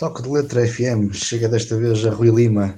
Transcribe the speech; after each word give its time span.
Toque 0.00 0.22
de 0.22 0.30
letra 0.30 0.66
FM, 0.66 1.12
chega 1.12 1.46
desta 1.46 1.76
vez 1.76 2.06
a 2.06 2.10
Rui 2.10 2.30
Lima, 2.30 2.74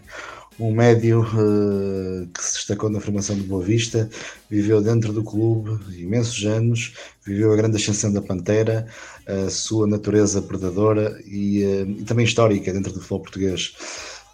um 0.58 0.72
médio 0.72 1.20
uh, 1.20 2.26
que 2.26 2.42
se 2.42 2.54
destacou 2.54 2.90
na 2.90 2.98
formação 2.98 3.36
de 3.36 3.42
Boa 3.42 3.62
Vista, 3.62 4.10
viveu 4.50 4.82
dentro 4.82 5.12
do 5.12 5.22
clube 5.22 5.78
imensos 5.96 6.44
anos, 6.44 6.94
viveu 7.24 7.52
a 7.52 7.56
grande 7.56 7.76
ascensão 7.76 8.12
da 8.12 8.20
Pantera, 8.20 8.88
a 9.24 9.48
sua 9.48 9.86
natureza 9.86 10.42
predadora 10.42 11.16
e, 11.24 11.62
uh, 11.64 11.90
e 12.00 12.02
também 12.02 12.24
histórica 12.24 12.72
dentro 12.72 12.92
do 12.92 12.98
futebol 12.98 13.20
português. 13.20 13.72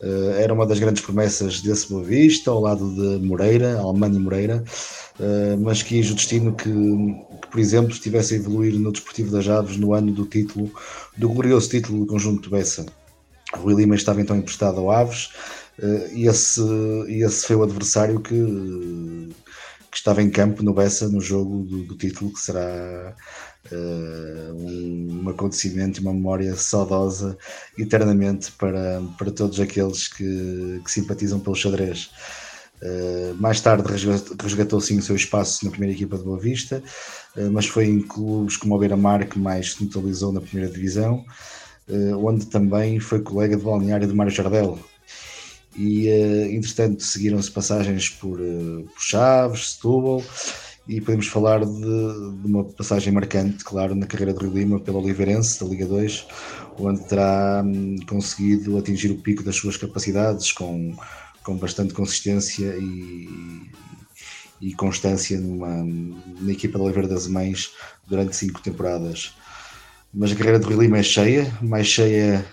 Uh, 0.01 0.31
era 0.39 0.55
uma 0.55 0.65
das 0.65 0.79
grandes 0.79 1.03
promessas 1.03 1.61
desse 1.61 1.91
Boa 1.91 2.03
Vista, 2.03 2.51
ao 2.51 2.63
lado 2.63 2.91
de 2.95 3.23
Moreira, 3.23 3.79
Alemanha 3.79 4.19
Moreira, 4.19 4.65
mas 5.61 5.83
quis 5.83 6.11
o 6.11 6.15
destino 6.15 6.55
que, 6.55 6.71
por 7.51 7.61
exemplo, 7.61 7.93
estivesse 7.93 8.35
a 8.35 8.37
evoluir 8.37 8.75
no 8.75 8.93
Desportivo 8.93 9.31
das 9.31 9.49
Aves 9.49 9.77
no 9.77 9.93
ano 9.93 10.13
do 10.13 10.25
título, 10.27 10.71
do 11.17 11.29
glorioso 11.29 11.69
título 11.69 12.01
do 12.01 12.07
conjunto 12.07 12.43
de 12.43 12.51
Bessa. 12.51 12.87
Rui 13.55 13.75
Lima 13.75 13.95
estava 13.95 14.21
então 14.21 14.37
emprestado 14.37 14.79
ao 14.79 14.91
Aves 14.91 15.31
uh, 15.79 16.13
e, 16.13 16.27
esse, 16.27 16.61
esse 17.09 17.47
foi 17.47 17.57
o 17.57 17.63
adversário 17.63 18.21
que, 18.21 18.35
que 19.91 19.97
estava 19.97 20.23
em 20.23 20.31
campo 20.31 20.63
no 20.63 20.75
Bessa 20.75 21.09
no 21.09 21.21
jogo 21.21 21.65
do, 21.65 21.85
do 21.85 21.97
título, 21.97 22.33
que 22.33 22.41
será 22.41 23.17
uh, 23.73 24.55
um, 24.55 25.23
um, 25.25 25.29
acontecimento 25.31 25.99
e 25.99 26.03
uma 26.03 26.13
memória 26.13 26.55
saudosa 26.57 27.39
eternamente 27.79 28.53
para, 28.53 29.03
para 29.17 29.31
todos 29.31 29.59
aqueles 29.61 30.09
que, 30.09 30.81
que 30.85 30.91
simpatizam 30.91 31.41
pelo 31.41 31.57
xadrez. 31.57 32.11
Uh, 32.81 33.35
mais 33.41 33.61
tarde 33.61 33.85
resgatou 34.41 34.81
sim 34.81 34.99
o 34.99 35.03
seu 35.03 35.17
espaço 35.17 35.65
na 35.65 35.71
primeira 35.71 35.95
equipa 35.95 36.17
de 36.17 36.23
Boa 36.23 36.39
Vista, 36.39 36.83
uh, 37.37 37.51
mas 37.51 37.67
foi 37.67 37.87
em 37.87 38.01
clubes 38.01 38.57
como 38.57 38.75
o 38.75 38.79
Beira-Mar 38.79 39.27
que 39.27 39.39
mais 39.39 39.73
se 39.73 39.85
notabilizou 39.85 40.33
na 40.33 40.41
primeira 40.41 40.73
divisão, 40.73 41.25
uh, 41.89 42.27
onde 42.27 42.47
também 42.47 43.01
foi 43.01 43.21
colega 43.21 43.57
de 43.57 43.65
balneário 43.65 44.07
de 44.07 44.15
Mário 44.15 44.33
Jardel. 44.33 44.79
E, 45.77 46.09
entretanto, 46.51 47.05
seguiram-se 47.05 47.53
passagens 47.53 48.09
por, 48.09 48.39
por 48.39 49.01
Chaves, 49.01 49.75
Setúbal, 49.75 50.25
e 50.89 51.01
podemos 51.01 51.27
falar 51.29 51.65
de, 51.65 51.81
de, 51.81 52.47
uma 52.47 52.65
passagem 52.65 53.13
marcante, 53.13 53.63
claro, 53.63 53.95
na 53.95 54.07
carreira 54.07 54.33
de 54.33 54.41
Rio 54.41 54.55
Lima 54.55 54.81
pelo 54.81 54.99
Oliveirense, 54.99 55.61
da 55.61 55.67
Liga 55.67 55.87
2, 55.87 56.27
onde 56.79 57.05
terá 57.05 57.63
hum, 57.65 57.97
conseguido 58.09 58.79
atingir 58.79 59.11
o 59.11 59.19
pico 59.19 59.43
das 59.43 59.57
suas 59.57 59.77
capacidades 59.77 60.51
com 60.51 60.97
com 61.49 61.57
bastante 61.57 61.95
consistência 61.95 62.77
e, 62.77 63.27
e 64.61 64.75
constância 64.75 65.41
numa, 65.41 65.83
na 66.43 66.53
equipa 66.53 66.77
da 66.77 66.85
Oliveira 66.85 67.09
das 67.09 67.27
Mães 67.27 67.71
durante 68.07 68.37
cinco 68.37 68.61
temporadas. 68.61 69.35
Mas 70.13 70.31
a 70.31 70.35
carreira 70.37 70.59
de 70.59 70.67
Rui 70.67 70.77
Lima 70.77 70.99
é 70.99 71.03
cheia, 71.03 71.51
mais 71.63 71.87
cheia 71.87 72.45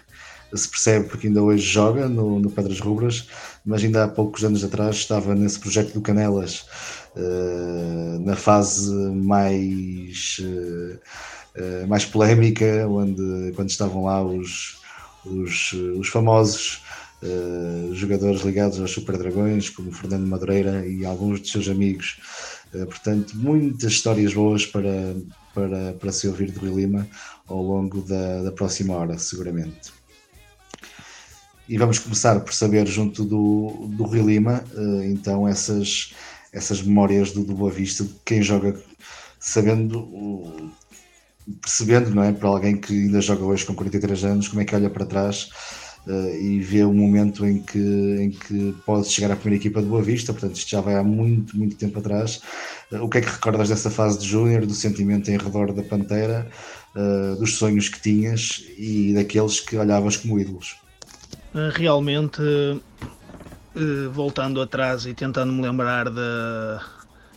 se 0.54 0.70
percebe 0.70 1.10
porque 1.10 1.28
ainda 1.28 1.44
hoje 1.44 1.68
joga 1.68 2.08
no, 2.08 2.40
no 2.40 2.50
Pedras 2.50 2.80
Rubras, 2.80 3.28
mas 3.66 3.84
ainda 3.84 4.06
há 4.06 4.08
poucos 4.08 4.46
anos 4.46 4.64
atrás 4.64 4.96
estava 4.96 5.36
nesse 5.36 5.60
projeto 5.60 5.94
do 5.94 6.00
Canelas, 6.00 6.66
uh, 7.18 8.20
na 8.26 8.38
fase 8.38 8.90
mais, 9.12 10.38
uh, 10.40 10.98
uh, 11.60 11.88
mais 11.90 12.06
polémica, 12.06 12.88
onde 12.88 13.52
quando 13.58 13.70
estavam 13.70 14.06
lá 14.06 14.24
os, 14.24 14.80
os, 15.26 15.74
os 16.00 16.08
famosos 16.08 16.82
uh, 17.26 17.94
jogadores 17.94 18.42
ligados 18.42 18.80
aos 18.80 18.92
Super 18.92 19.18
Dragões, 19.18 19.70
como 19.70 19.92
Fernando 19.92 20.28
Madureira 20.28 20.86
e 20.86 21.06
alguns 21.06 21.42
de 21.42 21.50
seus 21.50 21.68
amigos. 21.68 22.20
Uh, 22.74 22.86
portanto, 22.86 23.36
muitas 23.36 23.94
histórias 23.94 24.34
boas 24.34 24.66
para, 24.66 25.16
para, 25.54 25.94
para 25.94 26.12
se 26.12 26.28
ouvir 26.28 26.52
de 26.52 26.60
Rui 26.60 26.74
Lima 26.74 27.08
ao 27.48 27.62
longo 27.62 28.02
da, 28.02 28.44
da 28.44 28.52
próxima 28.52 28.94
hora, 28.96 29.18
seguramente. 29.18 29.94
E 31.68 31.78
vamos 31.78 31.98
começar 31.98 32.40
por 32.42 32.54
saber, 32.54 32.86
junto 32.88 33.26
do, 33.26 33.88
do 33.90 34.04
Rui 34.04 34.22
Lima, 34.22 34.64
uh, 34.76 35.04
então, 35.04 35.48
essas, 35.48 36.14
essas 36.54 36.82
memórias 36.82 37.32
do, 37.32 37.44
do 37.44 37.56
Boa 37.56 37.72
Vista, 37.72 38.04
de 38.04 38.14
quem 38.24 38.42
joga 38.42 38.80
sabendo 39.40 40.74
percebendo, 41.62 42.10
não 42.10 42.24
é, 42.24 42.32
para 42.32 42.50
alguém 42.50 42.76
que 42.76 42.92
ainda 42.92 43.22
joga 43.22 43.44
hoje 43.44 43.66
com 43.66 43.76
43 43.76 44.24
anos, 44.26 44.48
como 44.48 44.62
é 44.62 44.66
que 44.66 44.76
olha 44.76 44.90
para 44.90 45.06
trás 45.06 45.50
uh, 46.08 46.36
e 46.36 46.60
vê 46.60 46.84
o 46.84 46.94
momento 46.94 47.46
em 47.46 47.62
que, 47.62 47.80
em 47.80 48.30
que 48.30 48.76
pode 48.86 49.08
chegar 49.08 49.32
à 49.32 49.36
primeira 49.36 49.62
equipa 49.62 49.82
de 49.82 49.88
Boa 49.88 50.02
Vista, 50.02 50.34
portanto 50.34 50.56
isto 50.56 50.70
já 50.70 50.82
vai 50.82 50.96
há 50.96 51.04
muito, 51.04 51.58
muito 51.58 51.76
tempo 51.76 52.00
atrás. 52.00 52.42
Uh, 52.92 53.04
o 53.04 53.10
que 53.10 53.18
é 53.18 53.22
que 53.22 53.30
recordas 53.30 53.70
dessa 53.70 53.90
fase 53.90 54.20
de 54.20 54.28
Júnior, 54.28 54.66
do 54.66 54.74
sentimento 54.74 55.30
em 55.30 55.38
redor 55.38 55.74
da 55.74 55.84
Pantera, 55.84 56.48
uh, 56.96 57.36
dos 57.38 57.58
sonhos 57.58 57.90
que 57.90 58.02
tinhas 58.02 58.64
e 58.78 59.14
daqueles 59.14 59.60
que 59.60 59.76
olhavas 59.78 60.18
como 60.18 60.40
ídolos? 60.40 60.78
Realmente, 61.74 62.42
voltando 64.12 64.62
atrás 64.62 65.06
e 65.06 65.14
tentando 65.14 65.54
me 65.54 65.62
lembrar 65.62 66.10
de, 66.10 66.20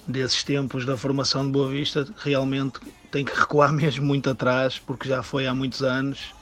desses 0.08 0.42
tempos 0.42 0.84
da 0.84 0.96
formação 0.96 1.46
de 1.46 1.52
Boa 1.52 1.68
Vista, 1.70 2.04
realmente 2.16 2.80
tenho 3.12 3.26
que 3.26 3.34
recuar 3.38 3.72
mesmo 3.72 4.04
muito 4.04 4.28
atrás, 4.28 4.76
porque 4.76 5.08
já 5.08 5.22
foi 5.22 5.46
há 5.46 5.54
muitos 5.54 5.82
anos 5.84 6.34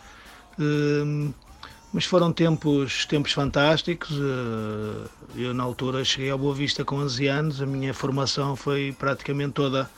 mas 1.97 2.05
foram 2.05 2.31
tempos, 2.31 3.07
tempos 3.07 3.33
fantásticos. 3.33 4.11
Eh, 4.11 5.09
eu, 5.34 5.55
na 5.55 5.62
altura, 5.62 6.05
cheguei 6.05 6.29
ao 6.29 6.37
Boa 6.37 6.55
Vista 6.55 6.84
com 6.84 6.97
11 6.97 7.27
anos, 7.27 7.62
a 7.62 7.65
minha 7.65 7.95
formação 7.95 8.55
foi 8.55 8.95
praticamente 8.99 9.53
toda 9.53 9.89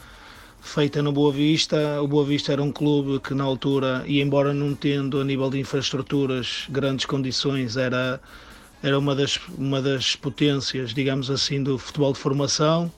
feita 0.61 1.03
no 1.03 1.11
Boa 1.11 1.33
Vista. 1.33 2.01
O 2.01 2.07
Boa 2.07 2.25
Vista 2.25 2.53
era 2.53 2.63
um 2.63 2.71
clube 2.71 3.19
que, 3.19 3.35
na 3.35 3.43
altura, 3.43 4.05
e 4.07 4.21
embora 4.21 4.55
não 4.55 4.77
tendo 4.77 5.21
a 5.21 5.25
nível 5.25 5.51
de 5.51 5.59
infraestruturas 5.59 6.67
grandes 6.69 7.05
condições, 7.05 7.77
era, 7.77 8.21
era 8.81 8.97
uma, 8.97 9.17
das, 9.17 9.41
uma 9.59 9.83
das 9.83 10.15
potências, 10.15 10.95
digamos 10.95 11.29
assim, 11.33 11.61
do 11.61 11.79
futebol 11.79 12.13
de 12.13 12.21
formação. 12.21 12.93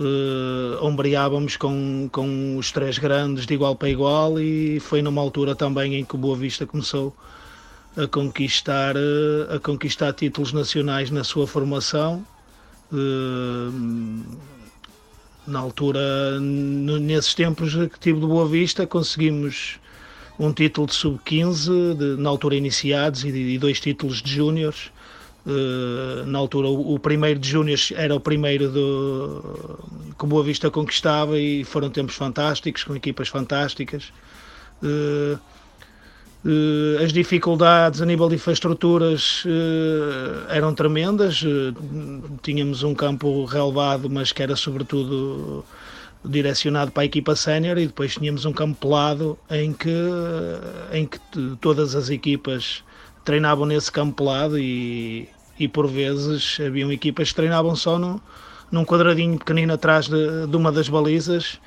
Uh, 0.00 0.84
ombreávamos 0.84 1.56
com, 1.56 2.08
com 2.10 2.56
os 2.56 2.72
três 2.72 2.98
grandes 2.98 3.46
de 3.46 3.54
igual 3.54 3.76
para 3.76 3.88
igual 3.88 4.40
e 4.40 4.80
foi 4.80 5.00
numa 5.00 5.22
altura 5.22 5.54
também 5.54 5.94
em 5.94 6.04
que 6.04 6.16
o 6.16 6.18
Boa 6.18 6.36
Vista 6.36 6.66
começou 6.66 7.14
a 7.96 8.06
conquistar, 8.06 8.94
a 9.54 9.58
conquistar 9.58 10.12
títulos 10.12 10.52
nacionais 10.52 11.10
na 11.10 11.24
sua 11.24 11.46
formação. 11.46 12.24
Eh, 12.92 14.42
na 15.46 15.58
altura, 15.58 16.38
nesses 16.40 17.34
tempos 17.34 17.74
que 17.74 17.98
tive 17.98 18.20
de 18.20 18.26
Boa 18.26 18.46
Vista, 18.46 18.86
conseguimos 18.86 19.80
um 20.38 20.52
título 20.52 20.86
de 20.86 20.94
sub-15, 20.94 22.16
na 22.16 22.28
altura 22.28 22.54
iniciados, 22.54 23.24
e, 23.24 23.58
dois 23.58 23.80
títulos 23.80 24.22
de 24.22 24.32
júniores. 24.32 24.90
Uh, 25.44 26.24
na 26.26 26.38
altura, 26.38 26.68
o, 26.68 26.96
primeiro 27.00 27.40
de 27.40 27.48
júniores 27.48 27.92
era 27.96 28.14
o 28.14 28.20
primeiro 28.20 28.70
do, 28.70 29.80
que 30.16 30.24
Boa 30.24 30.44
Vista 30.44 30.70
conquistava 30.70 31.36
e 31.36 31.64
foram 31.64 31.90
tempos 31.90 32.14
fantásticos, 32.14 32.84
com 32.84 32.94
equipas 32.94 33.26
fantásticas. 33.28 34.12
Uh, 34.80 35.36
as 37.02 37.12
dificuldades 37.12 38.02
a 38.02 38.06
nível 38.06 38.28
de 38.28 38.34
infraestruturas 38.34 39.44
uh, 39.44 40.50
eram 40.50 40.74
tremendas. 40.74 41.42
Uh, 41.42 41.72
tínhamos 42.42 42.82
um 42.82 42.94
campo 42.94 43.44
relevado, 43.44 44.10
mas 44.10 44.32
que 44.32 44.42
era 44.42 44.56
sobretudo 44.56 45.64
direcionado 46.24 46.90
para 46.90 47.02
a 47.02 47.06
equipa 47.06 47.34
sénior, 47.34 47.78
e 47.78 47.86
depois 47.86 48.14
tínhamos 48.14 48.44
um 48.44 48.52
campo 48.52 48.78
pelado 48.80 49.38
em 49.50 49.72
que, 49.72 49.90
em 50.92 51.06
que 51.06 51.18
todas 51.60 51.94
as 51.94 52.10
equipas 52.10 52.84
treinavam 53.24 53.66
nesse 53.66 53.90
campo 53.90 54.24
pelado 54.24 54.58
e, 54.58 55.28
e 55.58 55.66
por 55.66 55.88
vezes 55.88 56.58
haviam 56.64 56.92
equipas 56.92 57.30
que 57.30 57.34
treinavam 57.34 57.74
só 57.74 57.98
no, 57.98 58.20
num 58.70 58.84
quadradinho 58.84 59.38
pequenino 59.38 59.72
atrás 59.72 60.08
de, 60.08 60.46
de 60.46 60.56
uma 60.56 60.70
das 60.70 60.88
balizas 60.88 61.60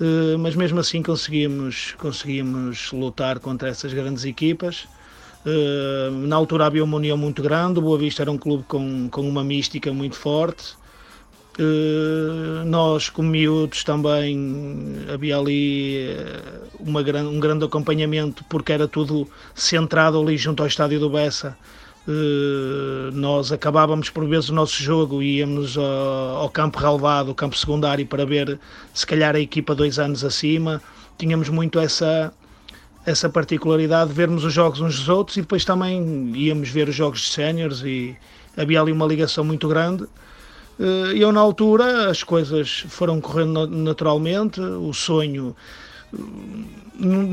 eh, 0.00 0.36
mas 0.38 0.54
mesmo 0.54 0.80
assim 0.80 1.02
conseguimos, 1.02 1.94
conseguimos 1.98 2.92
lutar 2.92 3.38
contra 3.40 3.68
essas 3.68 3.92
grandes 3.92 4.24
equipas. 4.24 4.86
Eh, 5.46 6.10
na 6.26 6.36
altura 6.36 6.66
havia 6.66 6.84
uma 6.84 6.96
união 6.96 7.16
muito 7.16 7.42
grande, 7.42 7.78
o 7.78 7.82
Boa 7.82 7.98
Vista 7.98 8.22
era 8.22 8.30
um 8.30 8.38
clube 8.38 8.64
com, 8.64 9.08
com 9.10 9.28
uma 9.28 9.44
mística 9.44 9.92
muito 9.92 10.16
forte. 10.16 10.76
Uh, 11.60 12.64
nós, 12.66 13.08
como 13.10 13.30
miúdos, 13.30 13.82
também 13.82 14.38
havia 15.12 15.36
ali 15.36 16.06
uma, 16.78 17.00
um 17.00 17.40
grande 17.40 17.64
acompanhamento, 17.64 18.44
porque 18.48 18.72
era 18.72 18.86
tudo 18.86 19.28
centrado 19.56 20.20
ali 20.20 20.36
junto 20.36 20.62
ao 20.62 20.68
estádio 20.68 21.00
do 21.00 21.10
Bessa. 21.10 21.58
Uh, 22.08 23.10
nós 23.12 23.52
acabávamos 23.52 24.08
por 24.08 24.26
vezes 24.26 24.48
o 24.48 24.54
nosso 24.54 24.82
jogo 24.82 25.22
e 25.22 25.40
íamos 25.40 25.76
ao, 25.76 25.84
ao, 25.84 26.48
campo 26.48 26.78
relevado, 26.78 27.28
ao 27.28 27.34
campo 27.34 27.54
secundário, 27.54 28.06
para 28.06 28.24
ver 28.24 28.58
se 28.94 29.06
calhar 29.06 29.36
a 29.36 29.40
equipa 29.40 29.74
dois 29.74 29.98
anos 29.98 30.24
acima. 30.24 30.80
Tínhamos 31.18 31.50
muito 31.50 31.78
essa, 31.78 32.32
essa 33.04 33.28
particularidade 33.28 34.08
de 34.08 34.16
vermos 34.16 34.42
os 34.42 34.54
jogos 34.54 34.80
uns 34.80 34.96
dos 34.96 35.08
outros 35.10 35.36
e 35.36 35.42
depois 35.42 35.66
também 35.66 36.32
íamos 36.34 36.70
ver 36.70 36.88
os 36.88 36.94
jogos 36.94 37.20
de 37.20 37.28
séniores 37.28 37.82
e 37.82 38.16
havia 38.56 38.80
ali 38.80 38.90
uma 38.90 39.04
ligação 39.04 39.44
muito 39.44 39.68
grande. 39.68 40.04
Uh, 40.80 41.12
eu, 41.14 41.30
na 41.30 41.40
altura, 41.40 42.08
as 42.08 42.22
coisas 42.22 42.86
foram 42.88 43.20
correndo 43.20 43.66
naturalmente, 43.66 44.62
o 44.62 44.94
sonho 44.94 45.54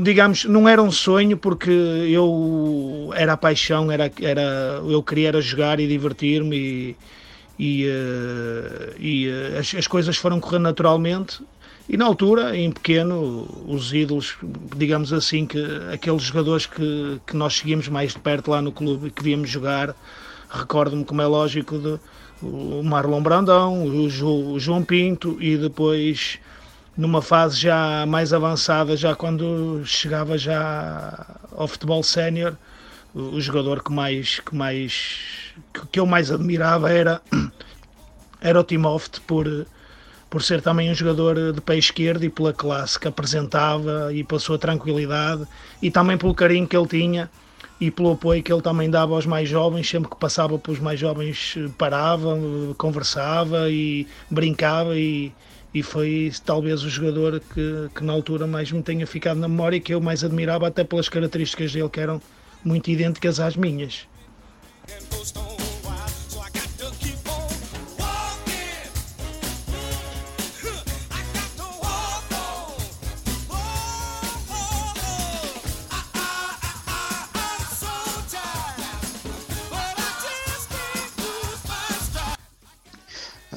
digamos, 0.02 0.44
não 0.44 0.68
era 0.68 0.80
um 0.80 0.92
sonho 0.92 1.36
porque 1.36 1.70
eu 1.70 3.10
era 3.14 3.32
a 3.32 3.36
paixão, 3.36 3.90
era, 3.90 4.10
era, 4.20 4.80
eu 4.88 5.02
queria 5.02 5.28
era 5.28 5.40
jogar 5.40 5.80
e 5.80 5.88
divertir-me 5.88 6.56
e, 6.56 6.96
e, 7.58 7.86
uh, 7.86 8.94
e 8.98 9.28
uh, 9.28 9.58
as, 9.58 9.74
as, 9.74 9.86
coisas 9.86 10.16
foram 10.16 10.38
correndo 10.38 10.62
naturalmente. 10.62 11.42
E 11.88 11.96
na 11.96 12.04
altura, 12.04 12.56
em 12.56 12.70
pequeno, 12.70 13.48
os 13.66 13.92
ídolos, 13.92 14.36
digamos 14.76 15.12
assim, 15.12 15.46
que 15.46 15.58
aqueles 15.92 16.22
jogadores 16.22 16.66
que, 16.66 17.20
que 17.26 17.36
nós 17.36 17.56
seguíamos 17.56 17.88
mais 17.88 18.12
de 18.12 18.18
perto 18.18 18.50
lá 18.50 18.60
no 18.60 18.72
clube 18.72 19.08
e 19.08 19.10
que 19.10 19.22
víamos 19.22 19.48
jogar, 19.48 19.94
recordo-me 20.48 21.04
como 21.04 21.22
é 21.22 21.26
lógico 21.26 21.78
de, 21.78 21.98
o 22.42 22.82
Marlon 22.84 23.22
Brandão, 23.22 23.84
o, 23.84 24.08
jo, 24.08 24.52
o 24.52 24.60
João 24.60 24.82
Pinto 24.82 25.36
e 25.40 25.56
depois 25.56 26.38
numa 26.96 27.20
fase 27.20 27.60
já 27.60 28.06
mais 28.06 28.32
avançada, 28.32 28.96
já 28.96 29.14
quando 29.14 29.82
chegava 29.84 30.38
já 30.38 31.36
ao 31.54 31.68
futebol 31.68 32.02
sénior, 32.02 32.56
o, 33.14 33.40
jogador 33.40 33.82
que 33.82 33.92
mais 33.92 34.40
que 34.40 34.54
mais 34.54 35.54
que, 35.90 36.00
eu 36.00 36.06
mais 36.06 36.30
admirava 36.30 36.90
era 36.90 37.20
era 38.40 38.60
o 38.60 38.64
Timoft 38.64 39.20
por 39.22 39.66
por 40.28 40.42
ser 40.42 40.60
também 40.60 40.90
um 40.90 40.94
jogador 40.94 41.52
de 41.52 41.60
pé 41.60 41.78
esquerdo 41.78 42.24
e 42.24 42.28
pela 42.28 42.52
classe 42.52 42.98
que 42.98 43.08
apresentava 43.08 44.12
e 44.12 44.24
pela 44.24 44.40
sua 44.40 44.58
tranquilidade 44.58 45.46
e 45.80 45.90
também 45.90 46.18
pelo 46.18 46.34
carinho 46.34 46.66
que 46.66 46.76
ele 46.76 46.88
tinha 46.88 47.30
e 47.80 47.90
pelo 47.90 48.12
apoio 48.12 48.42
que 48.42 48.52
ele 48.52 48.62
também 48.62 48.90
dava 48.90 49.14
aos 49.14 49.26
mais 49.26 49.48
jovens, 49.48 49.88
sempre 49.88 50.10
que 50.10 50.16
passava 50.16 50.58
pelos 50.58 50.80
mais 50.80 50.98
jovens 50.98 51.56
parava, 51.78 52.36
conversava 52.76 53.70
e 53.70 54.06
brincava 54.30 54.98
e, 54.98 55.32
e 55.76 55.82
foi 55.82 56.32
talvez 56.42 56.82
o 56.82 56.88
jogador 56.88 57.38
que, 57.38 57.90
que 57.94 58.02
na 58.02 58.10
altura 58.10 58.46
mais 58.46 58.72
me 58.72 58.82
tenha 58.82 59.06
ficado 59.06 59.38
na 59.38 59.46
memória 59.46 59.76
e 59.76 59.80
que 59.80 59.92
eu 59.92 60.00
mais 60.00 60.24
admirava 60.24 60.66
até 60.66 60.82
pelas 60.82 61.06
características 61.06 61.70
dele 61.70 61.90
que 61.90 62.00
eram 62.00 62.18
muito 62.64 62.90
idênticas 62.90 63.38
às 63.38 63.56
minhas. 63.56 64.08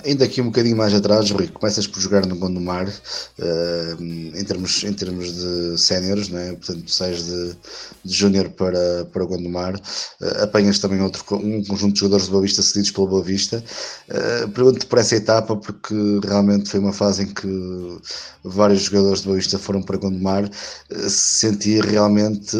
Ainda 0.05 0.25
aqui 0.25 0.41
um 0.41 0.45
bocadinho 0.45 0.77
mais 0.77 0.93
atrás, 0.93 1.29
Rui, 1.31 1.47
começas 1.47 1.87
por 1.87 1.99
jogar 1.99 2.25
no 2.25 2.35
Gondomar, 2.35 2.87
uh, 2.87 4.03
em, 4.03 4.43
termos, 4.43 4.83
em 4.83 4.93
termos 4.93 5.33
de 5.33 5.77
séniores, 5.77 6.29
né? 6.29 6.53
portanto, 6.53 6.89
sais 6.91 7.25
de, 7.25 7.55
de 8.03 8.13
júnior 8.13 8.49
para, 8.49 9.05
para 9.11 9.23
o 9.23 9.27
Gondomar, 9.27 9.75
uh, 9.75 10.43
apanhas 10.43 10.79
também 10.79 11.01
outro, 11.01 11.23
um 11.35 11.63
conjunto 11.65 11.93
de 11.93 11.99
jogadores 11.99 12.25
de 12.25 12.31
Boa 12.31 12.43
Vista 12.43 12.61
cedidos 12.61 12.91
pelo 12.91 13.07
Boa 13.07 13.23
Vista. 13.23 13.63
Uh, 14.09 14.49
Pergunto-te 14.49 14.85
por 14.85 14.99
essa 14.99 15.15
etapa, 15.15 15.55
porque 15.55 15.95
realmente 16.23 16.69
foi 16.69 16.79
uma 16.79 16.93
fase 16.93 17.23
em 17.23 17.27
que 17.27 17.97
vários 18.43 18.83
jogadores 18.83 19.19
de 19.19 19.25
Boa 19.25 19.37
Vista 19.37 19.57
foram 19.57 19.81
para 19.81 19.97
Gondomar, 19.97 20.45
uh, 20.45 21.09
senti 21.09 21.79
realmente 21.81 22.57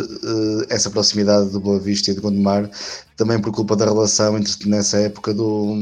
essa 0.70 0.90
proximidade 0.90 1.50
do 1.50 1.60
Boa 1.60 1.80
Vista 1.80 2.12
e 2.12 2.14
do 2.14 2.22
Gondomar 2.22 2.70
também 3.20 3.38
por 3.38 3.52
culpa 3.52 3.76
da 3.76 3.84
relação 3.84 4.38
entre 4.38 4.70
nessa 4.70 4.98
época 4.98 5.34
do 5.34 5.76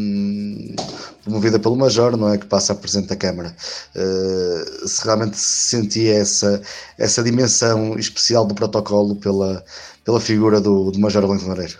promovida 1.23 1.59
pelo 1.59 1.75
Major, 1.75 2.17
não 2.17 2.33
é 2.33 2.37
que 2.39 2.47
passa 2.47 2.73
a 2.73 2.75
presidente 2.75 3.09
da 3.09 3.15
Câmara. 3.15 3.55
Uh, 3.95 4.87
se 4.87 5.05
realmente 5.05 5.37
sentia 5.37 6.15
essa 6.15 6.59
essa 6.97 7.23
dimensão 7.23 7.95
especial 7.99 8.43
do 8.43 8.55
protocolo 8.55 9.15
pela 9.17 9.63
pela 10.03 10.19
figura 10.19 10.59
do, 10.59 10.89
do 10.89 10.99
Major 10.99 11.27
Valente 11.27 11.45
Loureiro. 11.45 11.77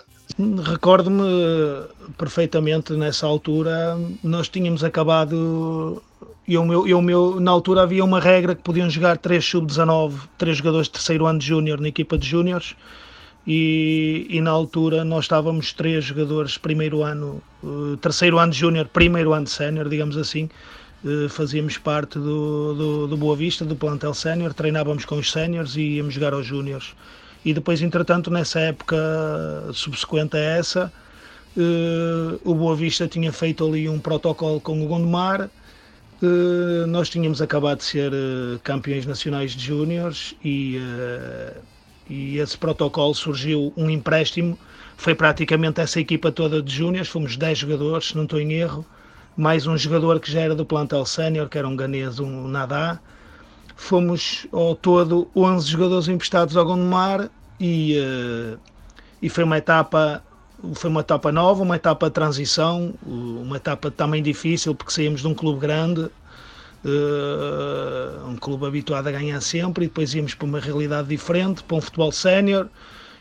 Recordo-me 0.64 1.24
perfeitamente 2.16 2.92
nessa 2.92 3.26
altura, 3.26 3.98
nós 4.22 4.48
tínhamos 4.48 4.84
acabado 4.84 6.00
eu, 6.46 6.64
meu, 6.64 6.86
eu, 6.86 7.02
meu, 7.02 7.40
na 7.40 7.50
altura 7.50 7.82
havia 7.82 8.04
uma 8.04 8.20
regra 8.20 8.54
que 8.54 8.62
podiam 8.62 8.88
jogar 8.88 9.18
três 9.18 9.44
sub-19, 9.44 10.14
três 10.38 10.58
jogadores 10.58 10.86
de 10.86 10.92
terceiro 10.92 11.26
ano 11.26 11.40
de 11.40 11.46
júnior 11.46 11.80
na 11.80 11.88
equipa 11.88 12.16
de 12.16 12.28
júniores 12.28 12.76
e, 13.50 14.26
e, 14.28 14.42
na 14.42 14.50
altura 14.50 15.02
nós 15.06 15.24
estávamos 15.24 15.72
três 15.72 16.04
jogadores 16.04 16.58
primeiro 16.58 17.02
ano, 17.02 17.42
uh, 17.62 17.96
terceiro 17.96 18.38
ano 18.38 18.52
de 18.52 18.58
júnior, 18.58 18.86
primeiro 18.88 19.32
ano 19.32 19.44
de 19.44 19.50
sénior, 19.50 19.88
digamos 19.88 20.18
assim, 20.18 20.50
uh, 21.02 21.30
fazíamos 21.30 21.78
parte 21.78 22.18
do, 22.18 22.74
do, 22.74 23.06
do, 23.06 23.16
Boa 23.16 23.34
Vista, 23.34 23.64
do 23.64 23.74
plantel 23.74 24.12
sénior, 24.12 24.52
treinávamos 24.52 25.06
com 25.06 25.16
os 25.16 25.32
séniores 25.32 25.76
e 25.76 25.96
íamos 25.96 26.12
jogar 26.12 26.34
aos 26.34 26.44
júniores. 26.44 26.94
E 27.42 27.54
depois, 27.54 27.80
entretanto, 27.80 28.30
nessa 28.30 28.60
época 28.60 28.98
subsequente 29.72 30.36
a 30.36 30.40
essa, 30.40 30.92
uh, 31.56 32.38
o 32.44 32.54
Boa 32.54 32.76
Vista 32.76 33.08
tinha 33.08 33.32
feito 33.32 33.66
ali 33.66 33.88
um 33.88 33.98
protocolo 33.98 34.60
com 34.60 34.84
o 34.84 34.86
Gondomar, 34.86 35.48
nós 36.88 37.08
tínhamos 37.08 37.40
acabado 37.40 37.78
de 37.78 37.84
ser 37.84 38.12
campeões 38.64 39.06
nacionais 39.06 39.52
de 39.52 39.64
júniores 39.66 40.34
e 40.44 40.76
e 42.08 42.38
esse 42.38 42.56
protocolo 42.56 43.14
surgiu 43.14 43.72
um 43.76 43.90
empréstimo, 43.90 44.58
foi 44.96 45.14
praticamente 45.14 45.80
essa 45.80 46.00
equipa 46.00 46.32
toda 46.32 46.62
de 46.62 46.74
júniores, 46.74 47.08
fomos 47.08 47.36
10 47.36 47.58
jogadores, 47.58 48.08
se 48.08 48.16
não 48.16 48.24
estou 48.24 48.40
em 48.40 48.52
erro, 48.52 48.84
mais 49.36 49.66
um 49.66 49.76
jogador 49.76 50.18
que 50.18 50.30
já 50.30 50.40
era 50.40 50.54
do 50.54 50.66
plantel 50.66 51.04
sénior, 51.06 51.48
que 51.48 51.56
era 51.56 51.68
um 51.68 51.76
ganês, 51.76 52.18
um 52.18 52.48
Nadá. 52.48 52.98
Fomos 53.76 54.48
ao 54.50 54.74
todo 54.74 55.30
11 55.36 55.70
jogadores 55.70 56.08
emprestados 56.08 56.56
ao 56.56 56.64
Gondomar 56.64 57.30
e, 57.60 57.96
uh, 58.00 58.58
e 59.22 59.28
foi 59.28 59.44
uma 59.44 59.56
etapa 59.56 60.24
foi 60.74 60.90
uma 60.90 61.02
etapa 61.02 61.30
nova, 61.30 61.62
uma 61.62 61.76
etapa 61.76 62.08
de 62.08 62.14
transição, 62.14 62.92
uma 63.06 63.58
etapa 63.58 63.92
também 63.92 64.20
difícil 64.20 64.74
porque 64.74 64.92
saímos 64.92 65.20
de 65.20 65.28
um 65.28 65.34
clube 65.34 65.60
grande, 65.60 66.10
uh, 66.88 68.28
um 68.28 68.36
clube 68.36 68.66
habituado 68.66 69.06
a 69.08 69.12
ganhar 69.12 69.40
sempre, 69.40 69.84
e 69.84 69.88
depois 69.88 70.14
íamos 70.14 70.34
para 70.34 70.46
uma 70.46 70.60
realidade 70.60 71.08
diferente, 71.08 71.62
para 71.62 71.76
um 71.76 71.80
futebol 71.80 72.12
sénior. 72.12 72.68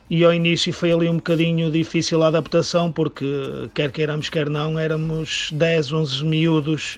E 0.09 0.23
ao 0.23 0.33
início 0.33 0.71
foi 0.73 0.91
ali 0.91 1.09
um 1.09 1.17
bocadinho 1.17 1.69
difícil 1.69 2.23
a 2.23 2.27
adaptação, 2.27 2.91
porque 2.91 3.25
quer 3.73 3.91
queiramos, 3.91 4.29
quer 4.29 4.49
não, 4.49 4.79
éramos 4.79 5.49
10, 5.51 5.91
11 5.91 6.25
miúdos 6.25 6.97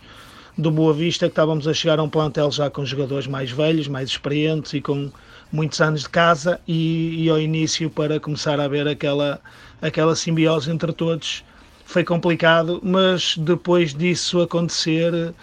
do 0.59 0.69
Boa 0.69 0.93
Vista 0.93 1.25
que 1.25 1.31
estávamos 1.31 1.67
a 1.67 1.73
chegar 1.73 1.99
a 1.99 2.03
um 2.03 2.09
plantel 2.09 2.51
já 2.51 2.69
com 2.69 2.85
jogadores 2.85 3.25
mais 3.25 3.49
velhos, 3.49 3.87
mais 3.87 4.09
experientes 4.09 4.73
e 4.73 4.81
com 4.81 5.09
muitos 5.51 5.79
anos 5.81 6.01
de 6.01 6.09
casa. 6.09 6.59
E, 6.67 7.23
e 7.23 7.29
ao 7.29 7.39
início, 7.39 7.89
para 7.89 8.19
começar 8.19 8.59
a 8.59 8.67
ver 8.67 8.87
aquela, 8.87 9.41
aquela 9.81 10.15
simbiose 10.15 10.69
entre 10.69 10.91
todos, 10.93 11.43
foi 11.85 12.03
complicado, 12.03 12.79
mas 12.83 13.35
depois 13.37 13.95
disso 13.95 14.41
acontecer 14.41 15.33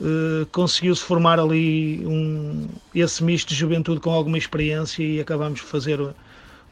Uh, 0.00 0.46
conseguiu-se 0.52 1.02
formar 1.02 1.40
ali 1.40 2.06
um, 2.06 2.68
esse 2.94 3.22
misto 3.24 3.48
de 3.48 3.56
juventude 3.56 4.00
com 4.00 4.10
alguma 4.10 4.38
experiência 4.38 5.02
e 5.02 5.20
acabamos 5.20 5.58
de 5.58 5.66
fazer 5.66 5.98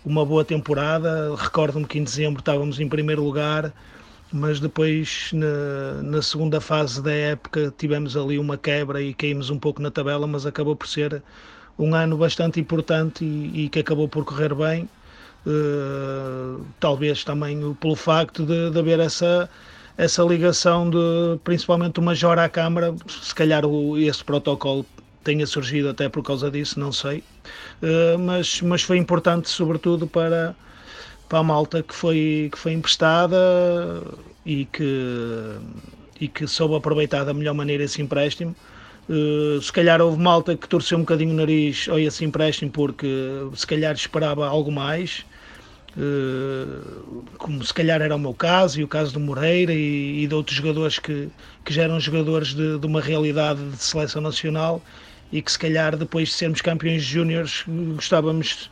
uma 0.04 0.25
boa 0.25 0.45
temporada. 0.45 1.35
Recordo-me 1.35 1.85
que 1.85 1.99
em 1.99 2.04
dezembro 2.04 2.38
estávamos 2.38 2.78
em 2.78 2.88
primeiro 2.88 3.25
lugar, 3.25 3.73
mas 4.33 4.61
depois 4.61 5.30
na, 5.33 6.02
na, 6.02 6.23
segunda 6.23 6.61
fase 6.61 7.02
da 7.02 7.12
época 7.12 7.75
tivemos 7.76 8.16
ali 8.16 8.38
uma 8.38 8.56
quebra 8.56 9.02
e 9.02 9.12
caímos 9.12 9.50
um 9.50 9.59
pouco 9.59 9.83
na 9.83 9.90
tabela, 9.90 10.26
mas 10.28 10.47
acabou 10.47 10.76
por 10.76 10.87
ser 10.87 11.21
um 11.76 11.95
ano 11.97 12.16
bastante 12.16 12.61
importante 12.61 13.25
e, 13.25 13.64
e 13.64 13.68
que 13.68 13.80
acabou 13.80 14.09
por 14.09 14.25
correr 14.25 14.54
bem. 14.54 14.88
Uh, 15.45 16.64
talvez 16.80 17.23
também 17.25 17.75
pelo 17.75 17.95
facto 17.95 18.45
de, 18.45 18.71
de 18.71 18.78
haver 18.78 18.99
essa 18.99 19.49
essa 19.97 20.23
ligação 20.23 20.91
de 20.91 21.38
principalmente 21.43 21.95
do 21.95 22.03
Major 22.03 22.38
à 22.38 22.49
Câmara, 22.49 22.95
se 23.09 23.35
calhar 23.35 23.65
o, 23.65 23.97
esse 23.99 24.23
protocolo 24.23 24.85
tenha 25.25 25.47
surgido 25.47 25.88
até 25.88 26.09
por 26.09 26.23
causa 26.23 26.50
disso, 26.50 26.79
não 26.79 26.93
sei, 26.93 27.19
uh, 27.83 28.19
mas, 28.19 28.61
mas 28.61 28.83
foi 28.83 28.99
importante 28.99 29.49
sobretudo 29.49 30.07
para, 30.07 30.55
para 31.29 31.38
a 31.38 31.43
malta 31.43 31.83
que 31.83 31.95
foi, 31.95 32.49
que 32.53 32.59
foi 32.59 32.73
emprestada 32.73 33.37
e 34.45 34.67
que, 34.67 35.57
e 36.21 36.29
que 36.29 36.47
soube 36.47 36.76
aproveitar 36.76 37.25
da 37.25 37.35
melhor 37.35 37.55
maneira 37.55 37.83
esse 37.83 38.00
empréstimo. 38.00 38.55
Uh, 39.09 39.61
se 39.61 39.73
calhar 39.73 40.00
houve 40.00 40.21
malta 40.21 40.57
que 40.57 40.69
torceu 40.69 40.99
um 40.99 41.03
bocadinho 41.03 41.31
o 41.33 41.37
nariz 41.37 41.88
a 41.88 42.00
esse 42.00 42.25
empréstimo 42.25 42.71
porque 42.71 43.07
se 43.55 43.67
calhar 43.67 43.95
esperava 43.95 44.47
algo 44.47 44.71
mais 44.71 45.25
como 47.38 47.65
se 47.65 47.73
calhar 47.73 48.03
era 48.03 48.15
o 48.15 48.19
meu 48.19 48.35
caso 48.35 48.79
e 48.79 48.85
o 48.85 48.88
caso 48.88 49.15
do 49.15 49.21
Moreira 49.21 49.73
e, 49.73 50.25
e 50.25 50.26
de 50.26 50.35
outros 50.35 50.57
jogadores 50.57 50.99
que, 50.99 51.29
que 51.65 51.73
já 51.73 51.85
eram 51.85 51.99
jogadores 51.99 52.49
de, 52.49 52.79
de, 52.79 52.87
uma 52.87 53.00
realidade 53.00 53.62
de 53.71 53.83
seleção 53.83 54.21
nacional 54.21 54.83
e 55.33 55.41
que 55.41 55.50
se 55.50 55.59
calhar 55.59 55.97
depois 55.97 56.29
de 56.29 56.35
sermos 56.35 56.61
campeões 56.61 57.03
júniores 57.03 57.65
gostávamos 57.95 58.71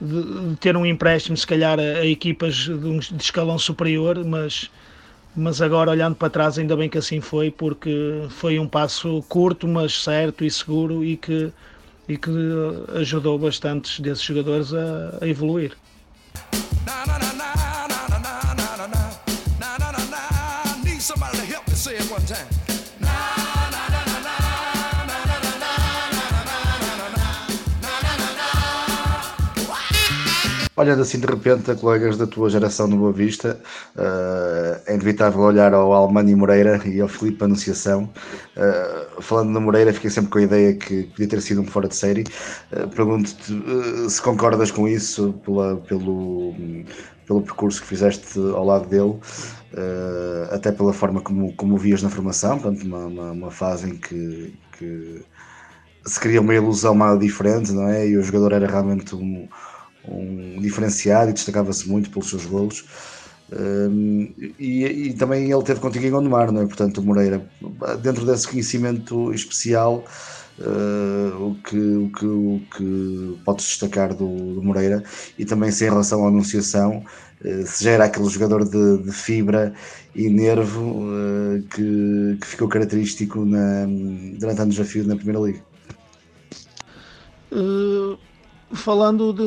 de, 0.00 0.22
de, 0.50 0.56
ter 0.56 0.74
um 0.74 0.86
empréstimo 0.86 1.36
se 1.36 1.46
calhar 1.46 1.78
a, 1.78 1.82
a 1.82 2.06
equipas 2.06 2.54
de, 2.54 2.72
um, 2.72 2.98
de 2.98 3.22
escalão 3.22 3.58
superior, 3.58 4.24
mas 4.24 4.70
mas 5.34 5.62
agora 5.62 5.90
olhando 5.90 6.14
para 6.14 6.28
trás 6.28 6.58
ainda 6.58 6.76
bem 6.76 6.90
que 6.90 6.98
assim 6.98 7.20
foi 7.20 7.50
porque 7.50 8.26
foi 8.30 8.58
um 8.58 8.68
passo 8.68 9.22
curto 9.28 9.66
mas 9.66 10.02
certo 10.02 10.44
e 10.44 10.50
seguro 10.50 11.04
e 11.04 11.16
que 11.16 11.52
e 12.08 12.16
que 12.16 12.30
ajudou 13.00 13.38
bastantes 13.38 14.00
desses 14.00 14.24
jogadores 14.24 14.74
a, 14.74 15.18
a 15.20 15.28
evoluir. 15.28 15.76
Need 20.84 21.00
somebody 21.00 21.38
to 21.38 21.44
help 21.44 21.66
me 21.68 21.74
say 21.74 21.96
it 21.96 22.10
one 22.10 22.24
time. 22.26 22.61
Olhando 30.74 31.02
assim 31.02 31.20
de 31.20 31.26
repente 31.26 31.70
a 31.70 31.74
colegas 31.74 32.16
da 32.16 32.26
tua 32.26 32.48
geração 32.48 32.86
no 32.86 32.96
Boa 32.96 33.12
Vista, 33.12 33.60
uh, 33.94 34.80
é 34.86 34.94
inevitável 34.94 35.40
olhar 35.40 35.74
ao 35.74 35.92
Almani 35.92 36.34
Moreira 36.34 36.80
e 36.86 36.98
ao 36.98 37.08
Filipe 37.08 37.44
Anunciação. 37.44 38.08
Uh, 38.56 39.20
falando 39.20 39.50
no 39.50 39.60
Moreira, 39.60 39.92
fiquei 39.92 40.08
sempre 40.08 40.30
com 40.30 40.38
a 40.38 40.42
ideia 40.42 40.72
que 40.74 41.02
podia 41.04 41.28
ter 41.28 41.42
sido 41.42 41.60
um 41.60 41.66
fora 41.66 41.88
de 41.88 41.94
série. 41.94 42.24
Uh, 42.72 42.88
Pergunto-te 42.88 44.10
se 44.10 44.22
concordas 44.22 44.70
com 44.70 44.88
isso 44.88 45.34
pela, 45.44 45.76
pelo, 45.76 46.54
pelo 47.26 47.42
percurso 47.42 47.82
que 47.82 47.88
fizeste 47.88 48.38
ao 48.38 48.64
lado 48.64 48.88
dele, 48.88 49.18
até 50.50 50.72
pela 50.72 50.94
forma 50.94 51.20
como, 51.20 51.52
como 51.54 51.74
o 51.74 51.78
vias 51.78 52.02
na 52.02 52.08
formação, 52.08 52.58
portanto, 52.58 52.82
uma, 52.84 53.06
uma, 53.06 53.32
uma 53.32 53.50
fase 53.50 53.90
em 53.90 53.96
que, 53.96 54.54
que 54.78 55.22
se 56.06 56.18
cria 56.18 56.40
uma 56.40 56.54
ilusão 56.54 56.94
mal 56.94 57.18
diferente, 57.18 57.72
não 57.72 57.88
é? 57.88 58.08
E 58.08 58.16
o 58.16 58.22
jogador 58.22 58.52
era 58.52 58.66
realmente 58.66 59.14
um 59.14 59.48
um 60.08 60.60
diferenciado 60.60 61.30
e 61.30 61.32
destacava-se 61.32 61.88
muito 61.88 62.10
pelos 62.10 62.28
seus 62.28 62.46
golos. 62.46 62.84
Um, 63.52 64.32
e, 64.58 64.84
e, 64.84 65.14
também 65.14 65.52
ele 65.52 65.62
teve 65.62 65.78
contigo 65.78 66.06
em 66.06 66.10
Gondomar, 66.10 66.50
não 66.50 66.62
é? 66.62 66.66
Portanto, 66.66 66.98
o 66.98 67.02
Moreira, 67.02 67.46
dentro 68.02 68.24
desse 68.24 68.48
conhecimento 68.48 69.32
especial, 69.34 70.04
uh, 70.58 71.50
o, 71.50 71.54
que, 71.62 71.76
o, 71.76 72.10
que, 72.10 72.24
o 72.24 72.62
que 72.74 73.38
podes 73.44 73.66
destacar 73.66 74.14
do, 74.14 74.54
do 74.54 74.62
Moreira 74.62 75.02
e 75.38 75.44
também 75.44 75.70
se 75.70 75.84
em 75.84 75.90
relação 75.90 76.24
à 76.24 76.28
anunciação, 76.28 77.04
uh, 77.44 77.66
se 77.66 77.84
já 77.84 77.90
era 77.90 78.04
aquele 78.06 78.28
jogador 78.30 78.64
de, 78.64 79.02
de 79.02 79.12
fibra 79.12 79.74
e 80.14 80.30
nervo 80.30 81.02
uh, 81.02 81.62
que, 81.74 82.38
que 82.40 82.46
ficou 82.46 82.68
característico 82.68 83.44
na, 83.44 83.86
durante 84.38 84.62
anos 84.62 84.76
desafio 84.76 85.06
na 85.06 85.16
Primeira 85.16 85.40
Liga. 85.40 85.60
Uh 87.52 88.31
falando 88.74 89.32
de, 89.32 89.42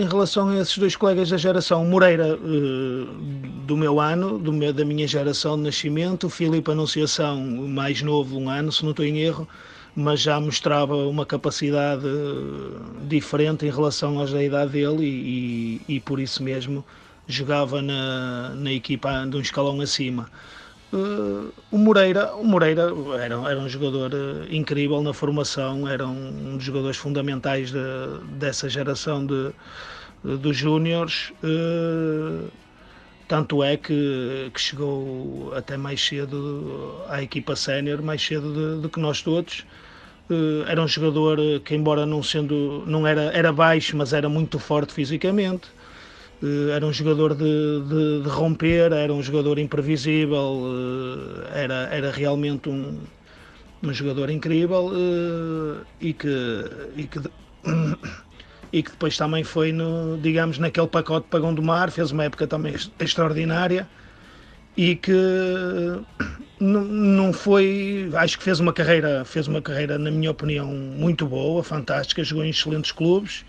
em 0.00 0.06
relação 0.06 0.48
a 0.48 0.58
esses 0.58 0.78
dois 0.78 0.96
colegas 0.96 1.30
da 1.30 1.36
geração, 1.36 1.84
Moreira, 1.84 2.36
uh, 2.36 3.04
do 3.66 3.76
meu 3.76 4.00
ano, 4.00 4.38
do 4.38 4.52
meu, 4.52 4.72
da 4.72 4.84
minha 4.84 5.06
geração 5.06 5.56
de 5.56 5.64
nascimento, 5.64 6.28
Filipe 6.28 6.70
Anunciação, 6.70 7.40
mais 7.40 8.02
novo, 8.02 8.38
um 8.38 8.48
ano, 8.48 8.70
se 8.72 8.82
não 8.82 8.90
estou 8.90 9.04
em 9.04 9.18
erro, 9.18 9.48
mas 9.94 10.20
já 10.20 10.40
mostrava 10.40 10.94
uma 10.94 11.26
capacidade 11.26 12.06
diferente 13.06 13.66
em 13.66 13.70
relação 13.70 14.20
às 14.20 14.32
da 14.32 14.42
idade 14.42 14.72
dele 14.72 15.04
e, 15.04 15.82
e, 15.88 15.96
e 15.96 16.00
por 16.00 16.20
isso 16.20 16.42
mesmo 16.42 16.84
jogava 17.26 17.82
na, 17.82 18.50
na 18.54 18.72
equipa 18.72 19.26
de 19.26 19.36
um 19.36 19.40
escalão 19.40 19.80
acima. 19.80 20.30
Uh, 20.90 21.52
o 21.70 21.76
Moreira, 21.76 22.34
o 22.34 22.44
Moreira 22.44 22.90
era, 23.22 23.34
era 23.34 23.58
um 23.58 23.68
jogador 23.68 24.10
uh, 24.14 24.46
incrível 24.50 25.02
na 25.02 25.12
formação, 25.12 25.86
era 25.86 26.06
um, 26.06 26.52
um 26.52 26.56
dos 26.56 26.64
jogadores 26.64 26.96
fundamentais 26.96 27.70
de, 27.70 27.78
dessa 28.38 28.70
geração 28.70 29.26
de, 29.26 29.50
de 30.24 30.36
dos 30.38 30.56
Júniores. 30.56 31.30
Uh, 31.44 32.48
tanto 33.28 33.62
é 33.62 33.76
que, 33.76 34.50
que, 34.54 34.60
chegou 34.60 35.52
até 35.54 35.76
mais 35.76 36.02
cedo 36.02 37.02
à 37.08 37.22
equipa 37.22 37.54
sénior, 37.54 38.00
mais 38.00 38.24
cedo 38.24 38.80
do 38.80 38.88
que 38.88 38.98
nós 38.98 39.20
todos. 39.20 39.66
era 40.66 40.82
um 40.82 40.88
jogador 40.88 41.38
que, 41.62 41.74
embora 41.74 42.06
não 42.06 42.22
sendo, 42.22 42.82
não 42.86 43.06
era, 43.06 43.24
era 43.34 43.52
baixo, 43.52 43.94
mas 43.94 44.14
era 44.14 44.30
muito 44.30 44.58
forte 44.58 44.94
fisicamente 44.94 45.68
era 46.72 46.86
um 46.86 46.92
jogador 46.92 47.34
de, 47.34 47.82
de, 47.88 48.22
de, 48.22 48.28
romper, 48.28 48.92
era 48.92 49.12
um 49.12 49.22
jogador 49.22 49.58
imprevisível, 49.58 50.62
eh, 51.52 51.64
era, 51.64 51.74
era 51.90 52.10
realmente 52.12 52.68
um, 52.68 53.00
um 53.82 53.92
jogador 53.92 54.30
incrível 54.30 54.92
eh, 54.94 55.84
e 56.00 56.12
que, 56.12 56.64
e 56.96 57.04
que, 57.04 57.18
e 58.72 58.82
que 58.82 58.90
depois 58.90 59.16
também 59.16 59.42
foi, 59.42 59.72
no, 59.72 60.16
digamos, 60.18 60.58
naquele 60.58 60.86
pacote 60.86 61.24
de 61.24 61.30
Pagão 61.30 61.52
do 61.52 61.62
Mar, 61.62 61.90
fez 61.90 62.12
uma 62.12 62.24
época 62.24 62.46
também 62.46 62.74
extraordinária 63.00 63.88
e 64.76 64.94
que 64.94 65.12
não, 66.60 67.32
foi, 67.32 68.10
acho 68.14 68.38
que 68.38 68.44
fez 68.44 68.60
uma 68.60 68.72
carreira, 68.72 69.24
fez 69.24 69.48
uma 69.48 69.60
carreira, 69.60 69.98
na 69.98 70.10
minha 70.12 70.30
opinião, 70.30 70.68
muito 70.68 71.26
boa, 71.26 71.64
fantástica, 71.64 72.22
jogou 72.22 72.44
em 72.44 72.50
excelentes 72.50 72.92
clubes, 72.92 73.44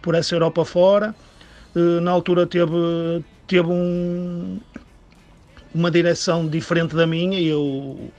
por 0.00 0.14
essa 0.14 0.34
Europa 0.34 0.64
fora 0.64 1.14
eh, 1.18 1.29
na 1.74 2.10
altura 2.10 2.46
teve, 2.46 3.24
teve 3.46 3.68
um, 3.68 4.58
uma 5.74 5.90
direção 5.90 6.46
diferente 6.48 6.94
da 6.94 7.06
minha 7.06 7.38
e 7.38 7.46
eu 7.46 8.10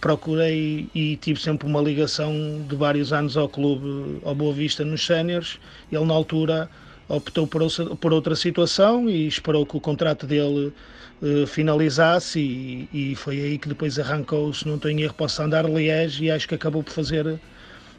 procurei 0.00 0.88
e 0.94 1.16
tive 1.16 1.40
sempre 1.40 1.68
uma 1.68 1.80
ligação 1.80 2.64
de 2.68 2.74
vários 2.74 3.12
anos 3.12 3.36
ao 3.36 3.48
clube, 3.48 4.18
ao 4.24 4.34
Boa 4.34 4.52
Vista 4.52 4.84
nos 4.84 5.04
séniores. 5.04 5.58
Ele 5.92 6.04
na 6.04 6.14
altura 6.14 6.68
optou 7.08 7.46
por, 7.46 7.62
por, 7.96 8.12
outra 8.12 8.34
situação 8.34 9.08
e 9.08 9.26
esperou 9.26 9.66
que 9.66 9.76
o 9.76 9.80
contrato 9.80 10.26
dele 10.26 10.72
uh, 11.20 11.46
finalizasse 11.46 12.40
e, 12.40 12.88
e, 12.92 13.16
foi 13.16 13.40
aí 13.40 13.58
que 13.58 13.68
depois 13.68 13.98
arrancou, 13.98 14.52
se 14.54 14.66
não 14.66 14.78
tenho 14.78 15.00
erro, 15.00 15.14
para 15.14 15.26
o 15.26 15.28
Sandar 15.28 15.66
Liège 15.66 16.24
e 16.24 16.30
acho 16.30 16.48
que 16.48 16.54
acabou 16.54 16.82
por 16.82 16.92
fazer, 16.92 17.38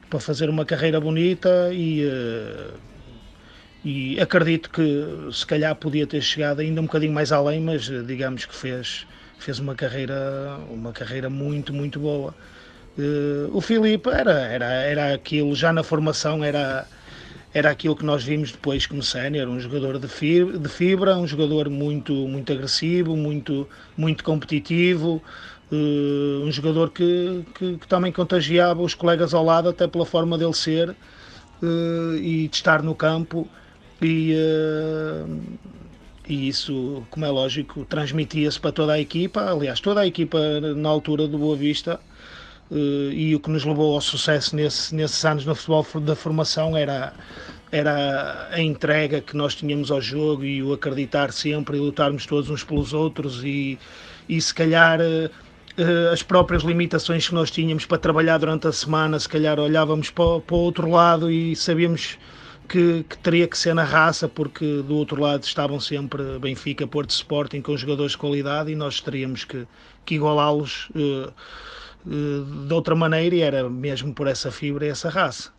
para 0.10 0.20
fazer 0.20 0.50
uma 0.50 0.66
carreira 0.66 1.00
bonita 1.00 1.72
e 1.74 2.06
uh, 2.06 2.74
e 3.84 4.20
acredito 4.20 4.70
que 4.70 5.30
se 5.32 5.46
calhar 5.46 5.76
podia 5.76 6.06
ter 6.06 6.22
chegado 6.22 6.60
ainda 6.60 6.82
um 6.82 6.86
bocadinho 6.86 7.14
mais 7.14 7.32
além, 7.32 7.60
mas 7.62 7.90
eh, 7.90 8.04
digamos 8.04 8.46
que 8.46 8.56
fez, 8.56 9.08
fez 9.40 9.58
uma 9.60 9.74
carreira 9.74 10.60
uma 10.70 10.92
carreira 10.92 11.30
muito 11.30 11.74
muito 11.74 12.00
boa. 12.00 12.34
Uh, 12.98 13.50
o 13.56 13.62
Filipe 13.62 14.10
era, 14.10 14.34
era, 14.34 14.66
era 14.66 15.14
aquilo, 15.14 15.56
já 15.56 15.72
na 15.72 15.82
formação 15.82 16.44
era, 16.44 16.86
era 17.54 17.72
aquilo 17.72 17.96
que 17.96 18.04
nós 18.04 18.22
vimos 18.22 18.52
depois 18.52 18.86
como 18.86 19.02
sénior, 19.02 19.48
um 19.48 19.60
jogador 19.60 19.98
de 19.98 20.10
fibra, 20.10 20.60
de 20.60 20.70
fibra, 20.70 21.18
um 21.18 21.26
jogador 21.26 21.70
muito, 21.70 22.14
muito 22.14 22.52
agressivo, 22.52 23.16
muito, 23.16 23.68
muito 23.96 24.26
competitivo, 24.26 25.24
uh, 25.72 26.44
um 26.44 26.52
jogador 26.52 26.92
que, 26.92 27.46
que, 27.56 27.78
que, 27.78 27.88
também 27.88 28.12
contagiava 28.12 28.82
os 28.82 28.94
colegas 28.94 29.34
ao 29.34 29.44
lado 29.44 29.70
até 29.70 29.88
pela 29.88 30.06
forma 30.06 30.38
dele 30.38 30.54
ser 30.54 30.90
uh, 30.90 32.16
e 32.18 32.50
de 32.50 32.56
estar 32.58 32.84
no 32.84 32.94
campo 32.94 33.48
e, 34.02 34.34
uh, 34.34 35.40
e 36.28 36.48
isso, 36.48 37.04
como 37.10 37.26
é 37.26 37.30
lógico, 37.30 37.86
transmitia-se 37.86 38.60
para 38.60 38.72
toda 38.72 38.94
a 38.94 39.00
equipa, 39.00 39.52
aliás, 39.52 39.80
toda 39.80 40.02
a 40.02 40.08
equipa 40.08 40.40
na 40.76 40.90
altura 40.90 41.28
do 41.28 41.38
Boa 41.38 41.56
Vista. 41.56 42.00
Uh, 42.72 43.12
e 43.12 43.36
o 43.36 43.40
que 43.40 43.50
nos 43.50 43.66
levou 43.66 43.96
ao 43.96 44.02
sucesso 44.02 44.56
nesse, 44.56 44.96
nesses 44.96 45.24
anos 45.26 45.46
no 45.46 45.54
futebol 45.54 45.86
da 46.02 46.16
formação 46.16 46.78
era, 46.78 47.14
era 47.70 48.48
a 48.50 48.62
entrega 48.62 49.20
que 49.20 49.36
nós 49.36 49.54
tínhamos 49.54 49.92
ao 49.92 50.02
jogo 50.02 50.46
e 50.46 50.64
o 50.64 50.72
acreditar 50.72 51.34
sempre 51.34 51.76
e 51.76 51.82
lutarmos 51.82 52.26
todos 52.26 52.50
uns 52.50 52.64
pelos 52.64 52.94
outros 52.94 53.44
e, 53.44 53.78
e 54.30 54.40
se 54.40 54.54
calhar 54.54 55.02
uh, 55.02 56.14
as 56.14 56.24
próprias 56.24 56.64
limitações 56.64 57.28
que 57.28 57.36
nós 57.36 57.52
tínhamos 57.52 57.86
para 57.86 57.98
trabalhar 57.98 58.38
durante 58.38 58.68
a 58.68 58.72
semana, 58.72 59.20
se 59.20 59.28
calhar 59.28 59.60
olhávamos 59.60 60.10
para, 60.10 60.40
para 60.40 60.56
o 60.56 60.60
outro 60.60 60.90
lado 60.90 61.30
e 61.30 61.58
sabíamos 61.58 62.18
que, 62.72 63.04
que, 63.04 63.18
teria 63.18 63.48
que 63.50 63.58
ser 63.58 63.76
na 63.76 63.84
raça, 63.84 64.30
porque 64.30 64.82
do 64.82 64.96
outro 64.96 65.22
lado 65.22 65.44
estavam 65.44 65.78
sempre 65.78 66.40
Benfica, 66.40 66.88
Porto 66.88 67.10
Sporting 67.10 67.62
com 67.62 67.76
jogadores 67.76 68.14
de 68.14 68.18
qualidade 68.18 68.72
e 68.72 68.76
nós 68.76 69.02
teríamos 69.02 69.44
que, 69.44 69.68
que 70.06 70.16
igualá-los 70.16 70.90
uh, 70.92 71.34
uh, 72.06 72.66
de 72.68 72.74
outra 72.74 72.96
maneira 72.96 73.36
e 73.36 73.42
era 73.42 73.70
mesmo 73.70 74.14
por 74.14 74.26
essa 74.26 74.50
fibra 74.50 74.86
e 74.86 74.90
essa 74.90 75.10
raça. 75.10 75.52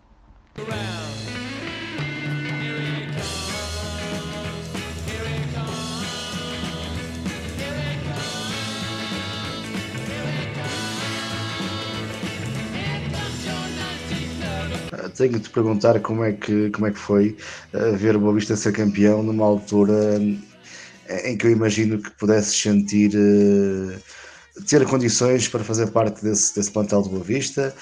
Tenho 15.22 15.34
de 15.34 15.40
te 15.40 15.50
perguntar 15.50 16.00
como 16.00 16.24
é 16.24 16.32
que, 16.32 16.70
como 16.70 16.86
é 16.86 16.90
que 16.90 16.98
foi 16.98 17.36
uh, 17.74 17.96
ver 17.96 18.16
o 18.16 18.20
Boa 18.20 18.34
Vista 18.34 18.56
ser 18.56 18.72
campeão 18.72 19.22
numa 19.22 19.44
altura 19.44 20.20
eh, 21.08 21.30
em 21.30 21.36
que 21.36 21.46
eu 21.46 21.52
imagino 21.52 22.02
que 22.02 22.10
pudesses 22.12 22.60
sentir 22.60 23.12
uh, 23.14 24.62
ter 24.66 24.84
condições 24.84 25.46
para 25.46 25.62
fazer 25.62 25.92
parte 25.92 26.22
desse, 26.24 26.54
desse 26.56 26.72
plantel 26.72 27.02
do 27.02 27.10
Boa 27.10 27.22
Vista 27.22 27.72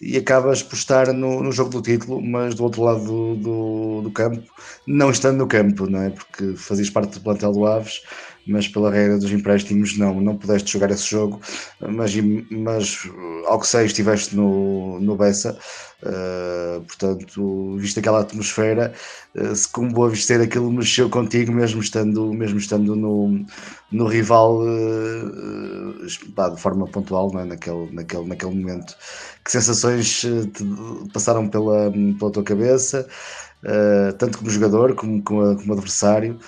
e 0.00 0.16
acabas 0.16 0.62
por 0.62 0.76
estar 0.76 1.12
no, 1.12 1.42
no 1.42 1.50
jogo 1.50 1.70
do 1.70 1.82
título, 1.82 2.22
mas 2.22 2.54
do 2.54 2.62
outro 2.62 2.82
lado 2.82 3.04
do, 3.04 3.34
do, 3.36 4.02
do, 4.02 4.10
campo, 4.12 4.42
não 4.86 5.10
estando 5.10 5.38
no 5.38 5.48
campo, 5.48 5.90
não 5.90 6.00
é? 6.00 6.10
Porque 6.10 6.54
fazias 6.56 6.90
parte 6.90 7.14
do 7.14 7.20
plantel 7.20 7.52
do 7.52 7.66
Aves, 7.66 8.02
mas 8.46 8.68
pela 8.68 8.90
regra 8.90 9.18
dos 9.18 9.32
empréstimos 9.32 9.96
não, 9.96 10.20
não 10.20 10.36
pudeste 10.36 10.72
jogar 10.72 10.90
esse 10.90 11.08
jogo, 11.08 11.40
mas, 11.80 12.14
mas 12.50 13.08
ao 13.46 13.58
que 13.60 13.66
sei 13.66 13.86
estiveste 13.86 14.36
no, 14.36 15.00
no 15.00 15.16
Bessa, 15.16 15.58
uh, 16.02 16.80
portanto, 16.82 17.76
visto 17.78 17.98
aquela 17.98 18.20
atmosfera, 18.20 18.92
uh, 19.34 19.54
se 19.54 19.68
com 19.68 19.88
boa 19.88 20.10
vista 20.10 20.34
aquilo 20.42 20.70
mexeu 20.70 21.08
contigo, 21.08 21.52
mesmo 21.52 21.80
estando, 21.80 22.32
mesmo 22.32 22.58
estando 22.58 22.94
no, 22.94 23.44
no 23.90 24.06
rival 24.06 24.60
uh, 24.62 26.06
de 26.06 26.60
forma 26.60 26.86
pontual, 26.86 27.32
não 27.32 27.40
é? 27.40 27.44
naquele, 27.44 27.90
naquele, 27.92 28.26
naquele 28.26 28.54
momento. 28.54 28.96
Que 29.44 29.52
sensações 29.52 30.24
passaram 31.12 31.48
pela, 31.48 31.92
pela 32.18 32.30
tua 32.30 32.42
cabeça? 32.42 33.06
Tanto 34.18 34.38
como 34.38 34.50
jogador 34.50 34.94
como 34.94 35.22
como, 35.22 35.56
como 35.56 35.72
adversário 35.72 36.38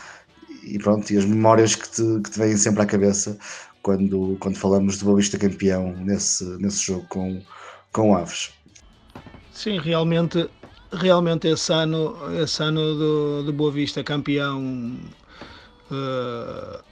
e 0.67 0.79
pronto, 0.79 1.11
e 1.13 1.17
as 1.17 1.25
memórias 1.25 1.75
que 1.75 1.89
te, 1.89 2.21
que 2.23 2.31
te 2.31 2.39
vêm 2.39 2.57
sempre 2.57 2.83
à 2.83 2.87
cabeça 2.87 3.39
quando, 3.83 4.37
quando 4.41 4.57
falamos 4.57 4.99
de 4.99 5.05
Boa 5.05 5.17
Vista 5.17 5.39
campeão 5.39 5.95
nesse, 5.99 6.45
nesse 6.59 6.85
jogo 6.85 7.07
com, 7.09 7.41
com 7.93 8.17
Aves. 8.17 8.51
Sim, 9.53 9.79
realmente, 9.79 10.51
realmente 10.93 11.47
esse 11.47 11.73
ano, 11.73 12.17
esse 12.43 12.63
ano 12.63 12.95
do, 12.95 13.43
do 13.45 13.53
Boa 13.53 13.71
Vista 13.71 14.03
campeão 14.03 14.99
uh, 15.91 16.85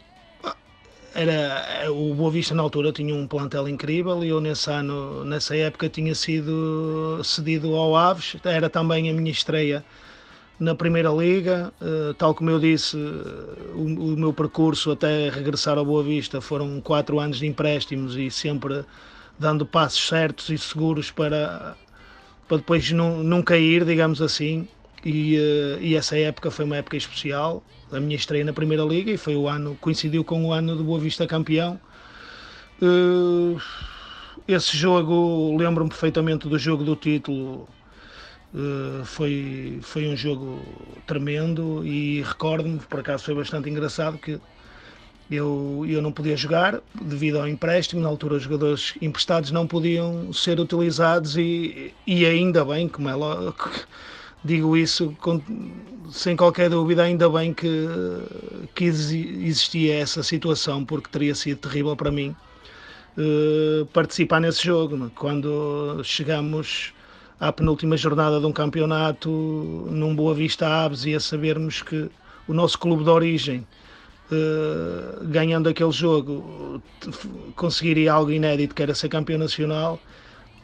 era 1.14 1.92
o 1.92 2.14
Boa 2.14 2.30
Vista 2.30 2.54
na 2.54 2.62
altura 2.62 2.92
tinha 2.92 3.14
um 3.14 3.26
plantel 3.26 3.68
incrível 3.68 4.24
e 4.24 4.28
eu 4.28 4.40
nesse 4.40 4.70
ano, 4.70 5.24
nessa 5.24 5.56
época 5.56 5.88
tinha 5.88 6.14
sido 6.14 7.20
cedido 7.24 7.74
ao 7.74 7.96
Aves, 7.96 8.36
era 8.44 8.70
também 8.70 9.10
a 9.10 9.12
minha 9.12 9.30
estreia 9.30 9.84
na 10.58 10.74
Primeira 10.74 11.10
Liga. 11.10 11.72
Uh, 11.80 12.14
tal 12.14 12.34
como 12.34 12.50
eu 12.50 12.58
disse, 12.58 12.96
uh, 12.96 13.74
o, 13.74 14.16
meu 14.16 14.32
percurso 14.32 14.92
até 14.92 15.28
regressar 15.28 15.78
ao 15.78 15.84
Boa 15.84 16.02
Vista 16.02 16.40
foram 16.40 16.80
quatro 16.80 17.18
anos 17.18 17.38
de 17.38 17.46
empréstimos 17.46 18.16
e 18.16 18.30
sempre 18.30 18.84
dando 19.38 19.66
passos 19.66 20.06
certos 20.06 20.48
e 20.50 20.58
seguros 20.58 21.10
para, 21.10 21.76
para 22.46 22.58
depois 22.58 22.90
não, 22.92 23.22
não 23.22 23.42
cair, 23.42 23.84
digamos 23.84 24.22
assim. 24.22 24.68
E, 25.04 25.36
uh, 25.36 25.82
e, 25.82 25.94
essa 25.96 26.16
época 26.18 26.50
foi 26.50 26.64
uma 26.64 26.76
época 26.76 26.96
especial. 26.96 27.62
A 27.92 28.00
minha 28.00 28.16
estreia 28.16 28.44
na 28.44 28.52
Primeira 28.52 28.82
Liga 28.82 29.10
e 29.10 29.16
foi 29.16 29.36
o 29.36 29.48
ano, 29.48 29.76
coincidiu 29.80 30.24
com 30.24 30.46
o 30.46 30.52
ano 30.52 30.74
do 30.76 30.84
Boa 30.84 30.98
Vista 30.98 31.26
campeão. 31.26 31.78
esse 34.48 34.76
jogo, 34.76 35.56
lembro-me 35.56 35.90
perfeitamente 35.90 36.48
do 36.48 36.58
jogo 36.58 36.82
do 36.82 36.96
título 36.96 37.68
Uh, 38.54 39.04
foi, 39.04 39.80
foi 39.82 40.06
um 40.06 40.16
jogo 40.16 40.62
tremendo 41.08 41.84
e 41.84 42.22
recordo-me, 42.22 42.78
por 42.78 43.00
acaso 43.00 43.24
foi 43.24 43.34
bastante 43.34 43.68
engraçado, 43.68 44.16
que 44.16 44.40
eu, 45.28 45.84
eu 45.88 46.00
não 46.00 46.12
podia 46.12 46.36
jogar 46.36 46.80
devido 47.02 47.38
ao 47.40 47.48
empréstimo, 47.48 48.00
na 48.00 48.08
altura 48.08 48.36
os 48.36 48.44
jogadores 48.44 48.94
emprestados 49.02 49.50
não 49.50 49.66
podiam 49.66 50.32
ser 50.32 50.60
utilizados 50.60 51.36
e, 51.36 51.92
e 52.06 52.24
ainda 52.24 52.64
bem, 52.64 52.88
como 52.88 53.08
é 53.08 53.14
lógico, 53.16 53.70
digo 54.44 54.76
isso 54.76 55.16
com, 55.20 55.42
sem 56.12 56.36
qualquer 56.36 56.70
dúvida, 56.70 57.02
ainda 57.02 57.28
bem 57.28 57.52
que, 57.52 57.68
que 58.72 58.84
existia 58.84 59.94
essa 59.98 60.22
situação, 60.22 60.84
porque 60.84 61.08
teria 61.10 61.34
sido 61.34 61.58
terrível 61.58 61.96
para 61.96 62.12
mim 62.12 62.36
uh, 63.18 63.84
participar 63.86 64.40
nesse 64.40 64.62
jogo. 64.64 65.10
Quando 65.16 66.00
chegamos 66.04 66.92
à 67.38 67.52
penúltima 67.52 67.96
jornada 67.96 68.38
de 68.40 68.46
um 68.46 68.52
campeonato 68.52 69.28
num 69.90 70.14
Boa 70.14 70.34
Vista 70.34 70.66
Aves 70.66 71.04
e 71.04 71.14
a 71.14 71.20
sabermos 71.20 71.82
que 71.82 72.10
o 72.46 72.54
nosso 72.54 72.78
clube 72.78 73.04
de 73.04 73.10
origem, 73.10 73.66
uh, 74.30 75.24
ganhando 75.26 75.68
aquele 75.68 75.92
jogo, 75.92 76.82
conseguiria 77.56 78.12
algo 78.12 78.30
inédito 78.30 78.74
que 78.74 78.82
era 78.82 78.94
ser 78.94 79.08
campeão 79.08 79.38
nacional. 79.38 79.98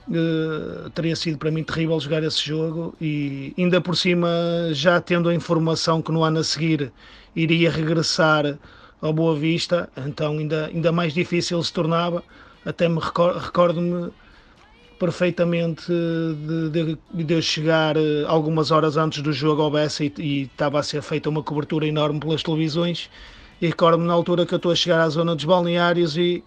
Uh, 0.08 0.90
teria 0.90 1.14
sido 1.14 1.38
para 1.38 1.50
mim 1.50 1.62
terrível 1.62 2.00
jogar 2.00 2.22
esse 2.24 2.44
jogo 2.44 2.94
e 3.00 3.54
ainda 3.56 3.80
por 3.80 3.96
cima 3.96 4.28
já 4.72 5.00
tendo 5.00 5.28
a 5.28 5.34
informação 5.34 6.02
que 6.02 6.10
no 6.10 6.24
ano 6.24 6.40
a 6.40 6.44
seguir 6.44 6.92
iria 7.36 7.70
regressar 7.70 8.58
ao 9.00 9.12
Boa 9.12 9.36
Vista, 9.36 9.88
então 9.96 10.38
ainda, 10.38 10.66
ainda 10.66 10.92
mais 10.92 11.14
difícil 11.14 11.62
se 11.62 11.72
tornava. 11.72 12.22
Até 12.64 12.88
me 12.88 12.98
recordo-me 13.00 14.10
perfeitamente 15.00 15.86
de, 15.88 16.68
de, 17.14 17.24
de, 17.24 17.42
chegar 17.42 17.96
eh, 17.96 18.24
algumas 18.28 18.70
horas 18.70 18.98
antes 18.98 19.22
do 19.22 19.32
jogo 19.32 19.62
ao 19.62 19.70
Bessa 19.70 20.04
e, 20.04 20.12
e 20.18 20.42
estava 20.42 20.78
a 20.78 20.82
ser 20.82 21.00
feita 21.00 21.30
uma 21.30 21.42
cobertura 21.42 21.86
enorme 21.86 22.20
pelas 22.20 22.42
televisões. 22.42 23.08
E 23.62 23.66
recordo-me 23.66 24.06
na 24.06 24.12
altura 24.12 24.44
que 24.44 24.52
eu 24.52 24.58
estou 24.58 24.70
a 24.70 24.74
chegar 24.74 25.00
à 25.00 25.08
zona 25.08 25.34
dos 25.34 25.46
balneários 25.46 26.18
e, 26.18 26.44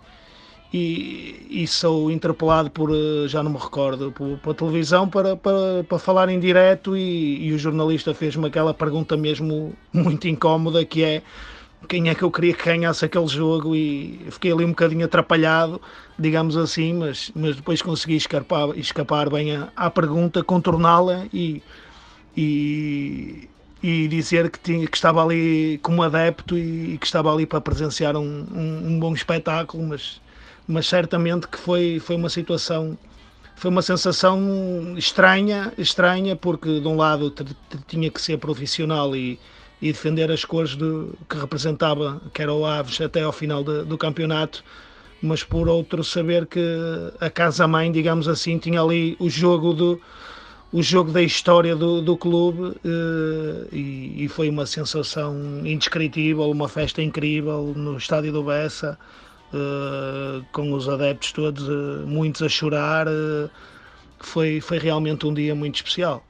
e, 0.71 1.47
e 1.49 1.67
sou 1.67 2.11
interpelado 2.11 2.69
por, 2.69 2.91
eh, 2.91 3.27
já 3.27 3.41
não 3.41 3.51
me 3.51 3.57
recordo, 3.57 4.13
pela 4.43 4.53
televisão 4.53 5.09
para, 5.09 5.35
para, 5.35 5.83
para 5.89 5.97
falar 5.97 6.29
em 6.29 6.39
direto 6.39 6.95
e, 6.95 7.47
e 7.47 7.53
o 7.53 7.57
jornalista 7.57 8.13
fez-me 8.13 8.45
aquela 8.45 8.73
pergunta 8.73 9.17
mesmo 9.17 9.73
muito 9.91 10.27
incómoda 10.27 10.85
que 10.85 11.03
é 11.03 11.23
quem 11.87 12.09
é 12.09 12.15
que 12.15 12.23
eu 12.23 12.31
queria 12.31 12.53
que 12.53 12.63
ganhasse 12.63 13.05
aquele 13.05 13.27
jogo 13.27 13.75
e 13.75 14.19
fiquei 14.29 14.51
ali 14.51 14.65
um 14.65 14.69
bocadinho 14.69 15.05
atrapalhado, 15.05 15.81
digamos 16.17 16.55
assim, 16.57 16.93
mas, 16.93 17.31
mas 17.35 17.55
depois 17.55 17.81
consegui 17.81 18.15
escapar, 18.15 18.77
escapar 18.77 19.29
bem 19.29 19.55
à, 19.55 19.69
à 19.75 19.89
pergunta, 19.89 20.43
contorná-la 20.43 21.25
e, 21.33 21.61
e, 22.35 23.49
e, 23.81 24.07
dizer 24.07 24.49
que, 24.49 24.59
tinha, 24.59 24.87
que 24.87 24.95
estava 24.95 25.23
ali 25.23 25.79
como 25.81 26.03
adepto 26.03 26.57
e, 26.57 26.93
e 26.93 26.97
que 26.97 27.05
estava 27.05 27.33
ali 27.33 27.45
para 27.45 27.61
presenciar 27.61 28.15
um, 28.15 28.45
um, 28.53 28.87
um, 28.87 28.99
bom 28.99 29.13
espetáculo, 29.13 29.83
mas, 29.87 30.21
mas 30.67 30.87
certamente 30.87 31.47
que 31.47 31.57
foi, 31.57 31.99
foi 31.99 32.15
uma 32.15 32.29
situação 32.29 32.97
foi 33.55 33.69
uma 33.69 33.83
sensação 33.83 34.95
estranha, 34.97 35.71
estranha 35.77 36.35
porque 36.35 36.79
de 36.79 36.87
um 36.87 36.97
lado 36.97 37.33
tinha 37.87 38.09
que 38.09 38.19
ser 38.19 38.37
profissional 38.37 39.15
e, 39.15 39.39
e 39.83 39.91
defender 39.91 40.31
as 40.31 40.45
cores 40.45 40.77
de, 40.77 41.09
que 41.29 41.37
representava, 41.37 42.21
que 42.33 42.41
era 42.41 42.53
o 42.53 42.65
Aves, 42.65 43.01
até 43.01 43.21
ao 43.21 43.33
final 43.33 43.61
de, 43.65 43.83
do 43.83 43.97
campeonato, 43.97 44.63
mas 45.21 45.43
por 45.43 45.67
outro 45.67 46.05
saber 46.05 46.45
que 46.45 46.65
a 47.19 47.29
casa-mãe, 47.29 47.91
digamos 47.91 48.29
assim, 48.29 48.57
tinha 48.57 48.81
ali 48.81 49.17
o 49.19 49.29
jogo 49.29 49.73
do 49.73 50.01
o 50.71 50.81
jogo 50.81 51.11
da 51.11 51.21
história 51.21 51.75
do, 51.75 52.01
do 52.01 52.17
clube 52.17 52.75
eh, 52.83 53.67
e, 53.71 54.23
e, 54.23 54.27
foi 54.27 54.49
uma 54.49 54.65
sensação 54.65 55.35
indescritível, 55.63 56.49
uma 56.49 56.67
festa 56.67 56.99
incrível 56.99 57.73
no 57.75 57.95
estádio 57.95 58.31
do 58.31 58.43
Bessa, 58.43 58.97
eh, 59.53 60.41
com 60.51 60.71
os 60.73 60.89
adeptos 60.89 61.31
todos, 61.31 61.69
eh, 61.69 62.05
muitos 62.07 62.41
a 62.41 62.49
chorar. 62.49 63.05
foi, 64.19 64.61
foi 64.61 64.79
realmente 64.79 65.27
um 65.27 65.33
dia 65.33 65.53
muito 65.53 65.75
especial. 65.75 66.25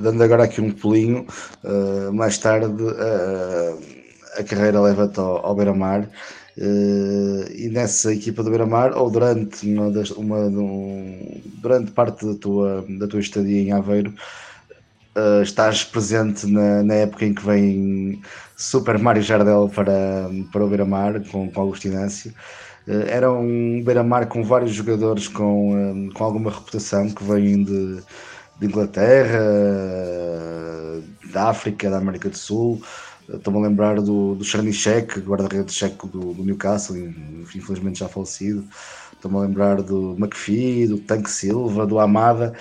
Dando 0.00 0.22
agora 0.22 0.44
aqui 0.44 0.60
um 0.60 0.70
pulinho, 0.70 1.26
uh, 1.64 2.12
mais 2.12 2.38
tarde 2.38 2.82
uh, 2.82 3.78
a 4.38 4.44
carreira 4.44 4.80
leva-te 4.80 5.18
ao, 5.18 5.44
ao 5.44 5.54
Beira-Mar 5.54 6.02
uh, 6.02 7.52
e 7.54 7.68
nessa 7.70 8.12
equipa 8.12 8.42
do 8.42 8.50
Beira-Mar, 8.50 8.96
ou 8.96 9.10
durante, 9.10 9.66
uma, 9.66 9.88
uma 10.16 10.38
um, 10.38 11.40
durante 11.60 11.90
parte 11.92 12.26
da 12.26 12.34
tua, 12.34 12.84
da 12.98 13.06
tua 13.06 13.20
estadia 13.20 13.62
em 13.62 13.72
Aveiro, 13.72 14.14
estás 15.42 15.82
presente 15.82 16.46
na, 16.46 16.82
na, 16.82 16.94
época 16.94 17.24
em 17.24 17.32
que 17.32 17.42
vem 17.42 18.20
Super 18.54 18.98
Mario 18.98 19.22
Jardel 19.22 19.70
para, 19.74 20.28
para 20.52 20.62
o 20.62 20.68
Beira-Mar 20.68 21.22
com, 21.30 21.50
com 21.50 21.60
Augusto 21.62 21.86
Inácio. 21.86 22.34
Era 22.86 23.32
um 23.32 23.82
Beira-Mar 23.82 24.26
com 24.26 24.44
vários 24.44 24.72
jogadores 24.72 25.26
com, 25.26 26.10
com 26.12 26.22
alguma 26.22 26.50
reputação 26.50 27.08
que 27.08 27.24
vêm 27.24 27.64
de, 27.64 28.02
de 28.58 28.66
Inglaterra, 28.66 29.40
da 31.32 31.50
África, 31.50 31.90
da 31.90 31.98
América 31.98 32.28
do 32.28 32.36
Sul. 32.36 32.80
Estou-me 33.28 33.58
a 33.58 33.62
lembrar 33.62 34.00
do, 34.00 34.36
do 34.36 34.44
Chernyshek, 34.44 35.20
guarda-redes 35.20 35.74
checo 35.74 36.06
do, 36.06 36.32
do, 36.32 36.44
Newcastle, 36.44 36.96
infelizmente 37.54 37.98
já 37.98 38.08
falecido. 38.08 38.64
Estou-me 39.12 39.38
a 39.38 39.40
lembrar 39.40 39.82
do 39.82 40.14
McPhee, 40.16 40.86
do 40.86 40.98
Tanque 40.98 41.30
Silva, 41.30 41.86
do 41.86 41.98
Amada. 41.98 42.54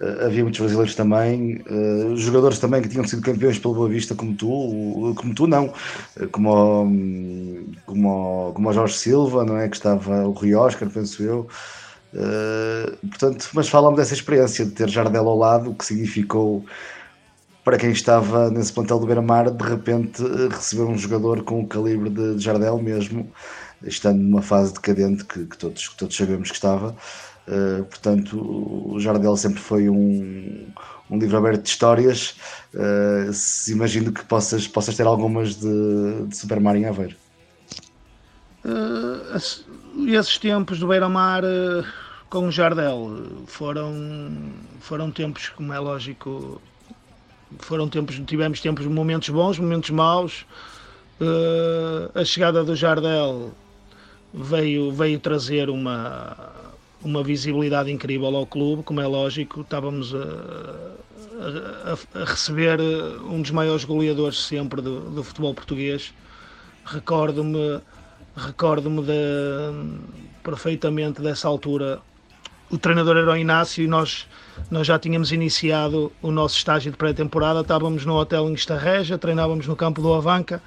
Uh, 0.00 0.26
havia 0.26 0.42
muitos 0.42 0.60
brasileiros 0.60 0.94
também. 0.94 1.62
Uh, 1.68 2.16
jogadores 2.16 2.58
também 2.58 2.80
que 2.82 2.88
tinham 2.88 3.06
sido 3.06 3.22
campeões 3.22 3.58
pelo 3.58 3.74
Boa 3.74 3.88
Vista, 3.88 4.14
como 4.14 4.34
tu. 4.36 5.14
Como 5.16 5.34
tu, 5.34 5.46
não. 5.48 5.72
Uh, 6.16 6.28
como, 6.30 7.66
como, 7.84 8.52
como 8.54 8.68
o 8.68 8.72
Jorge 8.72 8.94
Silva, 8.94 9.44
não 9.44 9.56
é? 9.56 9.68
Que 9.68 9.76
estava 9.76 10.24
o 10.24 10.30
Rui 10.30 10.54
Oscar, 10.54 10.88
penso 10.88 11.22
eu. 11.22 11.48
Uh, 12.14 12.96
portanto, 13.08 13.48
mas 13.54 13.68
fala-me 13.68 13.96
dessa 13.96 14.12
experiência 14.12 14.64
de 14.64 14.72
ter 14.72 14.88
Jardel 14.88 15.26
ao 15.26 15.38
lado, 15.38 15.70
o 15.70 15.74
que 15.74 15.84
significou 15.84 16.64
para 17.64 17.78
quem 17.78 17.90
estava 17.90 18.50
nesse 18.50 18.72
plantel 18.72 18.98
do 18.98 19.06
Beira-Mar, 19.06 19.50
de 19.50 19.64
repente 19.64 20.22
receber 20.50 20.82
um 20.82 20.98
jogador 20.98 21.42
com 21.44 21.60
o 21.60 21.66
calibre 21.66 22.10
de 22.10 22.38
Jardel 22.38 22.78
mesmo, 22.78 23.30
estando 23.84 24.18
numa 24.18 24.42
fase 24.42 24.74
decadente 24.74 25.24
que, 25.24 25.46
que 25.46 25.56
todos, 25.56 25.88
que 25.88 25.96
todos 25.96 26.16
sabemos 26.16 26.50
que 26.50 26.56
estava. 26.56 26.96
Uh, 27.46 27.84
portanto, 27.84 28.38
o 28.94 29.00
Jardel 29.00 29.36
sempre 29.36 29.60
foi 29.60 29.88
um, 29.88 30.66
um 31.10 31.18
livro 31.18 31.36
aberto 31.36 31.62
de 31.62 31.68
histórias. 31.68 32.36
Uh, 32.74 33.30
imagino 33.70 34.12
que 34.12 34.24
possas, 34.24 34.66
possas 34.66 34.96
ter 34.96 35.06
algumas 35.06 35.56
de, 35.56 36.26
de 36.26 36.36
Super 36.36 36.60
Mario 36.60 36.86
em. 36.86 37.16
Uh, 38.64 39.38
esses 40.08 40.38
tempos 40.38 40.78
do 40.78 40.88
Beira-Mar 40.88 41.44
uh, 41.44 41.84
com 42.30 42.48
o 42.48 42.50
Jardel 42.50 43.44
foram, 43.46 44.52
foram 44.80 45.10
tempos, 45.10 45.50
como 45.50 45.72
é 45.72 45.78
lógico, 45.78 46.60
foram 47.58 47.88
tempos, 47.88 48.20
tivemos 48.26 48.60
tempos, 48.60 48.86
momentos 48.86 49.28
bons, 49.28 49.58
momentos 49.58 49.90
maus. 49.90 50.46
Uh, 51.20 52.18
a 52.18 52.24
chegada 52.24 52.64
do 52.64 52.74
Jardel 52.74 53.52
veio, 54.32 54.90
veio 54.92 55.20
trazer 55.20 55.68
uma, 55.68 56.36
uma 57.02 57.22
visibilidade 57.22 57.92
incrível 57.92 58.34
ao 58.34 58.46
clube, 58.46 58.82
como 58.82 59.00
é 59.00 59.06
lógico, 59.06 59.60
estávamos 59.60 60.14
a, 60.14 60.18
a, 61.92 62.22
a 62.22 62.24
receber 62.24 62.80
um 63.24 63.42
dos 63.42 63.50
maiores 63.50 63.84
goleadores 63.84 64.42
sempre 64.42 64.80
do, 64.80 65.10
do 65.10 65.22
futebol 65.22 65.54
português. 65.54 66.12
Recordo-me 66.84 67.80
recordo-me 68.36 69.02
de, 69.02 69.12
perfeitamente 70.42 71.20
dessa 71.20 71.48
altura. 71.48 72.00
O 72.70 72.78
treinador 72.78 73.16
era 73.16 73.32
o 73.32 73.36
Inácio 73.36 73.84
e 73.84 73.86
nós, 73.86 74.26
nós 74.70 74.86
já 74.86 74.98
tínhamos 74.98 75.30
iniciado 75.32 76.10
o 76.22 76.30
nosso 76.30 76.56
estágio 76.56 76.90
de 76.90 76.96
pré-temporada. 76.96 77.60
Estávamos 77.60 78.04
no 78.06 78.14
hotel 78.14 78.48
em 78.48 78.54
Estarreja, 78.54 79.18
treinávamos 79.18 79.66
no 79.66 79.76
campo 79.76 80.00
do 80.00 80.12
Avanca 80.14 80.62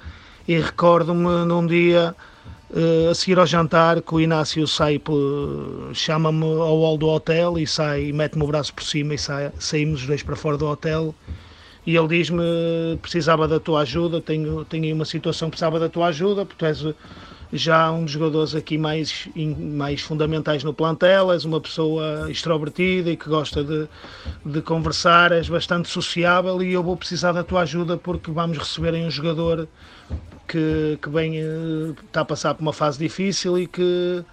e 0.46 0.56
recordo-me 0.58 1.44
num 1.44 1.66
dia 1.66 2.14
uh, 2.70 3.10
a 3.10 3.14
seguir 3.14 3.38
ao 3.38 3.46
jantar 3.46 4.00
que 4.00 4.14
o 4.14 4.20
Inácio 4.20 4.66
sai, 4.68 5.00
chama-me 5.92 6.44
ao 6.44 6.80
hall 6.80 6.96
do 6.96 7.08
hotel 7.08 7.58
e 7.58 7.66
sai, 7.66 8.12
mete-me 8.12 8.44
o 8.44 8.46
braço 8.46 8.72
por 8.72 8.84
cima 8.84 9.14
e 9.14 9.18
sai, 9.18 9.50
saímos 9.58 10.02
os 10.02 10.06
dois 10.06 10.22
para 10.22 10.36
fora 10.36 10.56
do 10.56 10.66
hotel 10.66 11.12
e 11.84 11.96
ele 11.96 12.08
diz-me 12.08 12.42
precisava 13.00 13.46
da 13.46 13.60
tua 13.60 13.80
ajuda, 13.80 14.20
tenho, 14.20 14.64
tenho 14.64 14.94
uma 14.94 15.04
situação 15.04 15.48
precisava 15.48 15.78
da 15.78 15.88
tua 15.88 16.08
ajuda, 16.08 16.44
porque 16.44 16.58
tu 16.58 16.66
és 16.66 16.84
já 17.52 17.90
um 17.92 18.04
dos 18.04 18.12
jogadores 18.12 18.54
aqui 18.54 18.76
mais, 18.76 19.28
mais 19.34 20.00
fundamentais 20.00 20.64
no 20.64 20.74
plantel, 20.74 21.32
és 21.32 21.44
uma 21.44 21.60
pessoa 21.60 22.30
extrovertida 22.30 23.10
e 23.10 23.16
que 23.16 23.28
gosta 23.28 23.62
de, 23.62 23.88
de 24.44 24.60
conversar, 24.62 25.32
és 25.32 25.48
bastante 25.48 25.88
sociável 25.88 26.62
e 26.62 26.72
eu 26.72 26.82
vou 26.82 26.96
precisar 26.96 27.32
da 27.32 27.44
tua 27.44 27.62
ajuda 27.62 27.96
porque 27.96 28.30
vamos 28.30 28.58
receber 28.58 28.94
um 28.94 29.10
jogador 29.10 29.68
que, 30.46 30.98
que 31.00 31.08
bem 31.08 31.38
eh, 31.38 31.94
está 32.06 32.22
a 32.22 32.24
passar 32.24 32.54
por 32.54 32.62
uma 32.62 32.72
fase 32.72 32.98
difícil 32.98 33.58
e 33.58 33.66
que, 33.66 34.24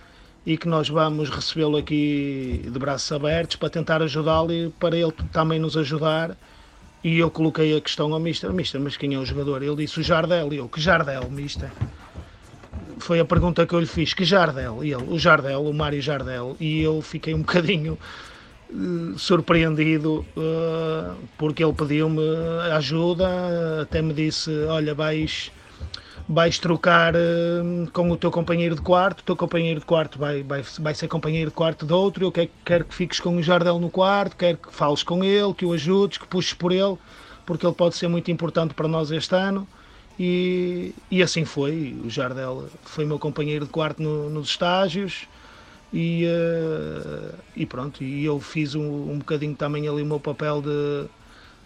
e 0.45 0.58
que 0.58 0.67
nós 0.67 0.89
vamos 0.89 1.30
recebê-lo 1.30 1.78
aqui 1.78 2.62
de 2.63 2.80
braços 2.80 3.12
abertos 3.12 3.56
para 3.56 3.69
tentar 3.69 4.02
ajudá-lo 4.02 4.52
e 4.52 4.69
para 4.80 4.97
ele 4.97 5.12
também 5.32 5.60
nos 5.60 5.78
ajudar. 5.78 6.36
E 7.04 7.19
eu 7.19 7.30
coloquei 7.30 7.76
a 7.76 7.82
questão 7.82 8.13
ao 8.13 8.19
Mister, 8.19 8.54
Mister, 8.54 8.80
mas 8.80 8.95
quem 8.95 9.13
é 9.13 9.17
o 9.19 9.26
jogador? 9.26 9.62
Ele 9.62 9.76
disse 9.76 9.99
o 9.99 10.04
Jardel, 10.04 10.54
e 10.54 10.58
eu, 10.58 10.69
que 10.69 10.80
Jardel, 10.80 11.30
Mister? 11.30 11.69
Foi 12.99 13.19
a 13.19 13.25
pergunta 13.25 13.65
que 13.65 13.73
eu 13.73 13.79
lhe 13.79 13.86
fiz, 13.86 14.13
que 14.13 14.23
Jardel? 14.23 14.84
Ele, 14.84 14.95
o 14.95 15.17
Jardel, 15.17 15.63
o 15.63 15.73
Mário 15.73 16.01
Jardel, 16.01 16.56
e 16.60 16.82
eu 16.82 17.01
fiquei 17.01 17.34
um 17.34 17.39
bocadinho 17.39 17.97
uh, 18.69 19.17
surpreendido 19.17 20.25
uh, 20.36 21.15
porque 21.38 21.63
ele 21.63 21.73
pediu-me 21.73 22.21
ajuda, 22.71 23.82
até 23.82 24.01
me 24.01 24.13
disse, 24.13 24.51
olha, 24.65 24.93
vais, 24.93 25.51
vais 26.27 26.60
trocar 26.60 27.15
uh, 27.15 27.91
com 27.91 28.12
o 28.12 28.17
teu 28.17 28.32
companheiro 28.32 28.75
de 28.75 28.82
quarto, 28.82 29.21
o 29.21 29.23
teu 29.23 29.36
companheiro 29.36 29.79
de 29.79 29.86
quarto 29.86 30.17
vai, 30.17 30.43
vai, 30.43 30.63
vai 30.79 30.93
ser 30.93 31.08
companheiro 31.08 31.49
de 31.49 31.56
quarto 31.56 31.86
de 31.86 31.93
outro, 31.93 32.25
eu 32.25 32.32
quero, 32.32 32.49
quero 32.65 32.86
que 32.86 32.93
fiques 32.93 33.19
com 33.19 33.36
o 33.36 33.43
Jardel 33.43 33.79
no 33.79 33.89
quarto, 33.89 34.36
quero 34.36 34.58
que 34.58 34.73
fales 34.73 35.03
com 35.03 35.23
ele, 35.23 35.53
que 35.53 35.65
o 35.65 35.73
ajudes, 35.73 36.17
que 36.17 36.27
puxes 36.27 36.53
por 36.53 36.71
ele, 36.71 36.97
porque 37.45 37.65
ele 37.65 37.75
pode 37.75 37.95
ser 37.95 38.08
muito 38.08 38.32
importante 38.32 38.73
para 38.73 38.88
nós 38.88 39.12
este 39.12 39.36
ano. 39.36 39.67
E, 40.19 40.93
e 41.10 41.23
assim 41.23 41.45
foi. 41.45 41.95
O 42.04 42.10
Jardel 42.10 42.69
foi 42.84 43.06
meu 43.06 43.17
companheiro 43.17 43.65
de 43.65 43.71
quarto 43.71 44.02
no, 44.02 44.30
nos 44.30 44.49
estágios 44.49 45.28
e, 45.91 46.26
uh, 46.26 47.36
e 47.56 47.65
pronto. 47.65 48.04
E 48.04 48.23
eu 48.26 48.39
fiz 48.39 48.76
um, 48.76 49.12
um 49.12 49.19
bocadinho 49.19 49.56
também 49.56 49.88
ali 49.88 50.02
o 50.02 50.06
meu 50.06 50.19
papel 50.19 50.62
de, 50.62 51.08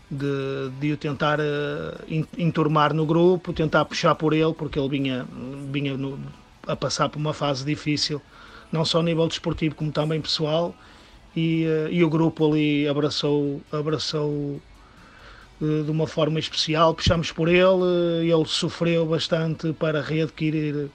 de, 0.09 0.69
de 0.79 0.91
o 0.93 0.97
tentar 0.97 1.39
uh, 1.39 2.27
enturmar 2.37 2.93
no 2.93 3.05
grupo, 3.05 3.53
tentar 3.53 3.85
puxar 3.85 4.15
por 4.15 4.33
ele, 4.33 4.53
porque 4.53 4.79
ele 4.79 4.89
vinha, 4.89 5.25
vinha 5.71 5.97
no, 5.97 6.19
a 6.65 6.75
passar 6.75 7.09
por 7.09 7.19
uma 7.19 7.33
fase 7.33 7.65
difícil, 7.65 8.21
não 8.71 8.85
só 8.85 8.99
a 8.99 9.03
nível 9.03 9.27
desportivo 9.27 9.75
como 9.75 9.91
também 9.91 10.21
pessoal. 10.21 10.73
E, 11.35 11.65
uh, 11.65 11.91
e 11.91 12.03
o 12.03 12.09
grupo 12.09 12.49
ali 12.49 12.87
abraçou, 12.87 13.61
abraçou 13.71 14.59
de 15.59 15.89
uma 15.89 16.05
forma 16.05 16.39
especial, 16.39 16.93
puxamos 16.93 17.31
por 17.31 17.49
ele, 17.49 18.31
ele 18.31 18.45
sofreu 18.45 19.05
bastante 19.05 19.73
para 19.73 20.01
readquirir 20.01 20.89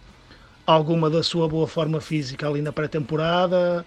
alguma 0.66 1.10
da 1.10 1.22
sua 1.22 1.48
boa 1.48 1.66
forma 1.66 2.00
física 2.00 2.48
ali 2.48 2.62
na 2.62 2.72
pré-temporada 2.72 3.84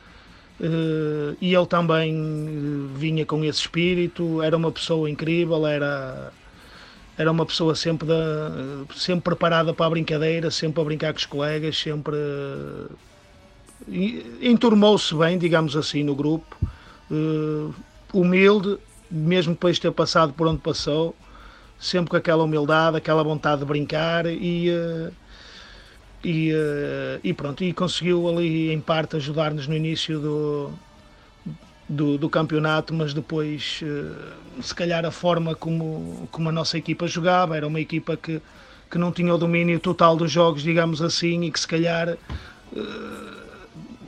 eh, 0.60 1.36
e 1.42 1.54
ele 1.54 1.66
também 1.66 2.14
eh, 2.14 2.98
vinha 2.98 3.26
com 3.26 3.44
esse 3.44 3.60
espírito, 3.60 4.42
era 4.42 4.56
uma 4.56 4.72
pessoa 4.72 5.10
incrível, 5.10 5.66
era, 5.68 6.32
era 7.18 7.32
uma 7.32 7.46
pessoa 7.46 7.76
sempre, 7.76 8.08
sempre 8.96 9.24
preparada 9.24 9.74
para 9.74 9.86
a 9.86 9.90
brincadeira, 9.90 10.50
sempre 10.52 10.82
a 10.82 10.86
brincar 10.86 11.14
com 11.14 11.20
os 11.20 11.26
colegas, 11.26 11.78
sempre 11.78 12.18
enturmou-se 14.42 15.14
bem, 15.16 15.38
digamos 15.38 15.76
assim, 15.76 16.04
no 16.04 16.16
grupo, 16.16 16.56
humilde, 18.14 18.78
mesmo 19.16 19.54
depois 19.54 19.78
de 19.78 19.84
ter 19.84 19.92
passado 19.92 20.34
por 20.34 20.48
onde 20.48 20.60
passou, 20.60 21.16
sempre 21.80 22.10
com 22.10 22.18
aquela 22.18 22.44
humildade, 22.44 22.98
aquela 22.98 23.24
vontade 23.24 23.60
de 23.60 23.66
brincar 23.66 24.26
e, 24.26 24.70
eh, 24.70 25.12
e, 26.24 26.52
eh, 26.52 27.20
e 27.24 27.34
pronto, 27.34 27.64
e 27.64 27.74
conseguiu 27.74 28.28
ali 28.28 28.72
em 28.72 28.80
parte 28.80 29.16
ajudar-nos 29.16 29.68
no 29.68 29.76
início 29.76 30.20
do, 30.20 30.72
do, 31.88 32.18
do, 32.18 32.30
campeonato, 32.30 32.94
mas 32.94 33.14
depois 33.14 33.82
eh, 33.84 34.62
se 34.62 34.76
calhar 34.76 35.06
a 35.06 35.12
forma 35.12 35.56
como, 35.56 36.28
como 36.32 36.50
a 36.50 36.52
nossa 36.52 36.78
equipa 36.78 37.08
jogava, 37.08 37.56
era 37.56 37.66
uma 37.66 37.80
equipa 37.80 38.18
que, 38.18 38.42
que 38.92 38.98
não 38.98 39.12
tinha 39.12 39.34
o 39.34 39.38
domínio 39.38 39.80
total 39.80 40.16
dos 40.18 40.32
jogos, 40.32 40.62
digamos 40.62 41.02
assim, 41.02 41.44
e 41.44 41.52
que 41.52 41.60
se 41.60 41.68
calhar 41.68 42.18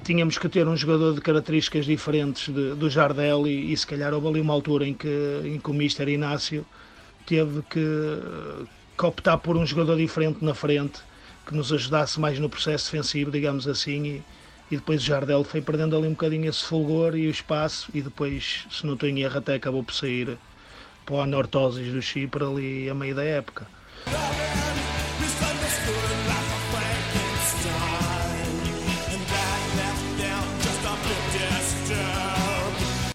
tínhamos 0.07 0.37
que 0.37 0.47
ter 0.47 0.65
um 0.65 0.75
jogador 0.77 1.13
de 1.13 1.19
características 1.19 1.85
diferentes 1.85 2.47
de, 2.47 2.73
do 2.75 2.89
Jardel 2.89 3.45
e, 3.45 3.73
e, 3.73 3.75
se 3.75 3.85
calhar 3.85 4.13
houve 4.13 4.29
ali 4.29 4.39
uma 4.39 4.53
altura 4.53 4.87
em 4.87 4.93
que, 4.93 5.41
em 5.43 5.59
que 5.59 5.69
o 5.69 5.73
Mister 5.73 6.07
Inácio 6.07 6.65
teve 7.25 7.61
que, 7.69 7.79
que 8.97 9.05
optar 9.05 9.37
por 9.37 9.57
um 9.57 9.65
jogador 9.65 9.97
diferente 9.97 10.45
na 10.45 10.53
frente 10.53 11.01
que 11.45 11.53
nos 11.53 11.73
ajudasse 11.73 12.21
mais 12.21 12.39
no 12.39 12.49
processo 12.49 12.89
defensivo, 12.89 13.29
digamos 13.31 13.67
assim, 13.67 14.05
e, 14.05 14.23
e 14.71 14.77
depois 14.77 15.01
o 15.01 15.05
Jardel 15.05 15.43
foi 15.43 15.59
perdendo 15.59 15.97
ali 15.97 16.07
um 16.07 16.11
bocadinho 16.11 16.47
esse 16.49 16.63
fulgor 16.63 17.13
e 17.13 17.27
o 17.27 17.29
espaço 17.29 17.89
e 17.93 18.01
depois, 18.01 18.65
se 18.71 18.85
não 18.85 18.93
estou 18.93 19.09
em 19.09 19.19
erro, 19.19 19.39
até 19.39 19.55
acabou 19.55 19.83
por 19.83 19.93
sair 19.93 20.37
para 21.05 21.15
o 21.15 21.21
Anortosis 21.21 21.91
do 21.91 22.01
Chipre 22.01 22.45
ali 22.45 22.89
a 22.89 22.93
meio 22.93 23.13
da 23.13 23.25
época. 23.25 23.67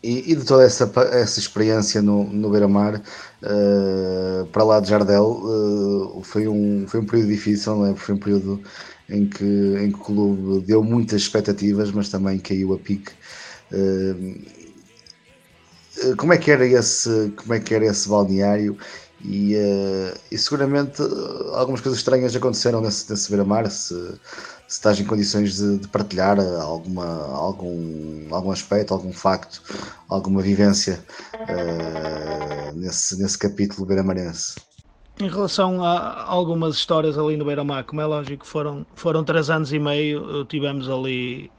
E, 0.03 0.33
e, 0.33 0.35
de 0.35 0.45
toda 0.45 0.65
essa, 0.65 0.91
essa 1.13 1.39
experiência 1.39 2.03
no, 2.03 2.25
no 2.25 2.51
Beira-Mar, 2.51 3.01
uh, 3.43 4.45
para 4.47 4.65
lá 4.65 4.81
de 4.81 4.89
Jardel, 4.89 5.25
uh, 5.25 6.23
foi, 6.25 6.49
um, 6.49 6.85
foi 6.89 7.01
um 7.01 7.07
período 7.07 7.29
difícil, 7.29 7.77
não 7.77 7.87
é? 7.87 7.95
foi 7.95 8.17
um 8.17 8.19
período 8.19 8.61
em 9.09 9.29
que, 9.29 9.45
em 9.45 9.93
que 9.93 9.99
o 9.99 10.03
clube 10.03 10.67
deu 10.67 10.83
muitas 10.83 11.23
expectativas, 11.23 11.93
mas 11.93 12.09
também 12.09 12.41
caiu 12.41 12.73
a 12.75 12.79
pique. 12.79 13.13
Uh, 13.73 14.43
como 16.17 16.33
é 16.33 16.39
que 16.39 16.51
era 16.51 16.67
esse, 16.67 17.33
como 17.37 17.55
é 17.55 17.61
que 17.61 17.73
era 17.73 17.85
esse 17.87 18.09
balneário? 18.09 18.77
E, 19.25 19.55
e 20.33 20.37
seguramente 20.37 21.01
algumas 21.53 21.81
coisas 21.81 22.01
estranhas 22.01 22.35
aconteceram 22.35 22.81
nesse, 22.81 23.09
nesse 23.09 23.29
Beira-Mar, 23.29 23.71
se, 23.71 23.95
se 24.73 24.79
estás 24.79 24.99
em 24.99 25.05
condições 25.05 25.57
de, 25.57 25.81
de, 25.81 25.89
partilhar 25.89 26.41
alguma, 26.41 27.05
algum, 27.37 28.35
algum 28.35 28.51
aspecto, 28.51 28.95
algum 28.95 29.13
facto, 29.13 29.61
alguma 30.09 30.41
vivência 30.41 31.05
uh, 31.35 32.75
nesse, 32.75 33.21
nesse 33.21 33.39
capítulo 33.39 33.87
beiramarense. 33.87 34.55
Em 35.21 35.29
relação 35.29 35.85
a 35.85 36.25
algumas 36.25 36.75
histórias 36.75 37.19
ali 37.19 37.37
no 37.37 37.45
Beira-Mar, 37.45 37.85
como 37.85 38.01
é 38.01 38.07
lógico, 38.07 38.47
foram, 38.47 38.87
foram 38.95 39.23
três 39.23 39.51
anos 39.51 39.75
e 39.75 39.79
meio, 39.79 40.43
tivemos 40.47 40.89
ali 40.89 41.53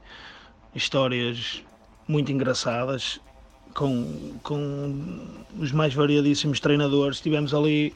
histórias 0.74 1.62
muito 2.08 2.32
engraçadas. 2.32 3.20
com, 3.74 4.34
com 4.42 5.20
os 5.60 5.70
mais 5.70 5.94
variadíssimos 5.94 6.58
treinadores. 6.58 7.20
Tivemos 7.20 7.54
ali 7.54 7.94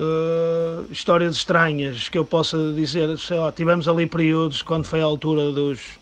uh, 0.00 0.90
histórias 0.90 1.36
estranhas 1.36 2.08
que 2.08 2.16
eu 2.16 2.24
possa 2.24 2.72
dizer, 2.72 3.16
sei 3.18 3.38
lá, 3.38 3.52
tivemos 3.52 3.86
ali 3.86 4.06
períodos 4.06 4.62
quando 4.62 4.84
foi 4.84 5.00
a 5.00 5.04
altura 5.04 5.52
dos 5.52 6.00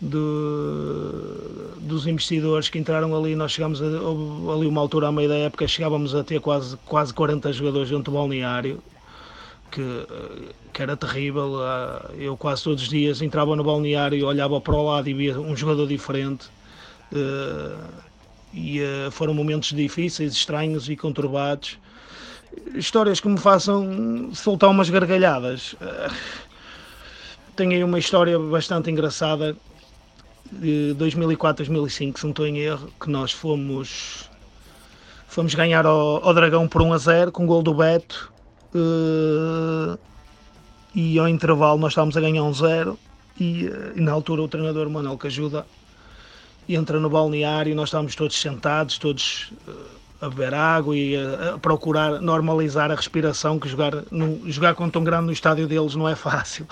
do, 0.00 1.74
dos 1.80 2.06
investidores 2.06 2.68
que 2.68 2.78
entraram 2.78 3.16
ali, 3.16 3.34
nós 3.34 3.52
chegámos 3.52 3.82
a, 3.82 3.86
ali 3.86 4.66
uma 4.66 4.80
altura 4.80 5.08
à 5.08 5.12
meia 5.12 5.28
da 5.28 5.36
época, 5.36 5.66
chegávamos 5.66 6.14
a 6.14 6.22
ter 6.22 6.40
quase, 6.40 6.76
quase 6.86 7.12
40 7.12 7.52
jogadores 7.52 7.88
dentro 7.90 8.12
do 8.12 8.18
balneário, 8.18 8.80
que, 9.70 10.06
que 10.72 10.82
era 10.82 10.96
terrível. 10.96 11.62
Ah, 11.62 12.10
eu 12.16 12.36
quase 12.36 12.62
todos 12.62 12.84
os 12.84 12.88
dias 12.88 13.20
entrava 13.22 13.56
no 13.56 13.64
balneário, 13.64 14.24
olhava 14.26 14.60
para 14.60 14.74
o 14.74 14.86
lado 14.86 15.08
e 15.08 15.14
via 15.14 15.38
um 15.38 15.56
jogador 15.56 15.86
diferente. 15.86 16.48
Ah, 17.12 17.76
e 18.54 18.80
foram 19.10 19.34
momentos 19.34 19.72
difíceis, 19.72 20.32
estranhos 20.32 20.88
e 20.88 20.96
conturbados. 20.96 21.76
Histórias 22.74 23.20
que 23.20 23.28
me 23.28 23.38
façam 23.38 24.30
soltar 24.34 24.70
umas 24.70 24.88
gargalhadas. 24.90 25.74
Tenho 27.56 27.72
aí 27.72 27.84
uma 27.84 27.98
história 27.98 28.38
bastante 28.38 28.90
engraçada 28.90 29.56
de 30.50 30.94
2004, 30.94 31.64
2005, 31.64 32.18
se 32.18 32.24
não 32.24 32.30
estou 32.30 32.46
em 32.46 32.58
erro, 32.58 32.90
que 33.00 33.10
nós 33.10 33.32
fomos 33.32 34.30
fomos 35.26 35.54
ganhar 35.54 35.84
ao, 35.84 36.24
ao 36.24 36.32
Dragão 36.32 36.66
por 36.66 36.80
1 36.80 36.92
a 36.92 36.98
0 36.98 37.32
com 37.32 37.44
o 37.44 37.46
gol 37.46 37.62
do 37.62 37.74
Beto 37.74 38.32
uh, 38.74 39.98
e 40.94 41.18
ao 41.18 41.28
intervalo 41.28 41.78
nós 41.78 41.92
estávamos 41.92 42.16
a 42.16 42.20
ganhar 42.20 42.42
um 42.42 42.52
0 42.52 42.98
e, 43.38 43.66
uh, 43.66 43.92
e, 43.94 44.00
na 44.00 44.12
altura 44.12 44.42
o 44.42 44.48
treinador 44.48 44.88
Manuel 44.88 45.18
Cajuda 45.18 45.66
entra 46.68 46.98
no 46.98 47.10
balneário 47.10 47.72
e 47.72 47.74
nós 47.74 47.88
estávamos 47.88 48.14
todos 48.14 48.40
sentados, 48.40 48.98
todos 48.98 49.52
a 50.20 50.28
beber 50.28 50.54
água 50.54 50.96
e 50.96 51.16
a, 51.16 51.54
a, 51.54 51.58
procurar 51.58 52.20
normalizar 52.20 52.90
a 52.90 52.94
respiração 52.94 53.58
que 53.58 53.68
jogar, 53.68 53.92
no, 54.10 54.50
jogar 54.50 54.74
com 54.74 54.88
tão 54.90 55.04
grande 55.04 55.26
no 55.26 55.32
estádio 55.32 55.66
deles 55.66 55.94
não 55.94 56.08
é 56.08 56.16
fácil. 56.16 56.66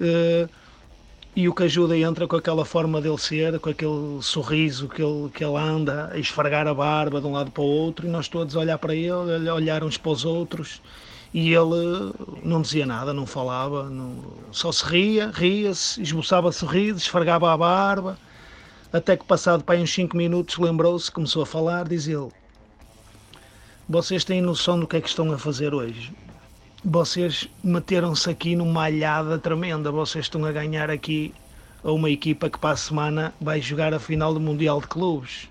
Uh, 0.00 0.48
e 1.34 1.48
o 1.48 1.54
que 1.54 1.62
ajuda 1.62 1.96
entra 1.96 2.26
com 2.26 2.36
aquela 2.36 2.64
forma 2.64 3.00
dele 3.00 3.16
ser, 3.16 3.58
com 3.58 3.70
aquele 3.70 4.18
sorriso 4.20 4.86
que 4.88 5.02
ele, 5.02 5.30
que 5.30 5.42
ele 5.42 5.56
anda 5.56 6.10
a 6.12 6.18
esfregar 6.18 6.66
a 6.66 6.74
barba 6.74 7.20
de 7.20 7.26
um 7.26 7.32
lado 7.32 7.50
para 7.50 7.62
o 7.62 7.66
outro, 7.66 8.06
e 8.06 8.10
nós 8.10 8.28
todos 8.28 8.54
a 8.54 8.60
olhar 8.60 8.76
para 8.76 8.94
ele, 8.94 9.48
a 9.48 9.54
olhar 9.54 9.82
uns 9.82 9.96
para 9.96 10.12
os 10.12 10.26
outros, 10.26 10.82
e 11.32 11.54
ele 11.54 12.12
não 12.42 12.60
dizia 12.60 12.84
nada, 12.84 13.14
não 13.14 13.24
falava, 13.24 13.88
não, 13.88 14.22
só 14.50 14.70
se 14.70 14.84
ria, 14.84 15.30
ria-se, 15.32 16.02
esboçava 16.02 16.52
sorriso, 16.52 16.98
esfregava 16.98 17.50
a 17.50 17.56
barba, 17.56 18.18
até 18.92 19.16
que 19.16 19.24
passado 19.24 19.64
para 19.64 19.80
uns 19.80 19.90
5 19.90 20.14
minutos 20.14 20.58
lembrou-se, 20.58 21.10
começou 21.10 21.44
a 21.44 21.46
falar, 21.46 21.88
diz 21.88 22.06
ele, 22.06 22.28
vocês 23.92 24.24
têm 24.24 24.40
noção 24.40 24.80
do 24.80 24.86
que 24.86 24.96
é 24.96 25.00
que 25.00 25.08
estão 25.08 25.30
a 25.32 25.38
fazer 25.38 25.72
hoje? 25.74 26.12
vocês 26.84 27.48
meteram-se 27.62 28.28
aqui 28.28 28.56
numa 28.56 28.84
alhada 28.84 29.38
tremenda. 29.38 29.90
Vocês 29.90 30.24
estão 30.24 30.44
a 30.44 30.52
ganhar 30.52 30.90
aqui 30.90 31.32
a 31.84 31.92
uma 31.92 32.10
equipa 32.10 32.50
que 32.50 32.58
para 32.58 32.70
a 32.70 32.76
semana 32.76 33.32
vai 33.40 33.60
jogar 33.60 33.94
a 33.94 33.98
final 33.98 34.34
do 34.34 34.40
Mundial 34.40 34.80
de 34.80 34.88
Clubes. 34.88 35.48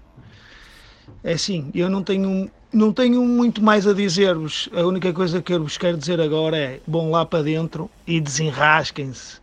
É 1.24 1.34
assim, 1.34 1.72
eu 1.74 1.90
não 1.90 2.04
tenho, 2.04 2.50
não 2.74 2.92
tenho 2.92 3.24
muito 3.26 3.64
mais 3.64 3.88
a 3.88 3.94
dizer-vos. 3.94 4.70
A 4.74 4.82
única 4.82 5.14
coisa 5.14 5.42
que 5.42 5.54
eu 5.54 5.64
vos 5.64 5.78
quero 5.78 5.98
dizer 5.98 6.20
agora 6.20 6.58
é: 6.58 6.80
bom 6.86 7.12
lá 7.12 7.26
para 7.26 7.44
dentro 7.44 7.90
e 8.06 8.20
desenrasquem-se. 8.20 9.40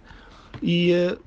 E 0.62 0.92
uh, 0.92 1.18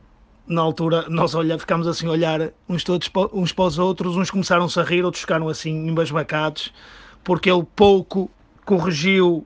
na 0.46 0.62
altura 0.62 1.08
nós 1.10 1.34
olha, 1.34 1.58
ficámos 1.58 1.88
assim 1.88 2.06
a 2.08 2.12
olhar 2.12 2.52
uns, 2.68 2.84
todos, 2.84 3.10
uns 3.34 3.52
para 3.52 3.66
os 3.66 3.80
outros, 3.80 4.16
uns 4.16 4.30
começaram-se 4.30 4.80
a 4.80 4.84
rir, 4.84 5.04
outros 5.04 5.22
ficaram 5.22 5.48
assim 5.48 5.88
embasbacados, 5.88 6.72
porque 7.24 7.50
ele 7.50 7.66
pouco 7.76 8.30
corrigiu 8.66 9.46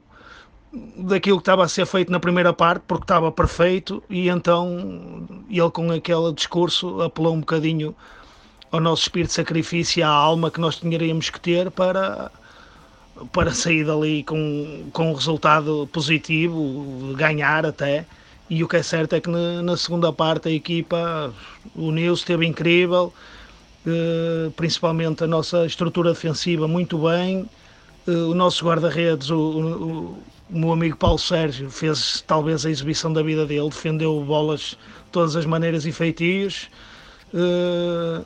daquilo 0.98 1.38
que 1.38 1.42
estava 1.42 1.64
a 1.64 1.68
ser 1.68 1.86
feito 1.86 2.12
na 2.12 2.20
primeira 2.20 2.54
parte, 2.54 2.84
porque 2.88 3.04
estava 3.04 3.32
perfeito, 3.32 4.04
e 4.10 4.28
então 4.28 5.26
ele 5.50 5.70
com 5.72 5.92
aquele 5.92 6.34
discurso 6.34 7.02
apelou 7.02 7.34
um 7.34 7.40
bocadinho 7.40 7.96
ao 8.72 8.80
nosso 8.80 9.04
espírito 9.04 9.30
de 9.30 9.36
sacrifício, 9.36 10.06
à 10.06 10.10
alma 10.10 10.52
que 10.52 10.60
nós 10.60 10.78
teríamos 10.78 11.30
que 11.30 11.40
ter 11.40 11.72
para, 11.72 12.32
para 13.32 13.52
sair 13.54 13.86
dali 13.86 14.24
com, 14.24 14.90
com 14.92 15.12
um 15.12 15.14
resultado 15.14 15.88
positivo, 15.92 17.14
ganhar 17.16 17.66
até. 17.66 18.06
E 18.50 18.64
o 18.64 18.68
que 18.68 18.78
é 18.78 18.84
certo 18.84 19.14
é 19.14 19.22
que 19.22 19.30
na, 19.30 19.62
na 19.64 19.78
segunda 19.78 20.12
parte 20.14 20.50
a 20.50 20.52
equipa 20.52 21.34
uniu-se, 21.76 22.22
esteve 22.22 22.46
incrível, 22.46 23.14
eh, 23.88 24.52
principalmente 24.56 25.24
a 25.24 25.28
nossa 25.28 25.66
estrutura 25.66 26.12
defensiva 26.12 26.68
muito 26.68 26.98
bem, 27.00 27.50
o 28.08 28.34
nosso 28.34 28.66
guarda-redes, 28.66 29.30
o, 29.30 29.38
o, 29.38 30.24
o 30.50 30.58
meu 30.58 30.72
amigo 30.72 30.96
Paulo 30.98 31.18
Sérgio 31.18 31.70
fez 31.70 32.24
talvez 32.26 32.66
a 32.66 32.70
exibição 32.70 33.12
da 33.12 33.24
vida 33.24 33.46
dele, 33.46 33.70
defendeu 33.70 34.24
bolas 34.24 34.62
de 34.62 34.78
todas 35.12 35.36
as 35.36 35.46
maneiras 35.46 35.86
e 35.86 35.92
feitios. 35.92 36.70
Uh, 37.34 38.26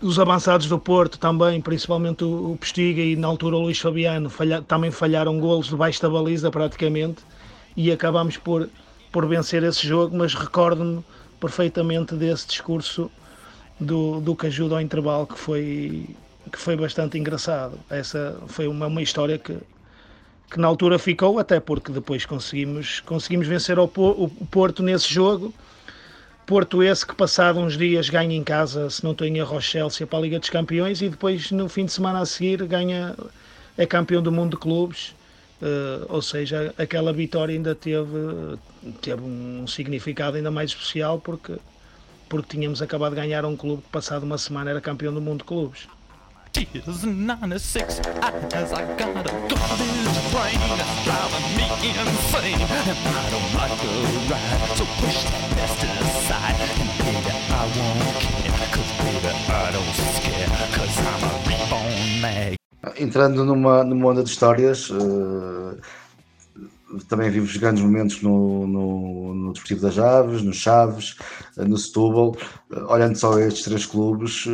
os 0.00 0.18
avançados 0.18 0.66
do 0.66 0.78
Porto 0.78 1.18
também, 1.18 1.60
principalmente 1.60 2.24
o, 2.24 2.52
o 2.52 2.56
Pestiga 2.56 3.02
e 3.02 3.16
na 3.16 3.28
altura 3.28 3.56
o 3.56 3.62
Luís 3.62 3.78
Fabiano, 3.78 4.30
falha, 4.30 4.62
também 4.62 4.90
falharam 4.90 5.38
golos 5.38 5.68
debaixo 5.68 6.00
da 6.00 6.08
baliza 6.08 6.50
praticamente 6.50 7.22
e 7.76 7.92
acabámos 7.92 8.36
por, 8.36 8.68
por 9.12 9.26
vencer 9.26 9.62
esse 9.62 9.86
jogo, 9.86 10.16
mas 10.16 10.34
recordo-me 10.34 11.04
perfeitamente 11.38 12.14
desse 12.14 12.46
discurso 12.46 13.10
do, 13.78 14.20
do 14.20 14.36
que 14.36 14.46
ajuda 14.46 14.76
ao 14.76 14.80
intervalo 14.80 15.26
que 15.26 15.38
foi, 15.38 16.08
que 16.50 16.58
foi 16.58 16.76
bastante 16.76 17.18
engraçado. 17.18 17.78
Essa 17.88 18.36
foi 18.48 18.66
uma, 18.66 18.86
uma 18.86 19.02
história 19.02 19.38
que, 19.38 19.56
que 20.50 20.58
na 20.58 20.66
altura 20.66 20.98
ficou, 20.98 21.38
até 21.38 21.60
porque 21.60 21.92
depois 21.92 22.26
conseguimos, 22.26 23.00
conseguimos 23.00 23.46
vencer 23.46 23.78
o 23.78 23.88
Porto 24.50 24.82
nesse 24.82 25.12
jogo. 25.12 25.54
Porto 26.50 26.82
esse 26.82 27.06
que 27.06 27.14
passado 27.14 27.60
uns 27.60 27.78
dias 27.78 28.10
ganha 28.10 28.34
em 28.34 28.42
casa, 28.42 28.90
se 28.90 29.04
não 29.04 29.12
estou 29.12 29.24
em 29.24 29.38
erro, 29.38 29.60
Chelsea 29.60 30.04
para 30.04 30.18
a 30.18 30.22
Liga 30.22 30.38
dos 30.40 30.50
Campeões 30.50 31.00
e 31.00 31.08
depois 31.08 31.52
no 31.52 31.68
fim 31.68 31.84
de 31.84 31.92
semana 31.92 32.18
a 32.18 32.26
seguir 32.26 32.66
ganha, 32.66 33.14
é 33.78 33.86
campeão 33.86 34.20
do 34.20 34.32
mundo 34.32 34.56
de 34.56 34.56
clubes. 34.56 35.14
Uh, 35.62 36.06
ou 36.08 36.20
seja, 36.20 36.74
aquela 36.76 37.12
vitória 37.12 37.54
ainda 37.54 37.72
teve, 37.72 38.58
teve 39.00 39.22
um 39.22 39.64
significado 39.66 40.38
ainda 40.38 40.50
mais 40.50 40.70
especial 40.70 41.20
porque, 41.20 41.54
porque 42.28 42.56
tínhamos 42.56 42.82
acabado 42.82 43.14
de 43.14 43.20
ganhar 43.20 43.44
um 43.44 43.54
clube 43.56 43.82
que 43.82 43.88
passado 43.90 44.24
uma 44.24 44.38
semana 44.38 44.70
era 44.70 44.80
campeão 44.80 45.14
do 45.14 45.20
mundo 45.20 45.38
de 45.38 45.44
clubes. 45.44 45.86
Tears 46.52 47.04
96 47.04 48.00
as 48.00 48.72
I 48.72 48.82
got 48.96 49.26
a 49.26 49.32
garbage 49.46 50.18
brain 50.32 50.58
driving 51.04 51.46
me 51.56 51.66
insane. 51.94 52.60
And 52.90 52.98
I 53.06 53.30
don't 53.30 53.50
like 53.54 53.78
ride 54.28 54.76
so 54.76 54.84
push 54.98 55.24
that 56.28 56.56
and 56.80 56.90
baby 56.98 57.30
I 57.50 57.64
won't 57.76 58.16
care 58.18 58.66
cause 58.74 58.92
baby 58.98 59.30
I 59.48 59.70
don't 59.70 59.94
scare 60.16 60.48
cause 60.74 60.96
I'm 60.98 61.22
a 61.22 61.32
reborn 61.46 62.20
mag 62.20 62.56
Entrando 62.96 63.44
numa, 63.44 63.84
numa 63.84 64.08
onda 64.08 64.24
de 64.24 64.30
histórias 64.30 64.90
uh, 64.90 65.78
também 67.08 67.30
vimos 67.30 67.56
grandes 67.56 67.82
momentos 67.82 68.22
no, 68.22 68.66
no, 68.66 69.34
no 69.34 69.52
Desportivo 69.52 69.82
das 69.82 69.98
Aves, 69.98 70.42
no 70.42 70.52
Chaves, 70.52 71.14
uh, 71.56 71.64
no 71.64 71.76
Setúbal. 71.76 72.36
Uh, 72.70 72.92
olhando 72.92 73.16
só 73.16 73.38
estes 73.38 73.62
três 73.62 73.86
clubes 73.86 74.46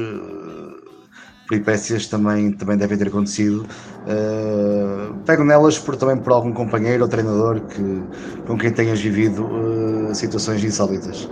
peripécias 1.47 2.07
também, 2.07 2.53
também 2.53 2.77
devem 2.77 2.97
ter 2.99 3.09
acontecido. 3.09 3.67
Uh, 4.07 5.15
pego 5.25 5.45
nelas 5.45 5.79
por, 5.79 5.97
também 5.97 6.17
por 6.17 6.33
algum 6.33 6.53
companheiro 6.53 7.05
ou 7.05 7.09
treinador 7.09 7.61
que, 7.61 8.03
com 8.47 8.57
quem 8.59 8.73
tenhas 8.73 9.01
vivido 9.01 9.45
uh, 9.47 10.15
situações 10.15 10.63
insólitas. 10.63 11.29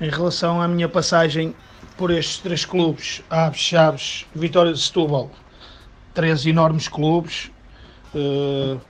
Em 0.00 0.08
relação 0.08 0.60
à 0.60 0.68
minha 0.68 0.88
passagem 0.88 1.54
por 1.96 2.10
estes 2.10 2.38
três 2.38 2.64
clubes, 2.64 3.22
Aves, 3.28 3.60
Chaves, 3.60 4.26
Vitória 4.34 4.72
de 4.72 4.80
Setúbal, 4.80 5.30
três 6.14 6.46
enormes 6.46 6.88
clubes, 6.88 7.50
uh, 8.14 8.80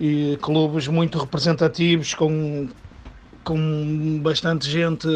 e 0.00 0.38
clubes 0.42 0.88
muito 0.88 1.18
representativos, 1.18 2.14
com, 2.14 2.68
com 3.44 4.20
bastante 4.22 4.68
gente 4.68 5.08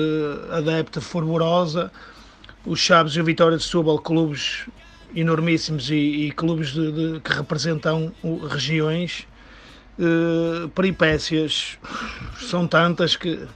adepta, 0.50 1.00
fervorosa, 1.00 1.90
os 2.64 2.78
Chaves 2.78 3.14
e 3.14 3.20
o 3.20 3.24
Vitória 3.24 3.56
de 3.56 3.64
Setúbal, 3.64 3.98
clubes 3.98 4.66
enormíssimos 5.14 5.90
e, 5.90 5.94
e 5.94 6.32
clubes 6.32 6.72
de, 6.72 6.92
de, 6.92 7.20
que 7.20 7.32
representam 7.32 8.12
regiões, 8.48 9.26
uh, 9.98 10.68
peripécias 10.70 11.78
são 12.38 12.66
tantas 12.66 13.16
que, 13.16 13.46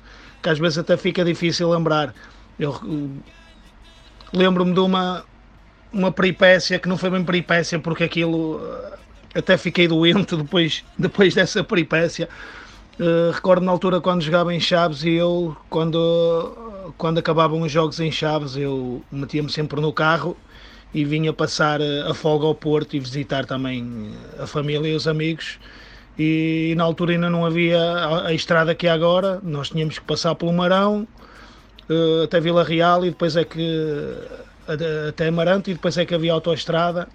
que, 0.43 0.49
às 0.49 0.59
vezes 0.59 0.79
até 0.79 0.97
fica 0.97 1.25
difícil 1.25 1.71
lembrar. 1.71 2.15
Eu 2.59 2.71
uh, 2.71 3.23
lembro-me 4.33 4.73
de 4.73 4.81
uma, 4.81 5.25
uma 5.93 6.11
peripécia 6.11 6.79
que 6.79 6.89
não 6.89 6.99
foi 6.99 7.11
bem 7.11 7.25
peripécia 7.25 7.79
porque 7.79 8.05
aquilo 8.05 8.57
uh, 8.57 8.99
até 9.35 9.57
fiquei 9.57 9.87
doente 9.87 10.37
depois, 10.37 10.85
depois 10.99 11.35
dessa 11.35 11.63
peripécia. 11.63 12.29
recordo 13.33 13.65
na 13.65 13.73
altura 13.73 14.01
quando 14.01 14.23
jogava 14.23 14.55
em 14.55 14.61
Chaves 14.61 15.03
e 15.05 15.11
eu, 15.11 15.57
quando 15.69 16.64
quando 16.97 17.19
acabavam 17.19 17.63
os 17.63 17.73
jogos 17.73 18.01
em 18.01 18.11
Chaves, 18.11 18.57
eu 18.57 19.03
metia-me 19.11 19.51
sempre 19.51 19.81
no 19.81 19.93
carro 19.93 20.37
e 20.93 21.05
vinha 21.05 21.33
passar 21.33 21.81
a 21.83 22.15
folga 22.15 22.47
ao 22.47 22.55
Porto 22.55 22.95
e 22.95 23.01
visitar 23.01 23.45
também 23.47 24.13
a 24.39 24.47
família 24.47 24.89
e 24.89 24.95
os 24.95 25.09
amigos. 25.09 25.59
E, 26.19 26.71
e 26.73 26.75
na 26.77 26.85
altura 26.85 27.13
ainda 27.13 27.29
não 27.29 27.45
havia 27.45 27.81
a, 27.81 28.29
a, 28.29 28.33
estrada 28.33 28.75
que 28.75 28.87
é 28.87 28.91
agora, 28.91 29.41
nós 29.43 29.71
tínhamos 29.71 29.99
que 29.99 30.05
passar 30.05 30.35
pelo 30.37 30.53
Marão 30.53 31.09
uh, 31.91 32.23
até 32.23 32.39
Vila 32.39 32.63
Real 32.63 33.05
e 33.05 33.11
depois 33.11 33.35
é 33.35 33.45
que 33.45 34.17
até 35.09 35.27
Amarante 35.29 35.71
e 35.71 35.75
depois 35.75 35.99
é 35.99 36.07
que 36.07 36.15
havia 36.15 36.33
autoestrada. 36.33 37.09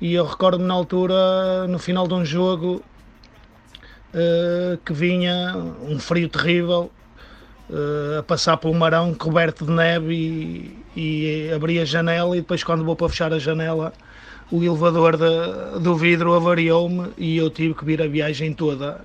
E 0.00 0.14
eu 0.14 0.24
recordo-me 0.24 0.64
na 0.64 0.74
altura, 0.74 1.66
no 1.66 1.78
final 1.78 2.06
de 2.06 2.14
um 2.14 2.24
jogo, 2.24 2.82
uh, 4.14 4.78
que 4.84 4.92
vinha 4.92 5.56
um 5.82 5.98
frio 5.98 6.28
terrível 6.28 6.90
uh, 7.70 8.18
a 8.18 8.22
passar 8.22 8.56
pelo 8.56 8.74
marão 8.74 9.14
coberto 9.14 9.64
de 9.64 9.72
neve 9.72 10.14
e, 10.96 11.48
e 11.48 11.52
abri 11.52 11.78
a 11.78 11.84
janela 11.84 12.36
e 12.36 12.40
depois 12.40 12.62
quando 12.64 12.84
vou 12.84 12.96
para 12.96 13.08
fechar 13.08 13.32
a 13.32 13.38
janela 13.38 13.92
o 14.50 14.62
elevador 14.62 15.16
de, 15.16 15.80
do 15.80 15.96
vidro 15.96 16.34
avariou-me 16.34 17.10
e 17.18 17.36
eu 17.36 17.50
tive 17.50 17.74
que 17.74 17.84
vir 17.84 18.00
a 18.00 18.06
viagem 18.06 18.52
toda 18.52 19.00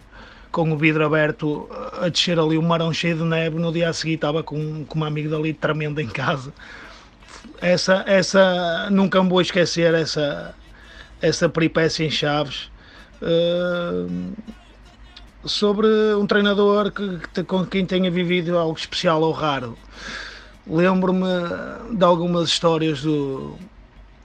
com 0.53 0.71
o 0.71 0.77
vidro 0.77 1.03
aberto 1.03 1.67
a 1.99 2.07
descer 2.07 2.39
ali 2.39 2.57
um 2.59 2.61
marão 2.61 2.93
cheio 2.93 3.17
de 3.17 3.23
neve. 3.23 3.57
No 3.57 3.73
dia 3.73 3.89
a 3.89 3.93
seguir 3.93 4.13
estava 4.13 4.43
com, 4.43 4.85
com 4.85 4.95
uma 4.95 5.07
amigdalite 5.07 5.49
ali 5.49 5.53
tremenda 5.53 6.01
em 6.01 6.07
casa. 6.07 6.53
Essa, 7.59 8.03
essa, 8.05 8.87
nunca 8.91 9.21
me 9.21 9.29
vou 9.29 9.41
esquecer 9.41 9.93
essa, 9.95 10.53
essa 11.21 11.49
peripécia 11.49 12.05
em 12.05 12.11
Chaves. 12.11 12.71
Uh, 13.19 14.31
sobre 15.45 15.87
um 16.15 16.25
treinador 16.25 16.91
que, 16.91 17.19
que, 17.33 17.43
com 17.43 17.65
quem 17.65 17.85
tenha 17.85 18.09
vivido 18.09 18.57
algo 18.57 18.77
especial 18.77 19.21
ou 19.21 19.31
raro. 19.31 19.77
Lembro-me 20.65 21.27
de 21.91 22.03
algumas 22.03 22.49
histórias 22.49 23.01
do, 23.01 23.55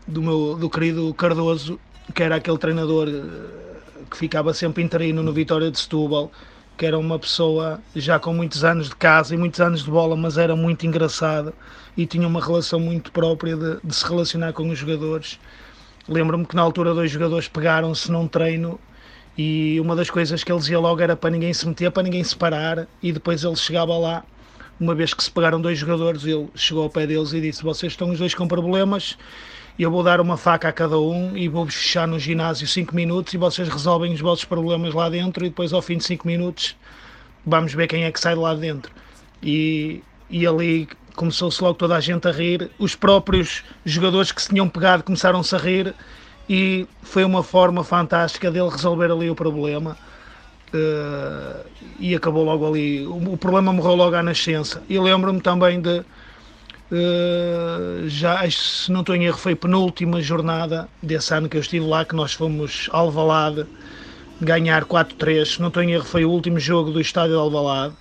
do 0.07 0.23
meu 0.23 0.57
do 0.57 0.71
querido 0.71 1.13
Cardoso, 1.15 1.79
que 2.15 2.23
era 2.23 2.37
aquele 2.37 2.59
treinador 2.59 3.09
eh, 3.09 4.05
que 4.09 4.17
ficava 4.17 4.55
sempre 4.55 4.83
interino 4.83 5.23
no 5.23 5.33
Vitória 5.33 5.71
de 5.71 5.79
Setúbal, 5.79 6.31
que 6.77 6.87
era 6.87 6.97
uma 6.97 7.19
pessoa 7.19 7.81
já 7.97 8.21
com 8.21 8.33
muitos 8.33 8.63
anos 8.63 8.89
de 8.89 8.95
casa 8.95 9.35
e 9.35 9.39
muitos 9.39 9.61
anos 9.61 9.83
de 9.83 9.91
bola, 9.91 10.17
mas 10.17 10.39
era 10.39 10.55
muito 10.55 10.87
engraçado 10.87 11.53
e 11.97 12.07
tinha 12.07 12.27
uma 12.27 12.41
relação 12.41 12.79
muito 12.79 13.11
própria 13.11 13.57
de, 13.57 13.79
de 13.83 13.95
se 13.95 14.09
relacionar 14.09 14.53
com 14.53 14.69
os 14.71 14.79
jogadores. 14.79 15.41
Lembro-me 16.09 16.47
que 16.47 16.55
na 16.55 16.63
altura 16.63 16.95
dois 16.95 17.11
jogadores 17.11 17.49
pegaram-se 17.49 18.11
num 18.13 18.29
treino 18.29 18.79
e 19.39 19.79
uma 19.81 19.95
das 19.95 20.11
coisas 20.11 20.43
que 20.43 20.51
ele 20.51 20.59
dizia 20.59 20.81
logo 20.81 21.01
era 21.01 21.15
para 21.15 21.31
ninguém 21.31 21.55
se 21.55 21.65
meter, 21.65 21.93
para 21.93 22.03
ninguém 22.03 22.25
se 22.25 22.35
parar. 22.35 22.89
E 23.01 23.13
depois 23.13 23.45
ele 23.45 23.55
chegava 23.55 23.97
lá, 23.97 24.25
uma 24.81 24.97
vez 24.97 25.15
que 25.15 25.23
se 25.23 25.31
pegaram 25.31 25.61
dois 25.61 25.79
jogadores, 25.79 26.25
ele 26.25 26.49
chegou 26.57 26.83
ao 26.83 26.91
pé 26.91 27.07
deles 27.07 27.33
e 27.33 27.41
disse: 27.41 27.63
Vocês 27.63 27.93
estão 27.93 28.11
os 28.11 28.19
dois 28.19 28.35
com 28.35 28.49
problemas, 28.49 29.17
eu 29.79 29.93
vou 29.93 30.03
dar 30.03 30.21
uma 30.21 30.37
faca 30.37 30.69
a 30.69 30.73
cada 30.73 30.99
um 30.99 31.37
e 31.37 31.47
vou-vos 31.47 31.77
fechar 31.77 32.09
no 32.09 32.19
ginásio 32.19 32.67
5 32.67 32.93
minutos 32.97 33.33
e 33.33 33.37
vocês 33.37 33.69
resolvem 33.69 34.13
os 34.13 34.21
vossos 34.21 34.45
problemas 34.45 34.93
lá 34.93 35.09
dentro. 35.09 35.47
E 35.47 35.51
depois, 35.51 35.73
ao 35.73 35.81
fim 35.81 35.99
de 35.99 36.05
5 36.05 36.27
minutos, 36.27 36.75
vamos 37.47 37.73
ver 37.73 37.87
quem 37.87 38.03
é 38.03 38.11
que 38.11 38.19
sai 38.19 38.35
de 38.35 38.41
lá 38.41 38.55
dentro. 38.55 38.91
E, 39.41 40.03
e 40.29 40.45
ali 40.49 40.89
começou-se 41.15 41.63
logo 41.63 41.75
toda 41.75 41.95
a 41.95 42.01
gente 42.01 42.27
a 42.27 42.33
rir. 42.33 42.73
Os 42.77 42.97
próprios 42.97 43.63
jogadores 43.85 44.33
que 44.33 44.43
se 44.43 44.49
tinham 44.49 44.69
pegado 44.69 45.05
começaram-se 45.05 45.55
a 45.55 45.59
rir 45.59 45.95
e 46.49 46.87
foi 47.03 47.25
uma 47.25 47.43
forma 47.43 47.85
fantástica 47.85 48.51
dele 48.51 48.71
resolver 48.71 49.11
ali 49.11 49.29
o 49.29 49.35
problema. 49.35 49.97
Uh, 50.73 51.65
e 51.99 52.15
acabou 52.15 52.45
logo 52.45 52.67
ali. 52.67 53.07
O, 53.07 53.37
problema 53.37 53.73
morreu 53.73 53.95
logo 53.95 54.17
à 54.17 54.23
nascença. 54.23 54.83
E 54.89 54.99
lembro-me 54.99 55.41
também 55.41 55.81
de. 55.81 56.01
Uh, 56.91 58.09
já, 58.09 58.49
se 58.51 58.91
não 58.91 59.01
estou 59.01 59.15
em 59.15 59.25
erro, 59.25 59.37
foi 59.37 59.53
a 59.53 59.57
penúltima 59.57 60.23
jornada 60.23 60.89
desse 61.03 61.35
ano 61.35 61.49
que 61.49 61.57
eu 61.57 61.61
estive 61.61 61.87
lá, 61.87 62.05
que 62.05 62.15
nós 62.15 62.33
fomos 62.33 62.89
Alvalade 62.93 63.67
ganhar 64.41 64.85
4-3. 64.85 65.45
Se 65.45 65.61
não 65.61 65.69
estou 65.69 65.83
em 65.83 65.93
erro, 65.93 66.05
foi 66.05 66.25
o 66.25 66.31
último 66.31 66.59
jogo 66.59 66.91
do 66.91 67.01
estádio 67.01 67.33
de 67.33 67.41
Alvalade. 67.41 67.95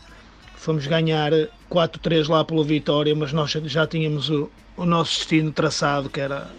Fomos 0.55 0.87
ganhar 0.87 1.31
4-3 1.69 2.29
lá 2.29 2.45
pela 2.45 2.63
vitória, 2.63 3.13
mas 3.13 3.33
nós 3.33 3.51
já 3.51 3.85
tínhamos 3.85 4.29
o, 4.29 4.49
o 4.75 4.85
nosso 4.85 5.17
destino 5.17 5.51
traçado, 5.51 6.09
que 6.09 6.19
era 6.19 6.49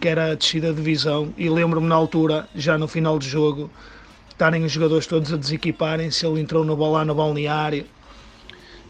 que 0.00 0.08
era 0.08 0.32
a 0.32 0.34
descida 0.34 0.70
de 0.70 0.76
divisão, 0.76 1.32
e 1.36 1.48
lembro-me 1.48 1.86
na 1.86 1.94
altura, 1.94 2.48
já 2.54 2.76
no 2.76 2.86
final 2.86 3.18
do 3.18 3.24
jogo, 3.24 3.70
estarem 4.30 4.64
os 4.64 4.72
jogadores 4.72 5.06
todos 5.06 5.32
a 5.32 5.36
desequiparem-se, 5.36 6.26
ele 6.26 6.40
entrou 6.40 6.64
no, 6.64 6.74
lá 6.90 7.04
no 7.04 7.14
balneário, 7.14 7.86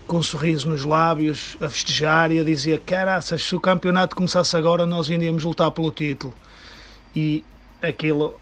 com 0.07 0.19
um 0.19 0.23
sorriso 0.23 0.69
nos 0.69 0.85
lábios, 0.85 1.57
a 1.61 1.69
festejar 1.69 2.31
e 2.33 2.41
a 2.41 2.45
dizer, 2.45 2.81
caraças, 2.81 3.43
se 3.43 3.55
o 3.55 3.61
campeonato 3.61 4.15
começasse 4.15 4.57
agora 4.57 4.87
nós 4.87 5.09
iríamos 5.09 5.45
lutar 5.45 5.71
pelo 5.71 5.91
título. 5.91 6.35
E 7.15 7.45
aquilo, 7.83 8.39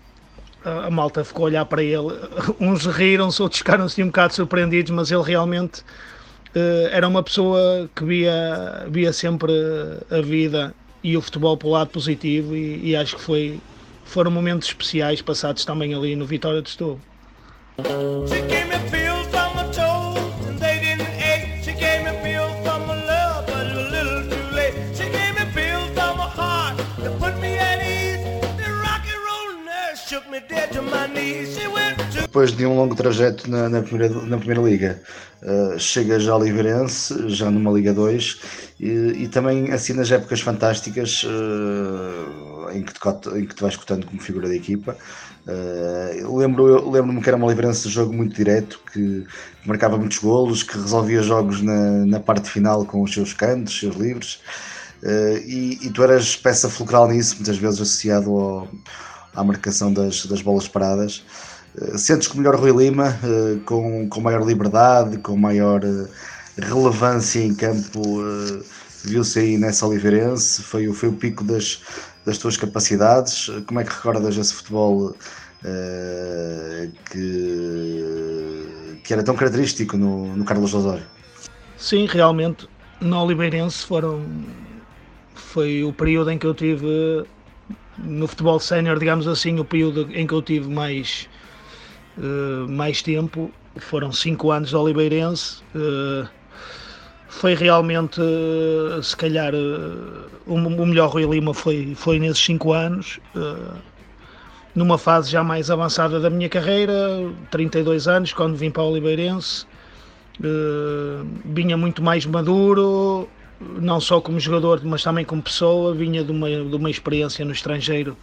a, 0.64 0.90
malta 0.90 1.24
ficou 1.24 1.44
a 1.44 1.48
olhar 1.48 1.64
para 1.66 1.82
ele, 1.82 2.18
uns 2.60 2.86
riram-se, 2.86 3.40
outros 3.42 3.58
ficaram-se 3.58 4.02
um 4.02 4.06
bocado 4.06 4.34
surpreendidos, 4.34 4.90
mas 4.90 5.10
ele 5.10 5.22
realmente 5.22 5.80
uh, 5.80 6.88
era 6.90 7.06
uma 7.06 7.22
pessoa 7.22 7.88
que 7.94 8.04
via, 8.04 8.86
via 8.90 9.12
sempre 9.12 9.52
a 10.10 10.20
vida 10.20 10.74
e 11.04 11.18
o 11.18 11.20
futebol 11.20 11.54
pelo 11.56 11.74
lado 11.74 11.90
positivo 11.90 12.56
e, 12.56 12.80
e 12.90 12.96
acho 12.96 13.16
que 13.16 13.22
foi, 13.22 13.60
foram 14.06 14.30
momentos 14.30 14.68
especiais 14.68 15.20
passados 15.20 15.62
também 15.62 15.94
ali 15.94 16.16
no 16.16 16.24
Vitória 16.24 16.62
de 16.62 16.70
Setúbal. 16.70 16.98
Depois 32.34 32.50
de 32.50 32.66
um 32.66 32.74
longo 32.74 32.96
trajeto 32.96 33.48
na, 33.48 33.68
na, 33.68 33.80
primeira, 33.80 34.12
na 34.12 34.36
primeira 34.36 34.60
Liga, 34.60 35.00
uh, 35.40 35.78
chega 35.78 36.18
já 36.18 36.32
ao 36.32 36.42
Livrense, 36.42 37.28
já 37.28 37.48
numa 37.48 37.70
Liga 37.70 37.94
2, 37.94 38.40
e, 38.80 38.88
e 39.22 39.28
também 39.28 39.70
assim 39.70 39.92
nas 39.92 40.10
épocas 40.10 40.40
fantásticas 40.40 41.22
uh, 41.22 42.70
em, 42.72 42.82
que 42.82 42.92
te, 42.92 43.28
em 43.38 43.46
que 43.46 43.54
te 43.54 43.62
vais 43.62 43.76
cotando 43.76 44.04
como 44.04 44.20
figura 44.20 44.48
da 44.48 44.54
equipa. 44.56 44.96
Uh, 45.46 46.36
lembro, 46.36 46.90
lembro-me 46.90 47.22
que 47.22 47.28
era 47.28 47.36
uma 47.36 47.46
Livrense 47.46 47.86
de 47.86 47.94
jogo 47.94 48.12
muito 48.12 48.34
direto, 48.34 48.80
que 48.92 49.24
marcava 49.64 49.96
muitos 49.96 50.18
golos, 50.18 50.64
que 50.64 50.76
resolvia 50.76 51.22
jogos 51.22 51.62
na, 51.62 52.04
na 52.04 52.18
parte 52.18 52.50
final 52.50 52.84
com 52.84 53.00
os 53.00 53.14
seus 53.14 53.32
cantos, 53.32 53.74
os 53.74 53.78
seus 53.78 53.94
livros. 53.94 54.40
Uh, 55.04 55.38
e, 55.46 55.78
e, 55.82 55.90
tu 55.90 56.02
eras 56.02 56.34
peça 56.34 56.68
fulcral 56.68 57.06
nisso, 57.06 57.36
muitas 57.36 57.58
vezes 57.58 57.80
associado 57.80 58.36
ao, 58.36 58.68
à 59.36 59.44
marcação 59.44 59.92
das, 59.92 60.26
das 60.26 60.42
bolas 60.42 60.66
paradas. 60.66 61.22
Eh, 61.80 61.98
sentes 61.98 62.28
que 62.28 62.34
o 62.34 62.38
melhor 62.38 62.56
Rui 62.56 62.70
Lima, 62.72 63.18
eh, 63.22 63.58
com, 63.64 64.08
com 64.08 64.20
maior 64.20 64.46
liberdade, 64.46 65.18
com 65.18 65.36
maior 65.36 65.82
eh, 65.84 66.06
relevância 66.58 67.40
em 67.40 67.54
campo, 67.54 68.22
viu-se 69.04 69.38
aí 69.40 69.58
nessa 69.58 69.86
Oliveirense? 69.86 70.62
Foi, 70.62 70.92
foi 70.92 71.08
o 71.08 71.12
pico 71.14 71.42
das, 71.42 71.80
das 72.24 72.38
tuas 72.38 72.56
capacidades? 72.56 73.50
Como 73.66 73.80
é 73.80 73.84
que 73.84 73.92
recordas 73.92 74.36
esse 74.36 74.54
futebol 74.54 75.16
que, 77.10 78.04
que 79.02 79.12
era 79.12 79.24
tão 79.24 79.34
característico 79.34 79.96
no, 79.96 80.36
no 80.36 80.44
Carlos 80.44 80.72
Osório? 80.74 81.04
Sim, 81.76 82.06
realmente, 82.06 82.68
no 83.00 83.20
Oliveirense 83.24 83.84
foram 83.84 84.24
foi 85.34 85.82
o 85.82 85.92
período 85.92 86.30
em 86.30 86.38
que 86.38 86.46
eu 86.46 86.54
tive 86.54 87.24
no 87.98 88.28
futebol 88.28 88.60
sénior, 88.60 88.96
digamos 88.98 89.26
assim, 89.26 89.58
o 89.58 89.64
período 89.64 90.08
em 90.12 90.24
que 90.24 90.34
eu 90.34 90.42
tive 90.42 90.68
mais 90.68 91.28
uh, 92.18 92.68
mais 92.68 93.02
tempo, 93.02 93.50
foram 93.76 94.12
cinco 94.12 94.50
anos 94.50 94.70
de 94.70 94.76
Oliveirense. 94.76 95.62
Uh, 95.74 96.28
foi 97.28 97.54
realmente, 97.54 98.20
uh, 98.20 99.02
se 99.02 99.16
calhar, 99.16 99.52
o, 100.46 100.54
o, 100.54 100.86
melhor 100.86 101.10
Rui 101.10 101.24
Lima 101.24 101.52
foi, 101.52 101.94
foi 101.94 102.18
nesses 102.18 102.44
cinco 102.44 102.72
anos, 102.72 103.18
numa 104.74 104.98
fase 104.98 105.30
já 105.30 105.42
mais 105.42 105.70
avançada 105.70 106.20
da 106.20 106.30
minha 106.30 106.48
carreira, 106.48 106.94
32 107.50 108.06
anos, 108.06 108.32
quando 108.32 108.56
vim 108.56 108.70
para 108.70 108.82
o 108.82 108.90
Oliveirense. 108.90 109.66
vinha 111.44 111.76
muito 111.76 112.02
mais 112.02 112.24
maduro, 112.26 113.28
não 113.60 114.00
só 114.00 114.20
como 114.20 114.38
jogador, 114.38 114.80
mas 114.84 115.02
também 115.02 115.24
como 115.24 115.42
pessoa. 115.42 115.94
Vinha 115.94 116.22
de 116.22 116.30
uma, 116.30 116.48
de 116.48 116.76
uma 116.76 116.90
experiência 116.90 117.44
no 117.44 117.52
estrangeiro 117.52 118.16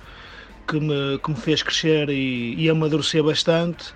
que 0.71 0.79
me, 0.79 1.19
que 1.19 1.29
me 1.29 1.35
fez 1.35 1.61
crescer 1.61 2.09
e, 2.09 2.55
e 2.57 2.69
amadurecer 2.69 3.21
bastante. 3.21 3.93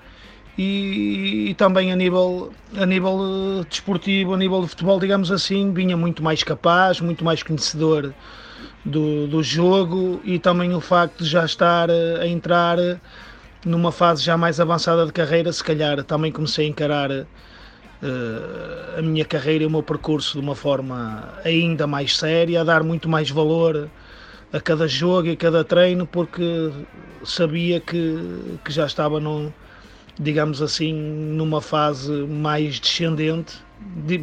E, 0.57 1.49
e, 1.49 1.53
também 1.55 1.91
a 1.91 1.95
nível, 1.95 2.53
a 2.77 2.85
nível 2.85 3.19
eh, 3.61 3.65
desportivo, 3.69 4.33
a 4.33 4.37
nível 4.37 4.61
de 4.61 4.69
futebol, 4.69 4.99
digamos 4.99 5.31
assim, 5.31 5.73
vinha 5.73 5.97
muito 5.97 6.23
mais 6.23 6.43
capaz, 6.43 7.01
muito 7.01 7.25
mais 7.25 7.43
conhecedor 7.43 8.13
do, 8.85 9.27
do 9.27 9.43
jogo 9.43 10.21
e 10.23 10.39
também 10.39 10.73
o 10.73 10.79
facto 10.79 11.23
de 11.23 11.29
já 11.29 11.43
estar 11.43 11.89
eh, 11.89 12.21
a 12.21 12.27
entrar 12.27 12.77
numa 13.65 13.91
fase 13.91 14.23
já 14.23 14.37
mais 14.37 14.59
avançada 14.59 15.05
de 15.05 15.11
carreira, 15.11 15.51
se 15.51 15.63
calhar 15.63 16.03
também 16.03 16.31
comecei 16.31 16.67
a 16.67 16.69
encarar 16.69 17.11
uh, 17.11 17.25
a 18.99 19.01
minha 19.01 19.25
carreira 19.25 19.63
e 19.63 19.67
o 19.67 19.71
meu 19.71 19.81
percurso 19.81 20.33
de 20.33 20.39
uma 20.39 20.55
forma 20.55 21.33
ainda 21.43 21.87
mais 21.87 22.15
séria, 22.15 22.61
a 22.61 22.63
dar 22.63 22.83
muito 22.83 23.09
mais 23.09 23.29
valor 23.29 23.89
a 24.55 24.61
cada 24.61 24.87
jogo 24.87 25.27
e 25.27 25.31
a 25.31 25.35
cada 25.35 25.65
treino, 25.65 26.07
porque 26.07 26.71
sabia 27.25 27.81
que, 27.81 28.17
que 28.63 28.71
já 28.71 28.85
estava 28.85 29.19
num, 29.19 29.51
digamos 30.17 30.61
assim, 30.61 30.93
numa 30.93 31.59
fase 31.59 32.09
mais 32.23 32.79
descendente. 32.79 33.53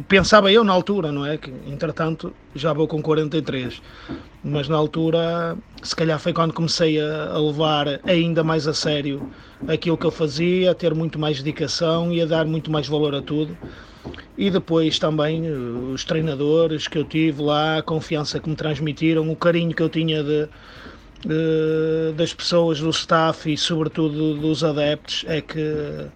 Pensava 0.07 0.51
eu 0.51 0.63
na 0.63 0.73
altura, 0.73 1.11
não 1.11 1.23
é? 1.23 1.37
Que 1.37 1.53
entretanto 1.67 2.33
já 2.55 2.73
vou 2.73 2.87
com 2.87 2.99
43, 2.99 3.79
mas 4.43 4.67
na 4.67 4.75
altura, 4.75 5.55
se 5.83 5.95
calhar 5.95 6.17
foi 6.17 6.33
quando 6.33 6.51
comecei 6.51 6.99
a, 6.99 7.37
levar 7.37 7.99
ainda 8.03 8.43
mais 8.43 8.67
a 8.67 8.73
sério 8.73 9.29
aquilo 9.67 9.95
que 9.95 10.05
eu 10.05 10.11
fazia, 10.11 10.71
a 10.71 10.75
ter 10.75 10.95
muito 10.95 11.19
mais 11.19 11.37
dedicação 11.37 12.11
e 12.11 12.19
a 12.19 12.25
dar 12.25 12.45
muito 12.45 12.71
mais 12.71 12.87
valor 12.87 13.13
a 13.13 13.21
tudo. 13.21 13.55
E 14.37 14.49
depois 14.49 14.97
também 14.97 15.45
eh, 15.45 15.51
os 15.51 16.03
treinadores 16.03 16.87
que 16.87 16.97
eu 16.97 17.03
tive 17.03 17.41
lá, 17.41 17.77
a 17.77 17.83
confiança 17.83 18.39
que 18.39 18.49
me 18.49 18.55
transmitiram, 18.55 19.29
o 19.31 19.35
carinho 19.35 19.73
que 19.73 19.81
eu 19.81 19.89
tinha 19.89 20.23
de, 20.23 20.47
das 22.15 22.33
pessoas 22.33 22.79
do 22.79 22.89
staff 22.89 23.51
e 23.51 23.57
sobretudo 23.57 24.35
dos 24.35 24.63
adeptos 24.63 25.23
é 25.27 25.41
que 25.41 26.07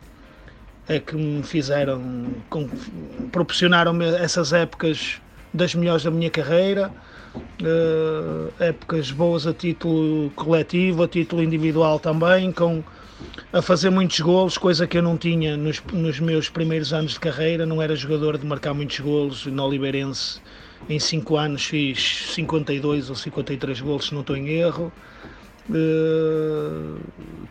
é 0.89 0.99
que 0.99 1.15
me 1.15 1.43
fizeram 1.43 2.27
com, 2.49 2.69
proporcionaram-me 3.31 4.05
essas 4.05 4.53
épocas 4.53 5.21
das 5.53 5.75
melhores 5.75 6.03
da 6.03 6.11
minha 6.11 6.29
carreira 6.29 6.93
uh, 7.61 8.53
épocas 8.63 9.11
boas 9.11 9.45
a 9.45 9.53
título 9.53 10.31
coletivo 10.31 11.03
a 11.03 11.07
título 11.07 11.43
individual 11.43 11.99
também 11.99 12.51
com 12.53 12.83
a 13.51 13.61
fazer 13.61 13.89
muitos 13.89 14.19
golos, 14.19 14.57
coisa 14.57 14.85
que 14.85 14.97
eu 14.97 15.01
não 15.01 15.17
tinha 15.17 15.55
nos, 15.57 15.81
nos 15.91 16.19
meus 16.19 16.49
primeiros 16.49 16.93
anos 16.93 17.13
de 17.13 17.19
carreira, 17.19 17.65
não 17.65 17.81
era 17.81 17.95
jogador 17.95 18.37
de 18.37 18.45
marcar 18.45 18.73
muitos 18.73 18.99
golos 18.99 19.45
no 19.45 19.63
Oliveirense 19.63 20.41
em 20.89 20.99
5 20.99 21.35
anos 21.37 21.65
fiz 21.65 22.31
52 22.33 23.09
ou 23.09 23.15
53 23.15 23.81
gols, 23.81 24.05
se 24.07 24.13
não 24.13 24.21
estou 24.21 24.35
em 24.35 24.47
erro. 24.49 24.91
Uh, 25.69 26.97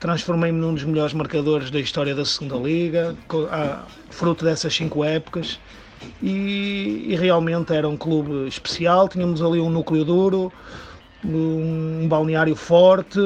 Transformei-me 0.01 0.59
num 0.59 0.73
dos 0.73 0.85
melhores 0.85 1.13
marcadores 1.13 1.71
da 1.71 1.79
história 1.79 2.15
da 2.15 2.25
segunda 2.25 2.57
Liga, 2.57 3.15
fruto 4.11 4.45
dessas 4.45 4.75
cinco 4.75 5.05
épocas. 5.05 5.59
E, 6.23 7.07
e, 7.09 7.17
realmente 7.17 7.73
era 7.73 7.89
um 7.89 7.97
clube 7.97 8.47
especial. 8.47 9.09
Tínhamos 9.09 9.43
ali 9.43 9.61
um 9.61 9.69
núcleo 9.69 10.05
duro, 10.05 10.53
um, 11.35 12.07
balneário 12.09 12.55
forte. 12.55 13.19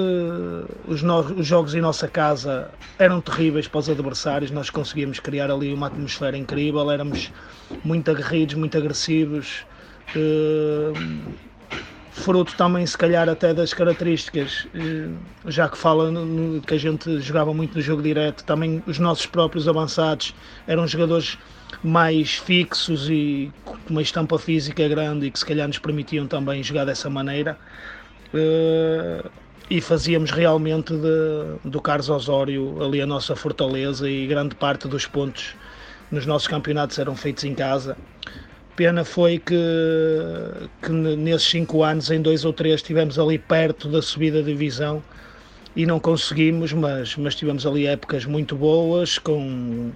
Os, 0.87 1.03
no, 1.03 1.21
os 1.21 1.47
jogos 1.47 1.75
em 1.75 1.81
nossa 1.81 2.09
casa 2.09 2.71
eram 2.99 3.21
terríveis 3.21 3.69
para 3.69 3.79
os 3.79 3.89
adversários. 3.89 4.51
Nós 4.51 4.71
conseguíamos 4.71 5.21
criar 5.21 5.51
ali 5.51 5.73
uma 5.73 5.89
atmosfera 5.89 6.37
incrível. 6.37 6.91
Éramos 6.91 7.33
muito 7.85 8.11
aguerridos, 8.11 8.55
muito 8.55 8.77
agressivos 8.77 9.65
fruto 12.11 12.55
também 12.57 12.85
se 12.85 12.97
calhar 12.99 13.29
até 13.29 13.55
das 13.55 13.73
características, 13.73 14.67
eh, 14.75 15.09
já 15.47 15.69
que 15.69 15.79
fala 15.79 16.11
no, 16.11 16.61
que 16.61 16.75
a 16.75 16.79
gente 16.79 17.21
jogava 17.21 17.55
muito 17.55 17.77
no 17.77 17.81
jogo 17.81 18.03
direto, 18.03 18.45
também 18.45 18.83
os 18.87 18.99
nossos 18.99 19.27
próprios 19.27 19.69
avançados 19.69 20.35
eram 20.67 20.87
jogadores 20.87 21.39
mais 21.83 22.35
fixos 22.35 23.09
e 23.09 23.51
com 23.65 23.77
uma 23.89 24.03
estampa 24.03 24.39
física 24.39 24.87
grande 24.89 25.27
e 25.27 25.31
que 25.31 25.39
se 25.39 25.47
calhar 25.47 25.67
nos 25.67 25.79
permitiam 25.79 26.27
também 26.27 26.63
jogar 26.63 26.85
dessa 26.85 27.09
maneira. 27.11 27.59
Eh, 28.35 29.25
e 29.71 29.81
fazíamos 29.81 30.31
realmente 30.31 30.93
de, 30.93 31.69
do 31.69 31.81
Carlos 31.81 32.11
Osório 32.11 32.83
ali 32.83 33.01
a 33.01 33.07
nossa 33.07 33.37
fortaleza 33.37 34.09
e 34.09 34.27
grande 34.27 34.55
parte 34.55 34.89
dos 34.89 35.07
pontos 35.07 35.55
nos 36.11 36.27
nossos 36.27 36.49
campeonatos 36.49 36.99
eram 36.99 37.15
feitos 37.15 37.45
em 37.45 37.55
casa 37.55 37.97
pena 38.81 39.05
foi 39.05 39.39
que, 39.39 39.55
que 40.81 40.91
nesses 40.91 41.49
cinco 41.51 41.83
anos, 41.83 42.11
em 42.11 42.23
dois 42.23 42.47
ou 42.47 42.53
três, 42.55 42.77
estivemos 42.77 43.19
ali 43.19 43.39
perto 43.39 43.89
da 43.89 44.01
subida 44.01 44.43
de 44.43 44.53
divisão 44.53 45.03
e 45.77 45.85
não 45.85 46.01
conseguimos, 46.01 46.73
mas, 46.73 47.15
mas 47.15 47.35
tivemos 47.35 47.67
ali 47.67 47.87
épocas 47.87 48.25
muito 48.25 48.57
boas, 48.57 49.19
com, 49.19 49.93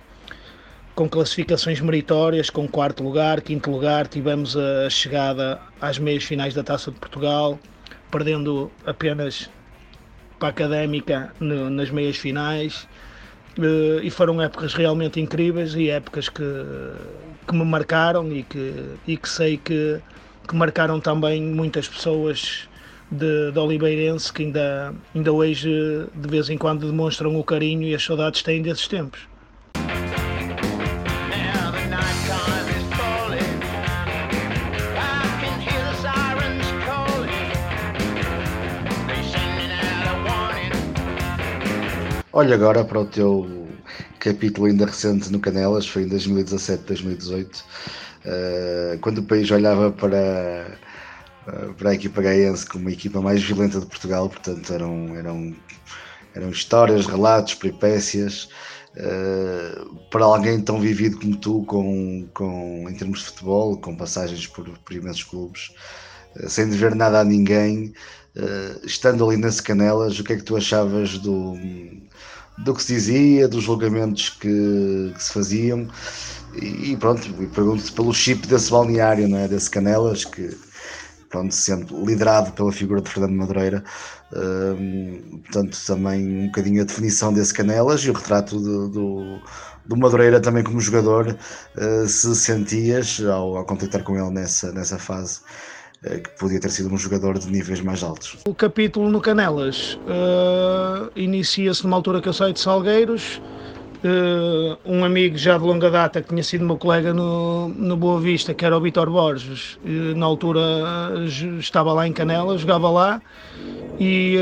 com 0.95 1.09
classificações 1.09 1.81
meritórias, 1.81 2.51
com 2.51 2.69
quarto 2.69 3.03
lugar, 3.03 3.41
quinto 3.41 3.71
lugar, 3.71 4.07
tivemos 4.07 4.57
a 4.57 4.89
chegada 4.89 5.61
às 5.81 5.99
meias 5.99 6.23
finais 6.25 6.55
da 6.55 6.63
Taça 6.63 6.91
de 6.91 6.99
Portugal, 6.99 7.59
perdendo 8.11 8.71
apenas 8.87 9.51
para 10.39 10.49
a 10.49 10.51
Académica 10.51 11.33
no, 11.41 11.69
nas 11.69 11.91
meias 11.91 12.17
finais. 12.17 12.87
Eh, 13.59 14.01
e 14.05 14.11
foram 14.11 14.41
épocas 14.41 14.75
realmente 14.75 15.21
incríveis 15.21 15.75
e 15.75 15.91
épocas 15.91 16.29
que, 16.29 16.45
que 17.47 17.55
me 17.55 17.65
marcaram 17.65 18.31
e 18.33 18.43
que, 18.43 18.97
e 19.07 19.17
que 19.17 19.29
sei 19.29 19.57
que, 19.57 20.01
que 20.47 20.55
marcaram 20.55 21.01
também 21.01 21.43
muitas 21.43 21.89
pessoas 21.89 22.69
de, 23.11 23.53
de 23.53 23.59
Oliveirense 23.59 24.33
que 24.33 24.45
ainda, 24.45 24.95
ainda 25.15 25.33
hoje 25.33 25.71
de 26.15 26.29
vez 26.29 26.51
em 26.51 26.59
quando 26.59 26.87
demonstram 26.87 27.39
o 27.39 27.45
carinho 27.45 27.83
e 27.83 27.95
as 27.95 28.03
saudades 28.05 28.43
têm 28.43 28.63
desses 28.63 28.89
tempos. 28.89 29.34
Olha 42.37 42.57
agora 42.57 42.85
para 42.85 42.99
o 42.99 43.05
teu 43.05 43.69
capítulo 44.19 44.67
ainda 44.67 44.87
recente 44.87 45.31
no 45.31 45.39
Canelas, 45.39 45.87
foi 45.87 46.03
em 46.03 46.09
2017, 46.09 46.83
2018, 46.83 47.59
uh, 47.59 48.99
quando 49.01 49.19
o 49.19 49.23
país 49.23 49.49
olhava 49.53 49.93
para, 49.93 50.77
uh, 51.47 51.73
para 51.75 51.91
a 51.91 51.95
equipa 51.95 52.21
gaiense 52.21 52.67
como 52.67 52.89
a 52.89 52.93
equipa 52.93 53.21
mais 53.21 53.41
violenta 53.41 53.79
de 53.79 53.87
Portugal, 53.87 54.29
portanto 54.29 54.75
eram, 54.75 55.15
eram, 55.15 55.55
eram 56.35 56.51
histórias, 56.51 57.07
relatos, 57.07 57.55
peripécias. 57.55 58.49
Uh, 58.97 59.95
para 60.11 60.25
alguém 60.25 60.61
tão 60.61 60.81
vivido 60.81 61.21
como 61.21 61.37
tu, 61.37 61.65
com, 61.67 62.29
com, 62.35 62.87
em 62.91 62.95
termos 62.95 63.21
de 63.21 63.27
futebol, 63.27 63.77
com 63.77 63.95
passagens 63.95 64.45
por, 64.49 64.69
por 64.81 64.93
imensos 64.93 65.23
clubes, 65.23 65.71
sem 66.49 66.69
dever 66.69 66.97
nada 66.97 67.21
a 67.21 67.25
ninguém, 67.25 67.95
estando 68.83 69.25
ali 69.25 69.37
nesse 69.37 69.63
Canelas, 69.63 70.19
o 70.19 70.25
que 70.25 70.33
é 70.33 70.37
que 70.37 70.43
tu 70.43 70.57
achavas 70.57 71.19
do, 71.19 71.57
do 72.59 72.75
que 72.75 72.83
se 72.83 72.95
dizia, 72.95 73.49
dos 73.49 73.65
julgamentos 73.65 74.31
que, 74.31 75.13
que 75.15 75.23
se 75.23 75.33
faziam. 75.33 75.89
E, 76.55 76.93
e 76.93 76.97
pronto, 76.97 77.33
pergunto-te 77.55 77.93
pelo 77.93 78.13
chip 78.13 78.47
desse 78.47 78.71
balneário, 78.71 79.29
não 79.29 79.39
é? 79.39 79.49
desse 79.49 79.71
Canelas, 79.71 80.25
que 80.25 80.57
pronto, 81.29 81.53
sendo 81.53 82.05
liderado 82.05 82.53
pela 82.53 82.71
figura 82.71 83.01
de 83.01 83.11
Fernando 83.11 83.35
Madureira, 83.35 83.83
uh, 84.33 85.39
portanto, 85.41 85.77
também 85.85 86.45
um 86.45 86.47
bocadinho 86.47 86.81
a 86.81 86.85
definição 86.85 87.33
desse 87.33 87.53
Canelas 87.53 88.03
e 88.03 88.11
o 88.11 88.13
retrato 88.13 88.61
do, 88.61 88.89
do, 88.89 89.41
do 89.85 89.97
Madureira 89.97 90.41
também 90.41 90.63
como 90.63 90.81
jogador, 90.81 91.37
uh, 91.77 92.07
se 92.07 92.37
sentias 92.37 93.21
ao, 93.21 93.57
ao 93.57 93.67
contactar 93.67 94.05
com 94.05 94.17
ele 94.17 94.31
nessa, 94.31 94.71
nessa 94.71 94.97
fase. 94.97 95.41
Eh, 96.07 96.19
que 96.19 96.31
podia 96.39 96.61
ter 96.61 96.71
sido 96.71 96.93
um 96.93 96.99
jogador 96.99 97.39
de 97.39 97.51
níveis 97.51 97.81
mais 97.81 98.03
altos. 98.03 98.37
O 98.47 98.55
capítulo 98.55 99.11
no 99.11 99.21
Canelas 99.21 99.99
uh, 100.05 101.11
inicia-se 101.17 101.83
numa 101.85 101.97
altura 101.97 102.21
que 102.21 102.29
eu 102.29 102.33
saio 102.33 102.53
de 102.53 102.61
Salgueiros. 102.61 103.41
Uh, 104.05 104.77
um 104.85 105.03
amigo 105.03 105.39
já 105.39 105.57
de 105.57 105.65
longa 105.65 105.91
data 105.91 106.21
que 106.21 106.29
tinha 106.29 106.43
sido 106.43 106.63
meu 106.63 106.77
colega 106.77 107.15
no, 107.15 107.71
no 107.71 107.97
Boa 107.97 108.21
Vista, 108.21 108.53
que 108.53 108.63
era 108.63 108.77
o 108.77 108.81
Vitor 108.81 109.09
Borges, 109.09 109.79
uh, 109.83 110.15
na 110.15 110.27
altura 110.27 110.61
estava 111.59 111.91
lá 111.95 112.07
em 112.07 112.13
Canelas, 112.13 112.61
jogava 112.61 112.91
lá 112.91 113.23
e, 113.99 114.37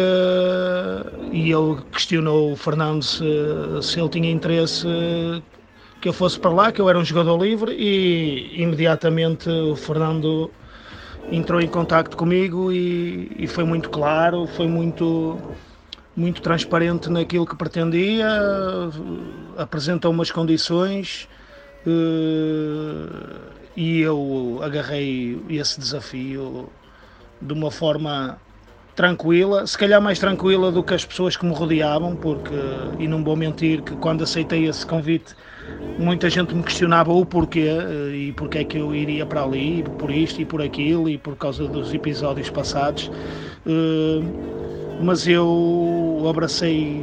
e 1.30 1.52
ele 1.52 1.76
questionou 1.92 2.52
o 2.52 2.56
Fernando 2.56 3.04
se, 3.04 3.24
se 3.82 4.00
ele 4.00 4.08
tinha 4.08 4.32
interesse 4.32 4.84
que 6.00 6.08
eu 6.08 6.12
fosse 6.12 6.40
para 6.40 6.50
lá, 6.50 6.72
que 6.72 6.80
eu 6.80 6.88
era 6.88 6.98
um 6.98 7.04
jogador 7.04 7.40
livre 7.40 7.72
e 7.78 8.60
imediatamente 8.60 9.48
o 9.48 9.76
Fernando 9.76 10.50
entrou 11.30 11.60
em 11.60 11.68
contato 11.68 12.16
comigo 12.16 12.72
e, 12.72 13.30
e, 13.38 13.46
foi 13.46 13.64
muito 13.64 13.90
claro, 13.90 14.46
foi 14.46 14.66
muito, 14.66 15.38
muito 16.16 16.42
transparente 16.42 17.08
naquilo 17.08 17.46
que 17.46 17.56
pretendia, 17.56 18.28
apresentou 19.56 20.10
umas 20.10 20.30
condições 20.30 21.28
uh, 21.86 23.52
e 23.76 24.00
eu 24.00 24.60
agarrei 24.62 25.40
esse 25.48 25.78
desafio 25.78 26.68
de 27.40 27.52
uma 27.52 27.70
forma 27.70 28.38
tranquila, 28.94 29.66
se 29.66 29.76
calhar 29.76 30.00
mais 30.00 30.18
tranquila 30.18 30.70
do 30.70 30.82
que 30.82 30.94
as 30.94 31.04
pessoas 31.04 31.36
que 31.36 31.46
me 31.46 31.54
rodeavam, 31.54 32.14
porque, 32.14 32.54
e 32.98 33.08
não 33.08 33.24
vou 33.24 33.34
mentir, 33.34 33.82
que 33.82 33.96
quando 33.96 34.22
aceitei 34.22 34.68
esse 34.68 34.84
convite, 34.84 35.34
muita 35.98 36.28
gente 36.30 36.54
me 36.54 36.62
questionava 36.62 37.12
o 37.12 37.24
porquê 37.24 37.68
eh, 37.68 38.16
e 38.16 38.32
porque 38.32 38.58
é 38.58 38.64
que 38.64 38.78
eu 38.78 38.94
iria 38.94 39.26
para 39.26 39.42
ali, 39.42 39.84
por 39.98 40.10
isto 40.10 40.40
e 40.40 40.44
por 40.44 40.62
aquilo, 40.62 41.08
e 41.08 41.18
por 41.18 41.36
causa 41.36 41.66
dos 41.66 41.92
episódios 41.92 42.50
passados. 42.50 43.10
Eh, 43.66 44.22
mas 45.02 45.26
eu 45.26 46.24
abracei 46.28 47.02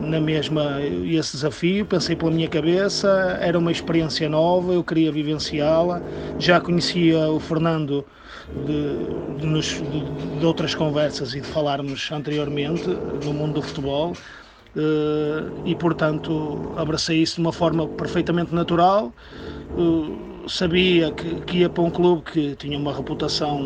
na 0.00 0.20
mesma 0.20 0.80
esse 0.82 1.32
desafio, 1.32 1.84
pensei 1.86 2.16
pela 2.16 2.30
minha 2.30 2.48
cabeça, 2.48 3.38
era 3.40 3.58
uma 3.58 3.70
experiência 3.70 4.28
nova, 4.28 4.72
eu 4.72 4.82
queria 4.82 5.12
vivenciá-la. 5.12 6.02
Já 6.38 6.60
conhecia 6.60 7.28
o 7.28 7.38
Fernando 7.38 8.04
de, 8.66 9.40
de, 9.40 9.60
de, 9.60 10.38
de, 10.38 10.46
outras 10.46 10.74
conversas 10.74 11.34
e 11.34 11.40
de 11.40 11.46
falarmos 11.46 12.10
anteriormente 12.10 12.88
no 13.24 13.32
mundo 13.32 13.54
do 13.54 13.62
futebol. 13.62 14.14
Uh, 14.78 15.50
e 15.64 15.74
portanto 15.74 16.72
abracei 16.76 17.20
isso 17.20 17.34
de 17.34 17.40
uma 17.40 17.52
forma 17.52 17.88
perfeitamente 17.88 18.54
natural. 18.54 19.12
Uh, 19.76 20.48
sabia 20.48 21.10
que, 21.10 21.40
que, 21.40 21.58
ia 21.58 21.68
para 21.68 21.82
um 21.82 21.90
clube 21.90 22.22
que 22.22 22.54
tinha 22.54 22.78
uma 22.78 22.94
reputação 22.94 23.60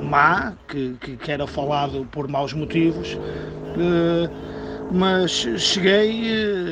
má, 0.00 0.52
que, 0.68 0.94
que, 1.00 1.30
era 1.32 1.48
falado 1.48 2.06
por 2.12 2.28
maus 2.28 2.52
motivos, 2.52 3.14
uh, 3.14 4.30
mas 4.92 5.32
cheguei 5.58 6.12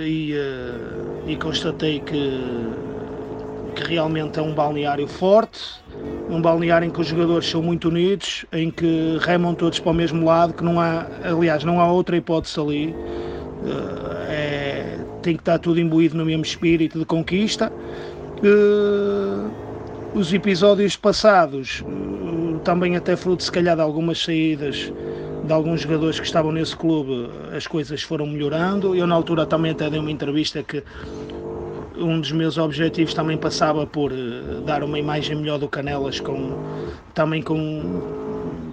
e, 0.07 0.35
e 1.27 1.37
constatei 1.37 1.99
que, 1.99 2.41
que 3.75 3.83
realmente 3.83 4.39
é 4.39 4.43
um 4.43 4.55
balneário 4.55 5.09
forte, 5.09 5.83
um 6.31 6.41
balneário 6.41 6.87
em 6.87 6.91
que 6.91 7.01
os 7.01 7.09
jogadores 7.09 7.49
são 7.49 7.61
muito 7.61 7.89
unidos, 7.89 8.47
em 8.53 8.71
que 8.71 9.19
remam 9.21 9.53
todos 9.53 9.81
para 9.81 9.91
o 9.91 9.95
mesmo 9.95 10.25
lado, 10.25 10.55
que 10.55 10.63
não 10.63 10.81
há, 10.81 11.07
aliás, 11.25 11.65
não 11.65 11.81
há 11.81 11.91
outra 11.91 12.17
hipótese 12.17 12.61
ali. 12.61 12.95
Eh, 13.65 14.27
é, 14.29 14.99
tem 15.23 15.37
que 15.37 15.43
estar 15.43 15.59
tudo 15.59 15.81
imbuído 15.81 16.17
no 16.17 16.25
mesmo 16.25 16.45
espírito 16.45 16.99
de 16.99 17.05
conquista. 17.05 17.73
Eh, 18.43 19.51
os 20.15 20.33
episódios 20.33 20.97
passados, 20.97 21.85
eh, 21.87 22.59
também 22.65 22.97
até 22.97 23.17
fruto 23.17 23.43
se 23.43 23.53
calhar 23.53 23.77
de 23.77 23.83
algumas 23.83 24.23
saídas 24.23 24.93
de 25.45 25.53
alguns 25.53 25.81
jogadores 25.81 26.21
que 26.21 26.27
estavam 26.27 26.53
nesse 26.53 26.77
clube, 26.77 27.29
as 27.57 27.67
coisas 27.67 28.01
foram 28.03 28.27
melhorando. 28.27 28.95
Eu 28.95 29.07
na 29.07 29.15
altura 29.15 29.45
também 29.45 29.73
até 29.73 29.91
dei 29.91 29.99
uma 29.99 30.11
entrevista 30.11 30.63
que 30.63 30.85
um 31.97 32.21
dos 32.21 32.31
meus 32.33 32.59
objetivos 32.59 33.13
também 33.13 33.37
passava 33.37 33.87
por 33.87 34.13
dar 34.65 34.85
uma 34.85 34.99
imagem 34.99 35.37
melhor 35.37 35.59
do 35.59 35.69
Canelas 35.69 36.21
com 36.21 36.59
também 37.13 37.43
com 37.43 38.22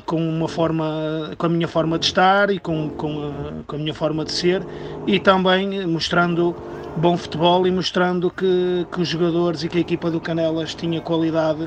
com 0.09 0.27
uma 0.27 0.47
forma, 0.47 1.35
com 1.37 1.45
a 1.45 1.49
minha 1.49 1.67
forma 1.67 1.99
de 1.99 2.07
estar 2.07 2.49
e 2.49 2.57
com, 2.57 2.89
com, 2.89 3.27
a, 3.27 3.63
com 3.67 3.75
a 3.75 3.79
minha 3.79 3.93
forma 3.93 4.25
de 4.25 4.31
ser 4.31 4.65
e 5.05 5.19
também 5.19 5.85
mostrando 5.85 6.55
bom 6.97 7.15
futebol 7.15 7.67
e 7.67 7.71
mostrando 7.71 8.31
que, 8.31 8.87
que 8.91 9.01
os 9.01 9.07
jogadores 9.07 9.63
e 9.63 9.69
que 9.69 9.77
a 9.77 9.81
equipa 9.81 10.09
do 10.09 10.19
Canelas 10.19 10.73
tinha 10.73 10.99
qualidade 10.99 11.65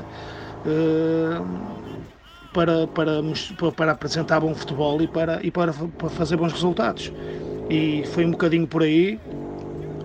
uh, 0.65 1.45
para, 2.53 2.85
para, 2.87 3.21
para 3.77 3.91
apresentar 3.93 4.41
bom 4.41 4.53
futebol 4.53 5.01
e 5.01 5.07
para, 5.07 5.39
e 5.41 5.49
para, 5.49 5.71
para 5.71 6.09
fazer 6.09 6.35
bons 6.35 6.51
resultados. 6.51 7.13
E 7.69 8.03
foi 8.07 8.25
um 8.25 8.31
bocadinho 8.31 8.67
por 8.67 8.83
aí 8.83 9.17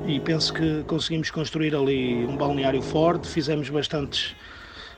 e 0.07 0.21
penso 0.21 0.55
que 0.55 0.85
conseguimos 0.87 1.29
construir 1.33 1.75
ali 1.75 2.25
um 2.25 2.37
balneário 2.37 2.83
forte, 2.83 3.27
fizemos 3.27 3.69
bastantes 3.69 4.37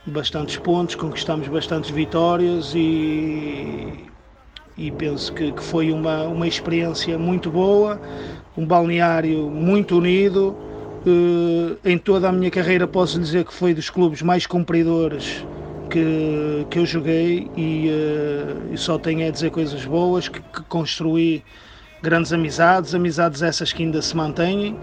bastantes 0.05 0.57
pontos, 0.57 0.95
conquistamos 0.95 1.47
bastantes 1.47 1.89
vitórias 1.89 2.73
e, 2.75 4.05
e 4.77 4.91
penso 4.91 5.33
que, 5.33 5.51
que, 5.51 5.63
foi 5.63 5.91
uma, 5.91 6.23
uma 6.23 6.47
experiência 6.47 7.17
muito 7.17 7.51
boa, 7.51 7.99
um 8.57 8.65
balneário 8.65 9.49
muito 9.49 9.97
unido. 9.97 10.55
Uh, 11.03 11.77
em 11.83 11.97
toda 11.97 12.29
a 12.29 12.31
minha 12.31 12.51
carreira 12.51 12.85
posso 12.85 13.19
dizer 13.19 13.43
que 13.43 13.51
foi 13.51 13.73
dos 13.73 13.89
clubes 13.89 14.21
mais 14.21 14.45
cumpridores 14.45 15.43
que, 15.89 16.65
que 16.69 16.77
eu 16.77 16.85
joguei 16.85 17.49
e, 17.57 17.89
uh, 17.89 18.73
e 18.73 18.77
só 18.77 18.97
tenho 18.97 19.27
a 19.27 19.31
dizer 19.31 19.49
coisas 19.49 19.83
boas, 19.83 20.29
que, 20.29 20.39
que, 20.39 20.61
construí 20.63 21.43
grandes 22.01 22.31
amizades, 22.31 22.95
amizades 22.95 23.41
essas 23.41 23.73
que 23.73 23.83
ainda 23.83 24.01
se 24.01 24.15
mantêm 24.15 24.77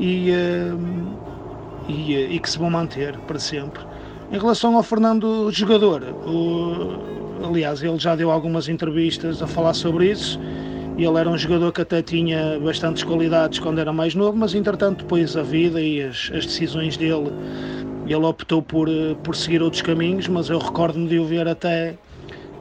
e, 0.00 0.30
uh, 0.30 0.78
e, 1.88 2.36
e 2.36 2.38
que 2.38 2.48
se 2.48 2.58
vão 2.58 2.70
manter 2.70 3.16
para 3.26 3.38
sempre. 3.38 3.85
Em 4.30 4.38
relação 4.38 4.76
ao 4.76 4.82
Fernando 4.82 5.50
jogador, 5.52 6.02
o, 6.02 7.46
aliás, 7.46 7.80
ele 7.80 7.98
já 7.98 8.16
deu 8.16 8.30
algumas 8.30 8.68
entrevistas 8.68 9.40
a 9.40 9.46
falar 9.46 9.72
sobre 9.72 10.10
isso. 10.10 10.40
E 10.98 11.04
ele 11.04 11.18
era 11.18 11.28
um 11.28 11.38
jogador 11.38 11.70
que 11.72 11.82
até 11.82 12.02
tinha 12.02 12.58
bastantes 12.58 13.04
qualidades 13.04 13.60
quando 13.60 13.78
era 13.78 13.92
mais 13.92 14.14
novo, 14.14 14.36
mas 14.36 14.54
entretanto, 14.54 15.04
depois 15.04 15.36
a 15.36 15.42
vida 15.42 15.80
e 15.80 16.02
as, 16.02 16.30
as 16.34 16.44
decisões 16.44 16.96
dele, 16.96 17.30
ele 18.06 18.24
optou 18.24 18.62
por, 18.62 18.88
por 19.22 19.36
seguir 19.36 19.62
outros 19.62 19.82
caminhos. 19.82 20.26
Mas 20.26 20.48
eu 20.48 20.58
recordo-me 20.58 21.06
de 21.06 21.18
o 21.20 21.24
ver 21.24 21.46
até 21.46 21.94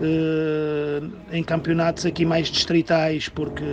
uh, 0.01 1.11
em 1.31 1.43
campeonatos 1.43 2.05
aqui 2.05 2.25
mais 2.25 2.47
distritais, 2.49 3.27
porque 3.27 3.63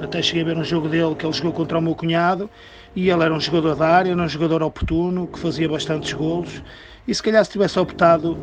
até 0.00 0.22
cheguei 0.22 0.42
a 0.42 0.46
ver 0.46 0.56
um 0.56 0.64
jogo 0.64 0.88
dele 0.88 1.14
que 1.14 1.26
ele 1.26 1.34
jogou 1.34 1.52
contra 1.52 1.78
o 1.78 1.82
meu 1.82 1.94
cunhado. 1.94 2.48
E 2.94 3.10
ele 3.10 3.22
era 3.22 3.34
um 3.34 3.40
jogador 3.40 3.74
da 3.74 3.88
área, 3.88 4.12
era 4.12 4.22
um 4.22 4.28
jogador 4.28 4.62
oportuno, 4.62 5.26
que 5.26 5.38
fazia 5.38 5.68
bastantes 5.68 6.14
golos 6.14 6.62
e 7.06 7.14
se 7.14 7.22
calhar 7.22 7.44
se 7.44 7.50
tivesse 7.50 7.78
optado 7.78 8.36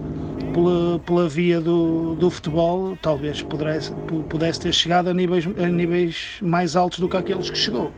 pela, 0.54 1.00
pela 1.00 1.30
via 1.30 1.60
do, 1.60 2.16
do 2.16 2.30
futebol, 2.30 2.98
talvez 3.02 3.42
pudesse, 3.42 3.92
pudesse 4.30 4.62
ter 4.62 4.74
chegado 4.74 5.10
a 5.10 5.14
níveis, 5.14 5.46
a 5.46 5.68
níveis 5.68 6.38
mais 6.42 6.76
altos 6.76 7.00
do 7.00 7.10
que 7.10 7.18
aqueles 7.18 7.50
que 7.50 7.58
chegou. 7.58 7.92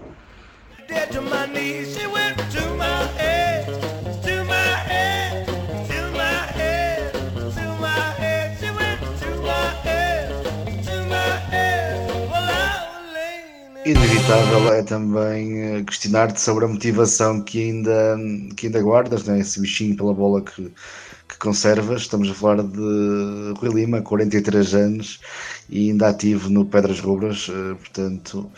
Inevitável 13.86 14.74
é 14.74 14.82
também 14.82 15.62
eh, 15.62 15.84
questionar-te 15.84 16.42
sobre 16.42 16.66
a 16.66 16.68
motivação 16.68 17.40
que 17.40 17.62
ainda, 17.66 18.18
que 18.58 18.66
ainda 18.66 18.82
guardas, 18.82 19.26
né? 19.26 19.40
esse 19.40 19.62
bichinho 19.62 19.96
pela 19.96 20.12
bola 20.12 20.42
que, 20.42 20.74
que 21.30 21.38
conservas. 21.38 22.02
Estamos 22.02 22.28
a 22.32 22.34
falar 22.34 22.64
de 22.64 23.54
Rui 23.60 23.70
Lima, 23.72 24.02
43 24.02 24.74
anos 24.74 25.20
e 25.70 25.92
ainda 25.92 26.08
ativo 26.10 26.50
no 26.50 26.66
Pedras 26.66 27.00
Rubras, 27.00 27.48
eh, 27.48 27.76
portanto, 27.76 28.50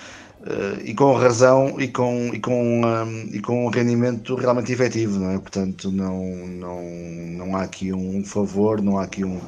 eh, 0.46 0.84
e 0.86 0.94
com 0.94 1.14
razão 1.18 1.76
e 1.78 1.90
com, 1.90 2.30
e 2.34 2.40
com, 2.40 2.86
um, 2.86 3.28
e 3.30 3.42
com 3.42 3.66
um 3.66 3.70
rendimento 3.70 4.34
realmente 4.36 4.72
efetivo, 4.72 5.20
não 5.20 5.32
é? 5.32 5.38
Portanto, 5.38 5.92
não, 5.92 6.24
não, 6.48 6.82
não 7.38 7.56
há 7.58 7.64
aqui 7.64 7.92
um 7.92 8.24
favor, 8.24 8.82
não 8.82 8.98
há 8.98 9.04
aqui 9.04 9.26
um, 9.26 9.42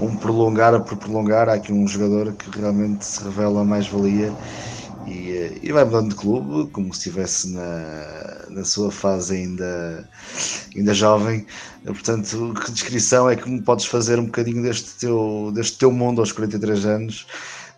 um 0.00 0.16
prolongar 0.16 0.82
por 0.84 0.96
prolongar, 0.96 1.50
há 1.50 1.52
aqui 1.52 1.70
um 1.70 1.86
jogador 1.86 2.32
que 2.32 2.58
realmente 2.58 3.04
se 3.04 3.22
revela 3.22 3.62
mais-valia 3.62 4.32
e, 5.08 5.60
e 5.62 5.72
vai 5.72 5.84
mudando 5.84 6.10
de 6.10 6.14
clube, 6.14 6.70
como 6.70 6.92
se 6.92 7.00
estivesse 7.00 7.48
na, 7.50 8.46
na 8.50 8.64
sua 8.64 8.90
fase 8.90 9.36
ainda, 9.36 10.08
ainda 10.76 10.94
jovem. 10.94 11.46
Portanto, 11.84 12.54
que 12.64 12.72
descrição 12.72 13.28
é 13.28 13.36
que 13.36 13.48
me 13.48 13.62
podes 13.62 13.86
fazer 13.86 14.18
um 14.18 14.26
bocadinho 14.26 14.62
deste 14.62 14.98
teu, 14.98 15.50
deste 15.54 15.78
teu 15.78 15.90
mundo 15.90 16.20
aos 16.20 16.32
43 16.32 16.86
anos? 16.86 17.26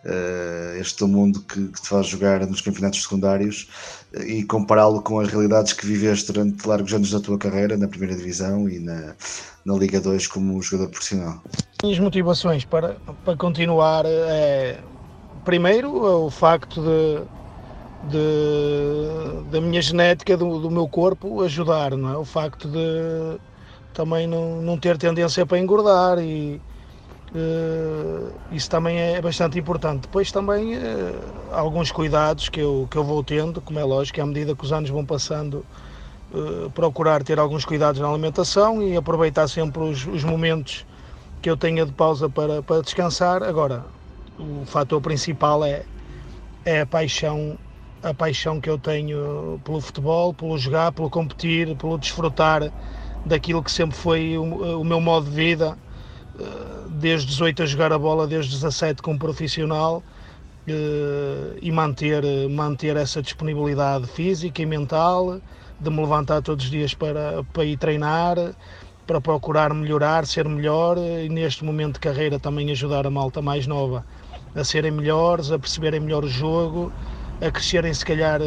Uh, 0.03 0.79
este 0.79 0.97
teu 0.97 1.07
mundo 1.07 1.41
que, 1.41 1.67
que, 1.67 1.79
te 1.79 1.87
faz 1.87 2.07
jogar 2.07 2.43
nos 2.47 2.59
campeonatos 2.59 3.03
secundários 3.03 3.67
uh, 4.15 4.23
e 4.23 4.43
compará-lo 4.43 4.99
com 5.03 5.19
as 5.19 5.27
realidades 5.29 5.73
que 5.73 5.85
viveste 5.85 6.33
durante 6.33 6.67
largos 6.67 6.91
anos 6.91 7.11
da 7.11 7.19
tua 7.19 7.37
carreira 7.37 7.77
na 7.77 7.87
primeira 7.87 8.15
divisão 8.15 8.67
e 8.67 8.79
na, 8.79 9.13
na 9.63 9.75
Liga 9.75 10.01
2 10.01 10.25
como 10.25 10.59
jogador 10.59 10.89
profissional. 10.89 11.43
As 11.83 11.99
motivações 11.99 12.65
para, 12.65 12.97
para 13.23 13.37
continuar 13.37 14.05
é 14.07 14.79
primeiro, 15.43 16.25
o 16.25 16.29
facto 16.29 16.81
de, 16.81 17.23
de, 18.09 19.49
da 19.51 19.61
minha 19.61 19.81
genética, 19.81 20.37
do, 20.37 20.59
do, 20.59 20.69
meu 20.69 20.87
corpo 20.87 21.41
ajudar, 21.41 21.91
não 21.95 22.13
é? 22.13 22.17
O 22.17 22.25
facto 22.25 22.67
de 22.67 23.39
também 23.93 24.27
não, 24.27 24.61
não 24.61 24.77
ter 24.77 24.97
tendência 24.97 25.45
para 25.45 25.59
engordar 25.59 26.19
e 26.19 26.61
uh, 27.35 28.31
isso 28.51 28.69
também 28.69 28.97
é 28.97 29.21
bastante 29.21 29.59
importante. 29.59 30.01
Depois 30.01 30.31
também 30.31 30.77
uh, 30.77 31.19
alguns 31.51 31.91
cuidados 31.91 32.49
que 32.49 32.61
eu, 32.61 32.87
que 32.89 32.97
eu 32.97 33.03
vou 33.03 33.23
tendo, 33.23 33.61
como 33.61 33.79
é 33.79 33.83
lógico, 33.83 34.21
à 34.21 34.25
medida 34.25 34.55
que 34.55 34.63
os 34.63 34.71
anos 34.71 34.89
vão 34.89 35.05
passando, 35.05 35.65
uh, 36.33 36.69
procurar 36.71 37.23
ter 37.23 37.39
alguns 37.39 37.65
cuidados 37.65 37.99
na 37.99 38.07
alimentação 38.07 38.81
e 38.81 38.95
aproveitar 38.95 39.47
sempre 39.47 39.83
os, 39.83 40.05
os 40.07 40.23
momentos 40.23 40.85
que 41.41 41.49
eu 41.49 41.57
tenha 41.57 41.85
de 41.85 41.91
pausa 41.91 42.29
para, 42.29 42.61
para 42.61 42.81
descansar. 42.81 43.43
Agora, 43.43 43.83
o 44.39 44.65
fator 44.65 45.01
principal 45.01 45.63
é, 45.63 45.83
é 46.65 46.81
a 46.81 46.85
paixão 46.85 47.57
a 48.03 48.13
paixão 48.13 48.59
que 48.59 48.69
eu 48.69 48.77
tenho 48.77 49.61
pelo 49.63 49.79
futebol, 49.79 50.33
pelo 50.33 50.57
jogar, 50.57 50.91
pelo 50.91 51.09
competir, 51.09 51.75
pelo 51.75 51.97
desfrutar 51.97 52.71
daquilo 53.25 53.61
que 53.61 53.71
sempre 53.71 53.95
foi 53.95 54.37
o, 54.37 54.79
o 54.81 54.83
meu 54.83 54.99
modo 54.99 55.29
de 55.29 55.35
vida, 55.35 55.77
eh, 56.39 56.43
desde 56.89 57.27
18 57.27 57.63
a 57.63 57.65
jogar 57.65 57.93
a 57.93 57.99
bola, 57.99 58.25
desde 58.25 58.51
17 58.53 59.01
como 59.01 59.19
profissional, 59.19 60.01
eh, 60.67 61.59
e 61.61 61.71
manter, 61.71 62.23
manter 62.49 62.95
essa 62.97 63.21
disponibilidade 63.21 64.07
física 64.07 64.61
e 64.61 64.65
mental, 64.65 65.39
de 65.79 65.89
me 65.89 65.99
levantar 66.01 66.41
todos 66.41 66.65
os 66.65 66.71
dias 66.71 66.95
para, 66.95 67.43
para 67.53 67.65
ir 67.65 67.77
treinar, 67.77 68.37
para 69.05 69.21
procurar 69.21 69.73
melhorar, 69.73 70.25
ser 70.25 70.47
melhor, 70.47 70.97
e 70.97 71.29
neste 71.29 71.63
momento 71.63 71.95
de 71.95 71.99
carreira 71.99 72.39
também 72.39 72.71
ajudar 72.71 73.05
a 73.05 73.11
malta 73.11 73.43
mais 73.43 73.67
nova 73.67 74.03
a 74.55 74.63
serem 74.63 74.91
melhores, 74.91 75.51
a 75.51 75.59
perceberem 75.59 75.99
melhor 75.99 76.23
o 76.23 76.29
jogo, 76.29 76.91
a 77.39 77.51
crescerem 77.51 77.93
se 77.93 78.05
calhar 78.05 78.39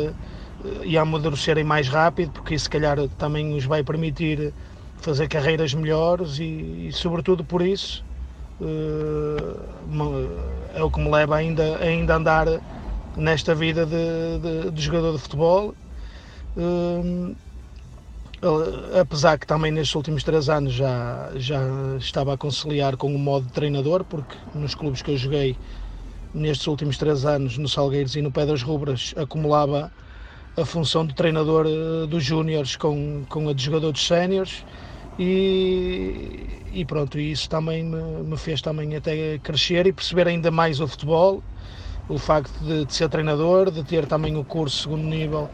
e 0.82 0.96
a 0.96 1.02
amadurecerem 1.02 1.64
mais 1.64 1.88
rápido, 1.88 2.32
porque 2.32 2.54
isso 2.54 2.64
se 2.64 2.70
calhar 2.70 2.96
também 3.18 3.54
os 3.54 3.64
vai 3.64 3.82
permitir 3.82 4.52
fazer 4.98 5.28
carreiras 5.28 5.74
melhores 5.74 6.38
e, 6.38 6.88
e 6.88 6.90
sobretudo 6.92 7.44
por 7.44 7.60
isso 7.60 8.04
é 10.74 10.82
o 10.82 10.90
que 10.90 11.00
me 11.00 11.10
leva 11.10 11.36
ainda, 11.36 11.78
ainda 11.78 12.14
a 12.14 12.16
andar 12.16 12.46
nesta 13.16 13.54
vida 13.54 13.84
de, 13.84 14.38
de, 14.40 14.70
de 14.70 14.82
jogador 14.82 15.12
de 15.12 15.18
futebol. 15.18 15.74
Uh, 16.56 17.34
apesar 19.00 19.38
que 19.38 19.46
também 19.46 19.72
nestes 19.72 19.94
últimos 19.94 20.22
três 20.22 20.48
anos 20.50 20.74
já, 20.74 21.30
já 21.36 21.60
estava 21.98 22.34
a 22.34 22.36
conciliar 22.36 22.96
com 22.96 23.14
o 23.14 23.18
modo 23.18 23.46
de 23.46 23.52
treinador, 23.52 24.04
porque 24.04 24.36
nos 24.54 24.74
clubes 24.74 25.00
que 25.00 25.12
eu 25.12 25.16
joguei 25.16 25.56
nestes 26.34 26.66
últimos 26.66 26.98
três 26.98 27.24
anos, 27.24 27.56
no 27.56 27.68
Salgueiros 27.68 28.16
e 28.16 28.22
no 28.22 28.32
Pedras 28.32 28.62
Rubras, 28.62 29.14
acumulava 29.16 29.90
a 30.56 30.64
função 30.64 31.06
de 31.06 31.14
treinador 31.14 31.66
eh, 31.66 32.06
dos 32.06 32.22
júniores 32.24 32.76
com, 32.76 33.24
com 33.28 33.48
a 33.48 33.52
de 33.52 33.62
jogador 33.62 33.92
dos 33.92 34.06
séniores 34.06 34.64
e, 35.18 36.62
e 36.72 36.84
pronto, 36.84 37.18
isso 37.18 37.48
também 37.48 37.84
me, 37.84 38.02
me, 38.24 38.36
fez 38.36 38.60
também 38.60 38.96
até 38.96 39.38
crescer 39.38 39.86
e 39.86 39.92
perceber 39.92 40.28
ainda 40.28 40.50
mais 40.50 40.80
o 40.80 40.88
futebol 40.88 41.42
o 42.08 42.18
facto 42.18 42.52
de, 42.60 42.84
de, 42.84 42.94
ser 42.94 43.08
treinador, 43.08 43.70
de 43.70 43.82
ter 43.82 44.06
também 44.06 44.36
o 44.36 44.44
curso 44.44 44.82
segundo 44.82 45.04
nível 45.04 45.48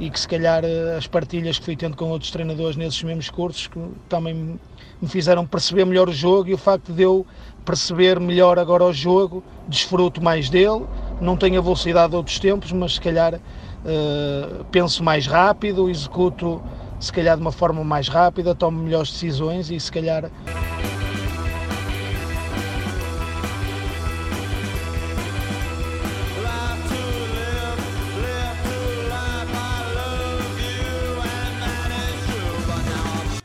e 0.00 0.08
que 0.08 0.18
se 0.18 0.26
calhar 0.26 0.64
eh, 0.64 0.96
as 0.96 1.06
partilhas 1.06 1.58
que 1.58 1.64
fui 1.64 1.76
tendo 1.76 1.96
com 1.96 2.06
outros 2.06 2.30
treinadores 2.30 2.74
nesses 2.74 3.02
mesmos 3.02 3.28
cursos 3.28 3.66
que 3.66 3.78
também 4.08 4.58
me 5.00 5.08
fizeram 5.08 5.46
perceber 5.46 5.84
melhor 5.84 6.08
o 6.08 6.12
jogo 6.12 6.48
e 6.48 6.54
o 6.54 6.58
facto 6.58 6.92
de 6.92 7.02
eu 7.02 7.26
perceber 7.64 8.18
melhor 8.18 8.58
agora 8.58 8.84
o 8.84 8.92
jogo, 8.92 9.44
desfruto 9.68 10.22
mais 10.22 10.48
dele, 10.48 10.86
não 11.20 11.36
tenho 11.36 11.58
a 11.60 11.62
velocidade 11.62 12.10
de 12.10 12.16
outros 12.16 12.38
tempos, 12.38 12.72
mas 12.72 12.94
se 12.94 13.00
calhar 13.00 13.34
uh, 13.34 14.64
penso 14.72 15.04
mais 15.04 15.26
rápido, 15.26 15.88
executo 15.88 16.62
se 16.98 17.12
calhar 17.12 17.36
de 17.36 17.42
uma 17.42 17.52
forma 17.52 17.82
mais 17.84 18.08
rápida, 18.08 18.54
tomo 18.54 18.82
melhores 18.82 19.10
decisões 19.10 19.70
e 19.70 19.78
se 19.78 19.90
calhar 19.90 20.30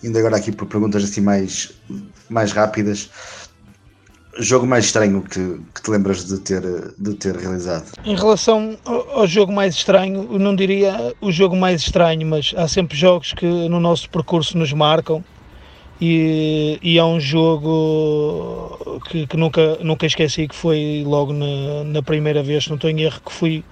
indo 0.06 0.18
agora 0.20 0.38
aqui 0.38 0.51
por 0.51 0.68
perguntas 0.68 1.03
assim 1.03 1.22
mais, 1.22 1.72
mais 2.30 2.51
rápidas, 2.51 3.10
jogo 4.38 4.68
mais 4.68 4.86
estranho 4.86 5.22
que, 5.22 5.60
que 5.74 5.82
te 5.82 5.89
lembras 5.89 6.26
de 6.26 6.39
ter, 6.39 6.62
de 6.97 7.14
ter 7.16 7.36
realizado? 7.36 7.86
Em 8.06 8.16
relação 8.16 8.78
ao, 8.86 9.20
ao, 9.20 9.28
jogo 9.28 9.51
mais 9.51 9.76
estranho, 9.76 10.28
eu 10.32 10.39
não 10.39 10.56
diria 10.56 11.14
o 11.22 11.32
jogo 11.32 11.56
mais 11.56 11.82
estranho, 11.82 12.28
mas 12.28 12.53
há 12.56 12.68
sempre 12.68 12.97
jogos 12.97 13.34
que 13.34 13.45
no 13.45 13.80
nosso 13.80 14.10
percurso 14.10 14.58
nos 14.58 14.72
marcam. 14.74 15.24
E, 15.99 16.78
e 16.84 16.99
há 16.99 17.06
um 17.06 17.22
jogo 17.22 18.99
que, 19.10 19.26
que, 19.26 19.38
nunca, 19.38 19.78
nunca 19.82 20.06
esqueci 20.06 20.45
que 20.45 20.53
foi 20.53 21.06
logo 21.08 21.32
na, 21.32 21.86
na 21.86 22.03
primeira 22.03 22.43
vez, 22.43 22.68
não 22.68 22.76
estou 22.76 22.89
em 22.89 23.01
erro, 23.01 23.22
que 23.26 23.32
fui 23.32 23.64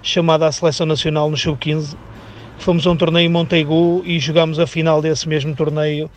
chamado 0.00 0.44
à 0.44 0.52
seleção 0.52 0.86
nacional 0.86 1.28
no 1.28 1.36
sub-15 1.36 1.96
fomos 2.62 2.86
a 2.86 2.90
um 2.92 2.96
torneio 2.96 3.26
em 3.26 3.28
Montegu 3.28 4.02
e 4.04 4.20
jogámos 4.20 4.58
a 4.60 4.66
final 4.68 5.02
desse 5.02 5.28
mesmo 5.28 5.54
torneio 5.54 6.08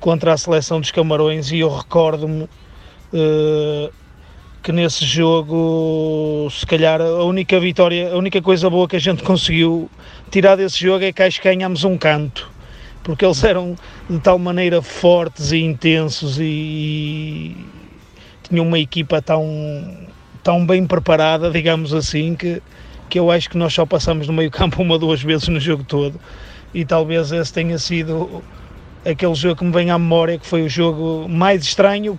contra 0.00 0.32
a 0.32 0.36
seleção 0.36 0.80
dos 0.80 0.90
Camarões 0.90 1.52
e 1.52 1.60
eu 1.60 1.74
recordo-me 1.74 2.42
uh, 2.44 3.92
que 4.60 4.72
nesse 4.72 5.04
jogo, 5.04 6.48
se 6.50 6.66
calhar 6.66 7.00
a 7.00 7.22
única 7.22 7.60
vitória, 7.60 8.12
a 8.12 8.16
única 8.16 8.42
coisa 8.42 8.68
boa 8.68 8.88
que 8.88 8.96
a 8.96 8.98
gente 8.98 9.22
conseguiu 9.22 9.88
tirar 10.32 10.56
desse 10.56 10.80
jogo 10.80 11.04
é 11.04 11.12
que 11.12 11.22
acho 11.22 11.40
que 11.40 11.48
ganhámos 11.48 11.84
um 11.84 11.96
canto, 11.96 12.50
porque 13.04 13.24
eles 13.24 13.44
eram 13.44 13.76
de 14.10 14.18
tal 14.18 14.36
maneira 14.36 14.82
fortes 14.82 15.52
e 15.52 15.58
intensos 15.58 16.40
e, 16.40 16.44
e 16.44 17.56
tinham 18.42 18.66
uma 18.66 18.80
equipa 18.80 19.22
tão, 19.22 19.44
tão 20.42 20.66
bem 20.66 20.86
preparada, 20.86 21.52
digamos 21.52 21.94
assim, 21.94 22.34
que 22.34 22.60
que 23.08 23.18
eu 23.18 23.30
acho 23.30 23.48
que 23.48 23.56
nós 23.56 23.72
só 23.72 23.86
passamos 23.86 24.26
no 24.26 24.32
meio 24.32 24.50
campo 24.50 24.82
uma 24.82 24.94
ou 24.94 24.98
duas 24.98 25.22
vezes 25.22 25.48
no 25.48 25.60
jogo 25.60 25.84
todo 25.84 26.20
e 26.72 26.84
talvez 26.84 27.30
esse 27.30 27.52
tenha 27.52 27.78
sido 27.78 28.42
aquele 29.04 29.34
jogo 29.34 29.56
que 29.56 29.64
me 29.64 29.72
vem 29.72 29.90
à 29.90 29.98
memória 29.98 30.38
que 30.38 30.46
foi 30.46 30.62
o 30.62 30.68
jogo 30.68 31.28
mais 31.28 31.62
estranho 31.62 32.18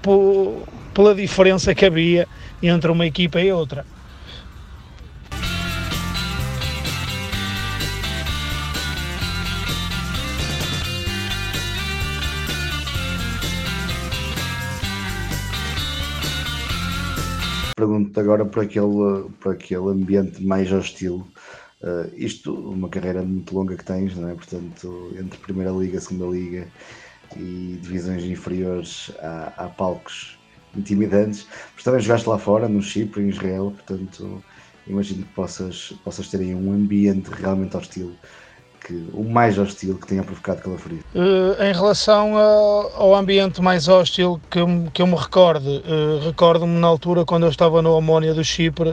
pela 0.94 1.16
diferença 1.16 1.76
que 1.76 1.86
havia 1.86 2.28
entre 2.62 2.92
uma 2.92 3.06
equipa 3.06 3.42
e 3.42 3.52
outra. 3.52 3.86
Pergunto 18.16 18.20
agora 18.20 18.45
por 18.45 18.63
aquele, 18.63 19.30
por 19.41 19.53
aquele 19.53 19.89
ambiente 19.89 20.41
mais 20.41 20.72
hostil. 20.72 21.28
Uh, 21.82 22.09
isto, 22.16 22.53
uma 22.53 22.88
carreira 22.88 23.22
muito 23.22 23.53
longa 23.53 23.76
que 23.76 23.84
tens, 23.84 24.16
não 24.16 24.30
é? 24.30 24.34
Portanto, 24.34 25.13
entre 25.20 25.38
Primeira 25.39 25.72
Liga, 25.72 25.99
Segunda 25.99 26.34
Liga 26.34 26.68
e 27.36 27.78
divisões 27.82 28.24
inferiores, 28.24 29.11
há, 29.20 29.53
há 29.57 29.70
palcos 29.70 30.38
intimidantes. 30.76 31.45
Mas 31.76 31.84
também 31.84 31.99
jogaste 31.99 32.30
lá 32.30 32.38
fora, 32.38 32.70
no 32.70 32.82
Chipre, 32.82 33.22
em 33.22 33.30
Israel, 33.30 33.74
portanto, 33.76 34.41
imagino 34.88 35.24
que 35.26 35.34
possas, 35.34 35.93
possas 36.03 36.30
ter 36.30 36.39
aí 36.39 36.55
um 36.55 36.72
ambiente 36.72 37.30
realmente 37.30 37.76
hostil 37.76 38.16
que, 38.86 39.10
o 39.14 39.24
mais 39.24 39.58
hostil 39.58 39.98
que 39.98 40.08
tenha 40.08 40.24
provocado 40.24 40.62
calafrio? 40.62 41.00
Uh, 41.16 41.62
em 41.64 41.74
relação 41.74 42.38
ao 42.38 43.16
ambiente 43.16 43.62
mais 43.62 43.88
hostil 43.88 44.40
que, 44.50 44.60
que 44.94 45.02
eu 45.02 45.08
me 45.08 45.16
recordo, 45.16 45.68
uh, 45.68 46.20
recordo-me 46.24 46.80
na 46.80 46.88
altura 46.88 47.26
quando 47.26 47.44
eu 47.44 47.50
estava 47.50 47.82
no 47.82 47.98
Amónia 47.98 48.34
do 48.34 48.44
Chipre, 48.44 48.90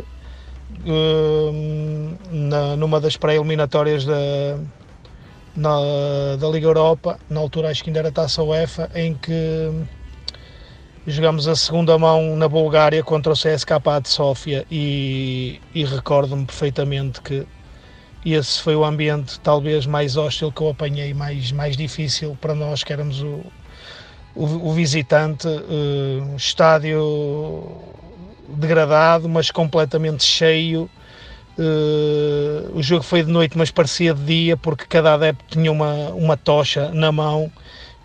uh, 0.86 2.16
na, 2.30 2.76
numa 2.76 3.00
das 3.00 3.16
pré-eliminatórias 3.16 4.06
da, 4.06 4.58
na, 5.54 6.36
da 6.40 6.48
Liga 6.48 6.66
Europa, 6.66 7.18
na 7.28 7.40
altura 7.40 7.70
acho 7.70 7.84
que 7.84 7.90
ainda 7.90 8.00
era 8.00 8.10
Taça 8.10 8.42
UEFA, 8.42 8.90
em 8.94 9.14
que 9.14 9.70
jogamos 11.06 11.46
a 11.48 11.54
segunda 11.54 11.98
mão 11.98 12.34
na 12.36 12.48
Bulgária 12.48 13.02
contra 13.02 13.32
o 13.32 13.36
CSKA 13.36 14.00
de 14.02 14.08
Sófia 14.08 14.64
e, 14.70 15.60
e 15.74 15.84
recordo-me 15.84 16.46
perfeitamente 16.46 17.20
que 17.20 17.46
e 18.24 18.34
esse 18.34 18.60
foi 18.62 18.76
o 18.76 18.84
ambiente 18.84 19.40
talvez 19.40 19.84
mais 19.86 20.16
hostil 20.16 20.52
que 20.52 20.60
eu 20.60 20.70
apanhei, 20.70 21.12
mais, 21.12 21.50
mais 21.50 21.76
difícil 21.76 22.36
para 22.40 22.54
nós 22.54 22.84
que 22.84 22.92
éramos 22.92 23.20
o, 23.20 23.44
o, 24.34 24.68
o 24.68 24.72
visitante, 24.72 25.48
uh, 25.48 26.36
estádio 26.36 27.76
degradado, 28.48 29.28
mas 29.28 29.50
completamente 29.50 30.22
cheio. 30.24 30.88
Uh, 31.58 32.70
o 32.74 32.82
jogo 32.82 33.02
foi 33.02 33.22
de 33.24 33.30
noite, 33.30 33.58
mas 33.58 33.70
parecia 33.70 34.14
de 34.14 34.24
dia, 34.24 34.56
porque 34.56 34.84
cada 34.86 35.14
adepto 35.14 35.44
tinha 35.48 35.70
uma, 35.70 36.10
uma 36.10 36.36
tocha 36.36 36.90
na 36.92 37.10
mão 37.10 37.50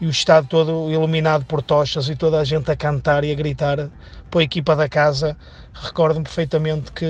e 0.01 0.07
o 0.07 0.09
estádio 0.09 0.49
todo 0.49 0.91
iluminado 0.91 1.45
por 1.45 1.61
tochas 1.61 2.09
e 2.09 2.15
toda 2.15 2.39
a 2.39 2.43
gente 2.43 2.69
a 2.69 2.75
cantar 2.75 3.23
e 3.23 3.31
a 3.31 3.35
gritar 3.35 3.89
para 4.29 4.41
a 4.41 4.43
equipa 4.43 4.75
da 4.75 4.89
casa. 4.89 5.37
Recordo-me 5.73 6.23
perfeitamente 6.23 6.91
que, 6.91 7.05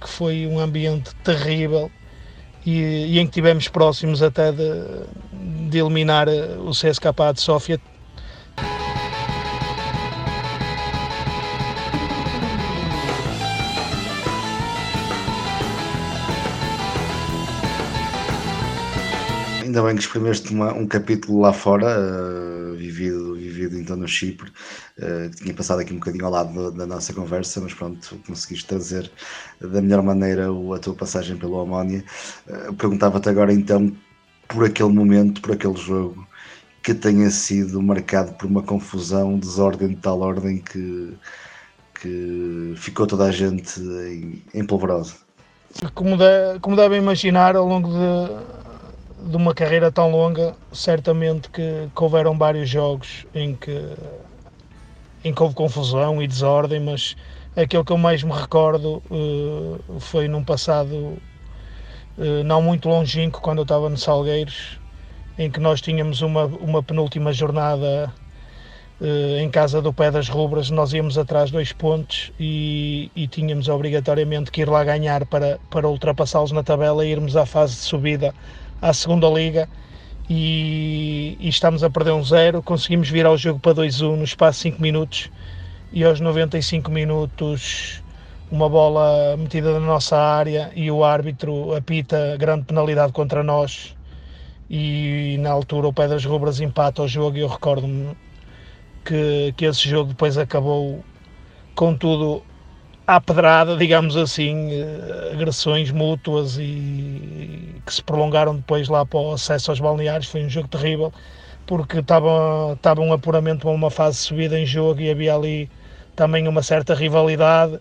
que 0.00 0.08
foi 0.08 0.46
um 0.46 0.58
ambiente 0.58 1.14
terrível 1.16 1.90
e, 2.64 3.14
e 3.14 3.18
em 3.18 3.26
que 3.26 3.32
tivemos 3.32 3.68
próximos 3.68 4.22
até 4.22 4.52
de, 4.52 5.70
de 5.70 5.78
eliminar 5.78 6.28
o 6.28 6.70
CSKA 6.70 7.32
de 7.34 7.40
Sófia. 7.40 7.80
Ainda 19.74 19.82
bem 19.82 19.96
que 19.96 20.02
uma, 20.52 20.72
um 20.72 20.86
capítulo 20.86 21.40
lá 21.40 21.52
fora, 21.52 21.98
uh, 21.98 22.76
vivido, 22.76 23.34
vivido 23.34 23.76
então 23.76 23.96
no 23.96 24.06
Chipre, 24.06 24.52
uh, 24.98 25.30
tinha 25.30 25.54
passado 25.54 25.80
aqui 25.80 25.92
um 25.92 25.98
bocadinho 25.98 26.24
ao 26.26 26.30
lado 26.30 26.70
da, 26.70 26.78
da, 26.78 26.86
nossa 26.86 27.12
conversa, 27.12 27.60
mas 27.60 27.74
pronto, 27.74 28.18
conseguiste 28.26 28.66
trazer 28.66 29.10
da 29.60 29.80
melhor 29.80 30.02
maneira 30.02 30.46
a 30.48 30.78
tua 30.78 30.94
passagem 30.94 31.36
pelo 31.36 31.60
Amónia. 31.60 32.04
Uh, 32.46 32.74
Perguntava-te 32.74 33.28
agora 33.28 33.52
então 33.52 33.94
por 34.48 34.64
aquele 34.64 34.90
momento, 34.90 35.40
por 35.40 35.52
aquele 35.52 35.76
jogo, 35.76 36.26
que 36.82 36.94
tenha 36.94 37.30
sido 37.30 37.80
marcado 37.82 38.32
por 38.34 38.46
uma 38.46 38.62
confusão, 38.62 39.38
desordem 39.38 39.88
de 39.88 39.96
tal 39.96 40.20
ordem 40.20 40.58
que, 40.58 41.16
que 42.00 42.74
ficou 42.76 43.06
toda 43.06 43.24
a 43.24 43.32
gente 43.32 43.80
em, 43.80 44.42
em 44.52 44.64
polvorosa. 44.66 45.14
Como, 45.94 46.16
de, 46.16 46.58
como 46.60 46.76
devem 46.76 46.98
imaginar, 46.98 47.56
ao 47.56 47.66
longo 47.66 47.88
de 47.88 48.64
de 49.24 49.36
uma 49.36 49.54
carreira 49.54 49.90
tão 49.90 50.10
longa, 50.10 50.54
certamente 50.72 51.48
que, 51.48 51.88
que 51.94 52.02
houveram 52.02 52.36
vários 52.36 52.68
jogos 52.68 53.26
em 53.34 53.54
que, 53.54 53.72
em 55.24 55.32
que 55.32 55.42
houve 55.42 55.54
confusão 55.54 56.22
e 56.22 56.26
desordem, 56.26 56.80
mas 56.80 57.16
aquele 57.56 57.82
que 57.82 57.92
eu 57.92 57.98
mais 57.98 58.22
me 58.22 58.32
recordo 58.32 59.02
uh, 59.10 60.00
foi 60.00 60.28
num 60.28 60.44
passado 60.44 61.18
não 62.44 62.62
muito 62.62 62.88
longínquo, 62.88 63.40
quando 63.40 63.58
eu 63.58 63.62
estava 63.64 63.88
no 63.88 63.96
Salgueiros, 63.96 64.78
em 65.36 65.50
que 65.50 65.58
nós 65.58 65.80
tínhamos 65.80 66.22
uma, 66.22 66.44
uma 66.44 66.80
penúltima 66.80 67.32
jornada 67.32 68.14
eh, 69.00 69.42
em 69.42 69.50
casa 69.50 69.82
do 69.82 69.92
Pé 69.92 70.10
das 70.10 70.28
Rubras, 70.28 70.70
nós 70.70 70.92
íamos 70.92 71.18
atrás 71.18 71.50
dois 71.50 71.72
pontos 71.72 72.32
e, 72.38 73.10
e 73.16 73.26
tínhamos 73.26 73.68
obrigatoriamente 73.68 74.50
que 74.52 74.60
ir 74.62 74.68
lá 74.68 74.84
ganhar 74.84 75.26
para, 75.26 75.58
para 75.68 75.88
ultrapassá-los 75.88 76.52
na 76.52 76.62
tabela 76.62 77.04
e 77.04 77.10
irmos 77.10 77.36
à 77.36 77.44
fase 77.44 77.74
de 77.74 77.80
subida 77.80 78.32
à 78.80 78.92
segunda 78.92 79.28
liga 79.28 79.68
e, 80.28 81.36
e 81.38 81.48
estamos 81.48 81.82
a 81.84 81.90
perder 81.90 82.12
um 82.12 82.24
zero, 82.24 82.62
conseguimos 82.62 83.08
virar 83.08 83.30
o 83.30 83.36
jogo 83.36 83.60
para 83.60 83.74
2-1 83.74 84.16
no 84.16 84.24
espaço 84.24 84.58
de 84.58 84.62
5 84.70 84.82
minutos. 84.82 85.30
E 85.92 86.02
aos 86.02 86.20
95 86.20 86.90
minutos 86.90 88.02
uma 88.50 88.68
bola 88.68 89.36
metida 89.36 89.72
na 89.72 89.80
nossa 89.80 90.16
área 90.16 90.70
e 90.74 90.90
o 90.90 91.04
árbitro 91.04 91.74
apita 91.74 92.36
grande 92.38 92.64
penalidade 92.64 93.12
contra 93.12 93.42
nós. 93.42 93.94
E 94.68 95.36
na 95.40 95.50
altura 95.50 95.88
o 95.88 95.92
Pé 95.92 96.08
das 96.08 96.24
Rubras 96.24 96.60
empata 96.60 97.02
o 97.02 97.08
jogo 97.08 97.36
e 97.36 97.40
eu 97.40 97.48
recordo-me 97.48 98.16
que, 99.04 99.52
que 99.56 99.66
esse 99.66 99.88
jogo 99.88 100.10
depois 100.10 100.38
acabou 100.38 101.04
com 101.74 101.96
tudo 101.96 102.42
à 103.06 103.20
pedrada, 103.20 103.76
digamos 103.76 104.16
assim, 104.16 104.70
eh, 104.72 105.30
agressões 105.32 105.90
mútuas 105.90 106.56
e 106.58 107.80
que 107.84 107.92
se 107.94 108.02
prolongaram 108.02 108.56
depois 108.56 108.88
lá 108.88 109.04
para 109.04 109.18
o 109.20 109.32
acesso 109.32 109.70
aos 109.70 109.80
balneários. 109.80 110.28
Foi 110.30 110.44
um 110.44 110.48
jogo 110.48 110.68
terrível 110.68 111.12
porque 111.66 111.98
estava, 111.98 112.74
estava 112.74 113.00
um 113.02 113.12
apuramento 113.12 113.68
uma 113.70 113.90
fase 113.90 114.18
subida 114.18 114.58
em 114.58 114.66
jogo 114.66 115.00
e 115.00 115.10
havia 115.10 115.34
ali 115.34 115.70
também 116.16 116.48
uma 116.48 116.62
certa 116.62 116.94
rivalidade 116.94 117.80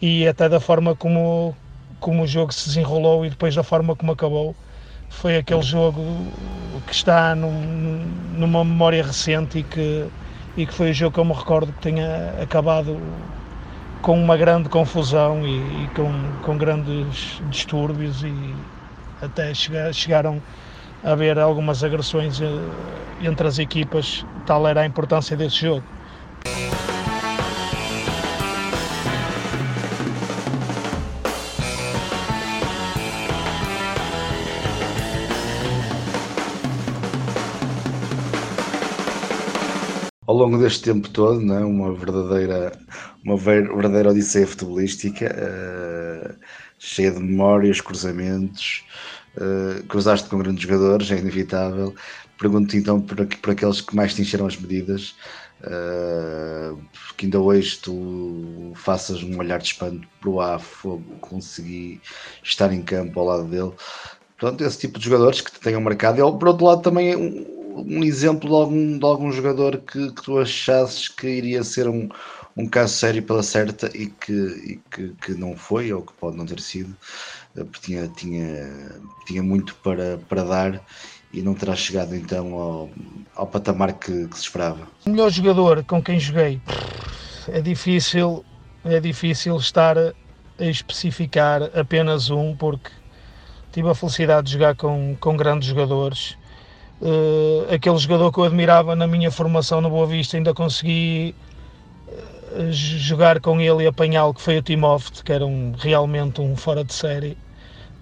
e 0.00 0.26
até 0.28 0.48
da 0.48 0.60
forma 0.60 0.96
como, 0.96 1.56
como 2.00 2.22
o 2.24 2.26
jogo 2.26 2.52
se 2.52 2.68
desenrolou 2.68 3.24
e 3.26 3.30
depois 3.30 3.54
da 3.54 3.62
forma 3.62 3.96
como 3.96 4.12
acabou 4.12 4.56
foi 5.08 5.36
aquele 5.36 5.62
jogo 5.62 6.82
que 6.86 6.92
está 6.94 7.34
num, 7.34 8.06
numa 8.32 8.64
memória 8.64 9.02
recente 9.04 9.58
e 9.58 9.64
que, 9.64 10.12
e 10.56 10.66
que 10.66 10.72
foi 10.74 10.90
o 10.90 10.94
jogo 10.94 11.14
que 11.14 11.20
eu 11.20 11.24
me 11.24 11.34
recordo 11.34 11.72
que 11.72 11.80
tenha 11.80 12.34
acabado 12.42 13.41
com 14.02 14.20
uma 14.20 14.36
grande 14.36 14.68
confusão 14.68 15.46
e, 15.46 15.84
e 15.84 15.88
com, 15.94 16.12
com 16.42 16.58
grandes 16.58 17.40
distúrbios 17.48 18.22
e 18.24 18.54
até 19.22 19.54
chegar, 19.54 19.94
chegaram 19.94 20.42
a 21.04 21.12
haver 21.12 21.38
algumas 21.38 21.84
agressões 21.84 22.40
eh, 22.40 22.46
entre 23.22 23.46
as 23.46 23.60
equipas, 23.60 24.26
tal 24.44 24.66
era 24.66 24.80
a 24.80 24.86
importância 24.86 25.36
desse 25.36 25.60
jogo. 25.60 25.84
Ao 40.32 40.38
longo 40.38 40.56
deste 40.56 40.84
tempo 40.84 41.10
todo, 41.10 41.40
não 41.42 41.58
é? 41.58 41.64
uma 41.64 41.94
verdadeira 41.94 42.72
uma 43.22 43.36
verdadeira 43.36 44.10
odisseia 44.10 44.46
futebolística, 44.46 45.26
uh, 45.26 46.34
cheia 46.78 47.12
de 47.12 47.20
memórias, 47.20 47.80
cruzamentos, 47.80 48.82
uh, 49.36 49.86
cruzaste 49.86 50.28
com 50.28 50.38
grandes 50.38 50.62
jogadores, 50.62 51.10
é 51.10 51.18
inevitável. 51.18 51.94
Pergunto 52.38 52.76
então 52.76 53.00
por, 53.00 53.26
por 53.26 53.50
aqueles 53.50 53.82
que 53.82 53.94
mais 53.94 54.14
te 54.14 54.22
encheram 54.22 54.46
as 54.46 54.56
medidas, 54.56 55.14
uh, 55.60 56.80
que 57.16 57.26
ainda 57.26 57.38
hoje 57.38 57.78
tu 57.78 58.72
faças 58.74 59.22
um 59.22 59.38
olhar 59.38 59.58
de 59.58 59.66
espanto 59.66 60.08
para 60.18 60.30
o 60.30 60.40
AFO, 60.40 61.02
consegui 61.20 62.00
estar 62.42 62.72
em 62.72 62.82
campo 62.82 63.20
ao 63.20 63.26
lado 63.26 63.44
dele. 63.44 63.72
Pronto, 64.38 64.64
esse 64.64 64.78
tipo 64.78 64.98
de 64.98 65.04
jogadores 65.04 65.42
que 65.42 65.52
te 65.52 65.60
tenham 65.60 65.80
marcado. 65.80 66.18
E 66.18 66.38
por 66.38 66.48
outro 66.48 66.64
lado 66.64 66.82
também 66.82 67.14
um 67.14 67.61
exemplo 68.02 68.48
de 68.48 68.54
algum, 68.54 68.98
de 68.98 69.04
algum 69.04 69.32
jogador 69.32 69.78
que, 69.78 70.12
que 70.12 70.22
tu 70.22 70.38
achasses 70.38 71.08
que 71.08 71.26
iria 71.26 71.62
ser 71.62 71.88
um, 71.88 72.08
um 72.56 72.66
caso 72.66 72.94
sério 72.94 73.22
pela 73.22 73.42
certa 73.42 73.90
e 73.94 74.06
que, 74.06 74.32
e 74.32 74.80
que, 74.90 75.08
que 75.22 75.32
não 75.34 75.56
foi, 75.56 75.92
ou 75.92 76.02
que 76.02 76.12
pode 76.14 76.36
não 76.36 76.46
ter 76.46 76.60
sido, 76.60 76.94
eh, 77.56 77.64
porque 77.64 77.86
tinha, 77.86 78.08
tinha, 78.08 79.00
tinha 79.26 79.42
muito 79.42 79.74
para, 79.76 80.18
para 80.28 80.44
dar 80.44 80.86
e 81.32 81.40
não 81.40 81.54
terá 81.54 81.74
chegado 81.74 82.14
então 82.14 82.54
ao, 82.54 82.90
ao 83.34 83.46
patamar 83.46 83.94
que, 83.94 84.28
que 84.28 84.36
se 84.36 84.42
esperava. 84.42 84.86
O 85.06 85.10
melhor 85.10 85.30
jogador 85.30 85.84
com 85.84 86.02
quem 86.02 86.20
joguei 86.20 86.60
é 87.48 87.60
difícil, 87.60 88.44
é 88.84 89.00
difícil 89.00 89.56
estar 89.56 89.96
a 89.98 90.12
especificar 90.58 91.62
apenas 91.74 92.30
um, 92.30 92.54
porque 92.54 92.90
tive 93.72 93.88
a 93.88 93.94
felicidade 93.94 94.48
de 94.48 94.52
jogar 94.52 94.76
com, 94.76 95.16
com 95.18 95.36
grandes 95.36 95.68
jogadores 95.68 96.36
uh, 97.02 97.74
aquele 97.74 97.98
jogador 97.98 98.32
que 98.32 98.38
eu 98.38 98.44
admirava 98.44 98.94
na 98.94 99.06
minha 99.06 99.30
formação 99.30 99.80
no 99.80 99.90
Boa 99.90 100.06
Vista, 100.06 100.36
ainda 100.36 100.54
consegui 100.54 101.34
uh, 102.08 102.72
jogar 102.72 103.40
com 103.40 103.60
ele 103.60 103.84
e 103.84 103.86
apanhá-lo, 103.86 104.32
que 104.32 104.40
foi 104.40 104.58
o 104.58 104.62
Timóteo, 104.62 105.24
que 105.24 105.32
era 105.32 105.44
um, 105.44 105.72
realmente 105.76 106.40
um 106.40 106.56
fora 106.56 106.84
de 106.84 106.94
série. 106.94 107.36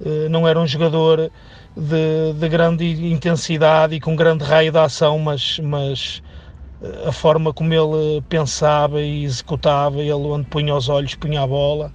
Uh, 0.00 0.28
não 0.28 0.46
era 0.46 0.60
um 0.60 0.66
jogador 0.66 1.30
de, 1.76 2.32
de, 2.34 2.48
grande 2.48 2.84
intensidade 3.10 3.94
e 3.94 4.00
com 4.00 4.14
grande 4.14 4.44
raio 4.44 4.70
de 4.70 4.78
ação, 4.78 5.18
mas, 5.18 5.58
mas 5.60 6.22
a 7.06 7.12
forma 7.12 7.52
como 7.52 7.72
ele 7.72 8.22
pensava 8.28 9.00
e 9.00 9.24
executava, 9.24 10.00
ele 10.00 10.12
onde 10.12 10.46
punha 10.46 10.74
os 10.74 10.88
olhos, 10.88 11.14
punha 11.14 11.42
a 11.42 11.46
bola. 11.46 11.92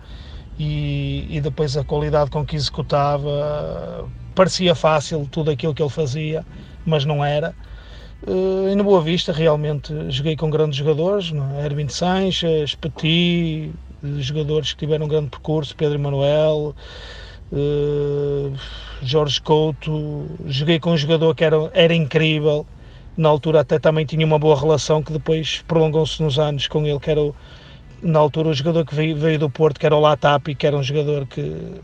E, 0.58 1.28
e, 1.30 1.41
depois 1.41 1.76
a 1.76 1.84
qualidade 1.84 2.30
com 2.30 2.45
que 2.45 2.56
executava 2.56 4.08
parecia 4.34 4.74
fácil 4.74 5.28
tudo 5.30 5.51
aquilo 5.51 5.74
que 5.74 5.84
ele 5.84 5.89
fazia 5.89 6.45
mas 6.86 7.05
não 7.05 7.23
era. 7.23 7.55
Uh, 8.25 8.69
e 8.69 8.75
no 8.75 8.83
Boa 8.83 9.01
Vista 9.01 9.31
realmente 9.31 9.93
joguei 10.09 10.36
com 10.36 10.49
grandes 10.49 10.77
jogadores? 10.77 11.31
É? 11.59 11.65
Erwin 11.65 11.89
Sanches, 11.89 12.73
Petit, 12.73 13.71
jogadores 14.19 14.73
que 14.73 14.79
tiveram 14.79 15.05
um 15.05 15.09
grande 15.09 15.29
percurso, 15.29 15.75
Pedro 15.75 15.95
Emanuel, 15.95 16.75
uh, 17.51 18.53
Jorge 19.01 19.41
Couto, 19.41 20.25
joguei 20.47 20.79
com 20.79 20.91
um 20.91 20.97
jogador 20.97 21.36
que 21.36 21.43
era, 21.43 21.69
era 21.73 21.93
incrível, 21.93 22.65
na 23.17 23.29
altura 23.29 23.61
até 23.61 23.79
também 23.79 24.05
tinha 24.05 24.25
uma 24.25 24.39
boa 24.39 24.59
relação 24.59 25.03
que 25.03 25.13
depois 25.13 25.63
prolongou-se 25.67 26.21
nos 26.23 26.39
anos 26.39 26.67
com 26.67 26.86
ele, 26.86 26.99
que 26.99 27.11
era 27.11 27.21
o, 27.21 27.36
na 28.01 28.19
altura 28.19 28.49
o 28.49 28.53
jogador 28.53 28.86
que 28.86 28.95
veio, 28.95 29.15
veio 29.15 29.39
do 29.39 29.49
Porto, 29.49 29.79
que 29.79 29.86
era 29.86 29.95
o 29.95 29.99
Latapi, 29.99 30.55
que 30.55 30.65
era 30.65 30.75
um 30.75 30.83
jogador 30.83 31.25
que 31.27 31.81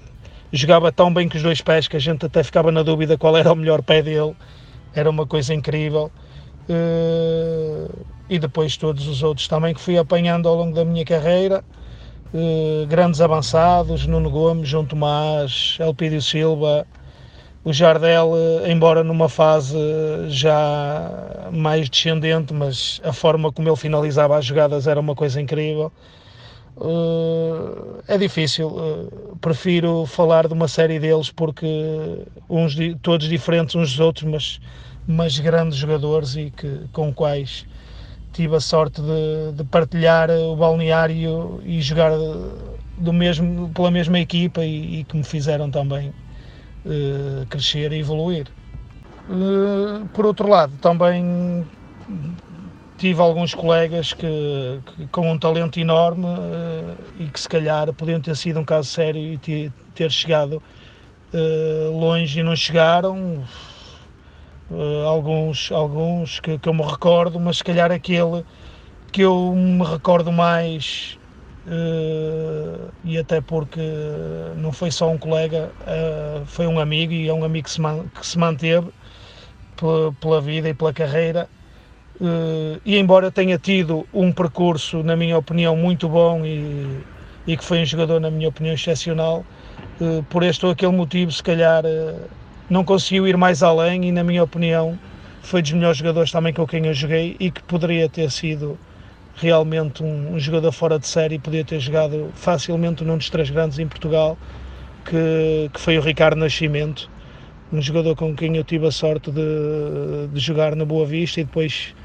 jogava 0.51 0.91
tão 0.91 1.13
bem 1.13 1.29
com 1.29 1.37
os 1.37 1.43
dois 1.43 1.61
pés 1.61 1.87
que 1.87 1.95
a 1.95 1.99
gente 1.99 2.25
até 2.25 2.43
ficava 2.43 2.71
na 2.71 2.83
dúvida 2.83 3.17
qual 3.17 3.37
era 3.37 3.51
o 3.51 3.55
melhor 3.55 3.81
pé 3.81 4.01
dele 4.01 4.35
era 4.93 5.09
uma 5.09 5.25
coisa 5.25 5.53
incrível. 5.53 6.11
Uh, 6.69 8.05
e 8.29 8.39
depois 8.39 8.77
todos 8.77 9.07
os 9.07 9.23
outros 9.23 9.47
também 9.47 9.73
que 9.73 9.81
fui 9.81 9.97
apanhando 9.97 10.47
ao 10.47 10.55
longo 10.55 10.73
da 10.73 10.85
minha 10.85 11.03
carreira, 11.03 11.63
uh, 12.33 12.87
grandes 12.87 13.19
avançados, 13.19 14.05
Nuno 14.07 14.29
Gomes, 14.29 14.69
João 14.69 14.85
Tomás, 14.85 15.77
Elpidio 15.79 16.21
Silva, 16.21 16.87
o 17.63 17.71
Jardel, 17.71 18.31
eh, 18.63 18.71
embora 18.71 19.03
numa 19.03 19.29
fase 19.29 19.77
já 20.29 21.49
mais 21.51 21.89
descendente, 21.89 22.53
mas 22.53 22.99
a 23.03 23.13
forma 23.13 23.51
como 23.51 23.69
ele 23.69 23.75
finalizava 23.75 24.37
as 24.37 24.45
jogadas 24.45 24.87
era 24.87 24.99
uma 24.99 25.13
coisa 25.15 25.39
incrível. 25.39 25.91
Uh, 26.75 28.01
é 28.07 28.17
difícil, 28.17 28.67
uh, 28.69 29.37
prefiro 29.39 30.05
falar 30.05 30.47
de 30.47 30.53
uma 30.53 30.67
série 30.67 30.99
deles 30.99 31.29
porque 31.29 31.67
uns 32.49 32.75
todos 33.01 33.27
diferentes 33.27 33.75
uns 33.75 33.91
dos 33.91 33.99
outros, 33.99 34.23
mas, 34.29 34.59
mas 35.05 35.37
grandes 35.37 35.77
jogadores 35.77 36.35
e 36.35 36.49
que, 36.51 36.87
com 36.93 37.13
quais 37.13 37.65
tive 38.31 38.55
a 38.55 38.59
sorte 38.61 39.01
de, 39.01 39.53
de 39.55 39.63
partilhar 39.65 40.29
o 40.31 40.55
balneário 40.55 41.61
e 41.63 41.81
jogar 41.81 42.11
do 42.97 43.13
mesmo, 43.13 43.71
pela 43.73 43.91
mesma 43.91 44.19
equipa 44.19 44.63
e, 44.65 45.01
e 45.01 45.05
que 45.05 45.17
me 45.17 45.23
fizeram 45.23 45.69
também 45.69 46.09
uh, 46.85 47.45
crescer 47.49 47.91
e 47.93 47.99
evoluir. 47.99 48.47
por 50.13 50.25
outro 50.25 50.47
lado, 50.49 50.77
também 50.79 51.67
tive 53.01 53.19
alguns 53.19 53.55
colegas 53.55 54.13
que, 54.13 54.79
que 54.85 55.07
com 55.07 55.31
um 55.31 55.35
talento 55.35 55.79
enorme 55.79 56.27
uh, 56.27 56.95
e 57.19 57.25
que 57.25 57.39
se 57.39 57.49
calhar 57.49 57.91
podiam 57.93 58.21
ter 58.21 58.35
sido 58.37 58.59
um 58.59 58.63
caso 58.63 58.89
sério 58.89 59.19
e 59.19 59.71
ter, 59.95 60.11
chegado 60.11 60.61
uh, 61.33 61.99
longe 61.99 62.39
e 62.39 62.43
não 62.43 62.55
chegaram. 62.55 63.43
Uh, 64.69 65.03
alguns 65.07 65.71
alguns 65.71 66.39
que, 66.39 66.59
que, 66.59 66.69
eu 66.69 66.73
me 66.75 66.83
recordo, 66.83 67.39
mas 67.39 67.57
se 67.57 67.63
calhar 67.63 67.91
aquele 67.91 68.45
que 69.11 69.21
eu 69.21 69.51
me 69.55 69.83
recordo 69.83 70.31
mais, 70.31 71.17
e 73.03 73.17
até 73.17 73.41
porque 73.41 73.81
não 74.57 74.71
foi 74.71 74.89
só 74.91 75.09
um 75.09 75.17
colega, 75.17 75.69
foi 76.45 76.65
um 76.67 76.79
amigo 76.79 77.11
e 77.11 77.27
é 77.27 77.33
um 77.33 77.43
amigo 77.43 77.65
que 77.65 77.71
se, 77.71 77.81
man, 77.81 78.05
que 78.07 78.25
se 78.25 78.37
manteve 78.37 78.87
pela, 80.21 80.39
vida 80.39 80.69
e 80.69 80.73
pela 80.73 80.93
carreira 80.93 81.49
Uh, 81.49 81.60
e 82.85 82.97
embora 82.97 83.31
tenha 83.31 83.57
tido 83.57 84.07
um 84.13 84.31
percurso, 84.31 85.01
na 85.01 85.15
minha 85.15 85.37
opinião, 85.37 85.75
muito 85.75 86.07
bom 86.07 86.45
e, 86.45 86.99
e, 87.47 87.57
que 87.57 87.63
foi 87.63 87.81
um 87.81 87.85
jogador, 87.85 88.19
na 88.19 88.29
minha 88.29 88.47
opinião, 88.47 88.75
excepcional, 88.75 89.43
uh, 89.99 90.23
por 90.29 90.43
este 90.43 90.65
ou 90.65 90.71
aquele 90.71 90.91
motivo, 90.91 91.31
se 91.31 91.41
calhar 91.41 91.83
uh, 91.83 92.29
não 92.69 92.83
conseguiu 92.83 93.27
ir 93.27 93.35
mais 93.37 93.63
além 93.63 94.05
e, 94.05 94.11
na 94.11 94.23
minha 94.23 94.43
opinião, 94.43 94.99
foi 95.41 95.61
dos 95.63 95.71
melhores 95.71 95.97
jogadores 95.97 96.31
também 96.31 96.53
com 96.53 96.67
quem 96.67 96.85
eu 96.85 96.93
joguei 96.93 97.35
e 97.39 97.49
que 97.49 97.63
poderia 97.63 98.07
ter 98.07 98.29
sido 98.29 98.77
realmente 99.35 100.03
um, 100.03 100.35
um 100.35 100.39
jogador 100.39 100.71
fora 100.71 100.99
de 100.99 101.07
série, 101.07 101.39
podia 101.39 101.65
ter 101.65 101.79
jogado 101.79 102.29
facilmente 102.35 103.03
num 103.03 103.17
dos 103.17 103.29
três 103.31 103.49
grandes 103.49 103.79
em 103.79 103.87
Portugal, 103.87 104.37
que, 105.05 105.71
que 105.73 105.79
foi 105.79 105.97
o 105.97 106.01
Ricardo 106.01 106.37
Nascimento, 106.37 107.09
um 107.73 107.81
jogador 107.81 108.15
com 108.15 108.35
quem 108.35 108.57
eu 108.57 108.63
tive 108.63 108.85
a 108.85 108.91
sorte 108.91 109.31
de, 109.31 110.27
de 110.31 110.39
jogar 110.39 110.75
na 110.75 110.85
Boa 110.85 111.05
Vista 111.05 111.41
e 111.41 111.43
depois 111.43 111.95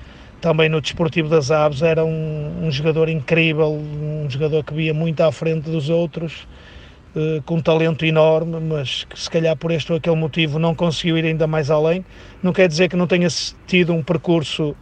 também 0.47 0.69
no 0.69 0.81
Desportivo 0.81 1.29
das 1.29 1.51
Aves, 1.51 1.83
era 1.83 2.05
um, 2.05 2.67
um 2.67 2.71
jogador 2.71 3.09
incrível, 3.09 3.73
um 3.73 4.31
jogador 4.31 4.63
que 4.63 4.73
via 4.73 4.95
muito 4.95 5.21
à 5.21 5.33
frente 5.33 5.69
dos 5.69 5.91
outros, 5.91 6.47
uh, 7.17 7.43
com 7.43 7.57
um 7.57 7.61
talento 7.61 8.07
enorme, 8.07 8.61
mas 8.61 9.03
que 9.03 9.19
se 9.19 9.29
calhar 9.29 9.57
por 9.57 9.73
este 9.73 9.91
ou 9.91 9.99
aquele 9.99 10.15
motivo 10.15 10.61
não 10.61 10.73
conseguiu 10.73 11.19
ir 11.19 11.25
ainda 11.25 11.49
mais 11.49 11.69
além. 11.69 12.05
Não 12.41 12.53
quer 12.53 12.69
dizer 12.69 12.89
que 12.89 12.95
não 12.95 13.09
tenha 13.09 13.27
tido 13.67 13.93
um 13.93 14.05
percurso 14.05 14.77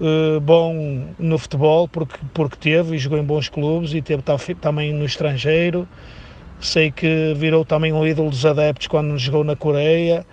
uh, 0.00 0.40
bom 0.40 1.04
no 1.18 1.36
futebol, 1.36 1.86
porque, 1.86 2.18
porque 2.32 2.56
teve 2.56 2.96
e 2.96 2.98
jogou 2.98 3.18
em 3.18 3.24
bons 3.24 3.50
clubes 3.50 3.92
e 3.92 4.00
teve 4.00 4.22
também 4.58 4.94
no 4.94 5.04
estrangeiro. 5.04 5.86
Sei 6.60 6.90
que 6.90 7.34
virou 7.36 7.62
também 7.62 7.92
um 7.92 8.06
ídolo 8.06 8.30
dos 8.30 8.46
adeptos 8.46 8.86
quando 8.86 9.18
jogou 9.18 9.44
na 9.44 9.54
Coreia, 9.54 10.24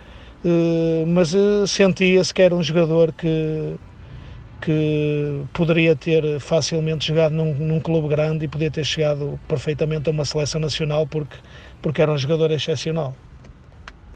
uh, 0.45 1.05
mas 1.07 1.35
sentia-se 1.67 2.33
que 2.33 2.41
era 2.41 2.55
um 2.55 2.63
jogador 2.63 3.11
que 3.11 3.75
que 4.61 5.43
poderia 5.53 5.95
ter 5.95 6.39
facilmente 6.39 7.07
jogado 7.07 7.33
num, 7.33 7.53
num, 7.53 7.79
clube 7.79 8.07
grande 8.07 8.45
e 8.45 8.47
poderia 8.47 8.71
ter 8.71 8.85
chegado 8.85 9.39
perfeitamente 9.47 10.07
a 10.07 10.11
uma 10.11 10.23
seleção 10.23 10.61
nacional 10.61 11.07
porque, 11.07 11.35
porque 11.81 12.01
era 12.01 12.11
um 12.11 12.17
jogador 12.17 12.51
excepcional. 12.51 13.15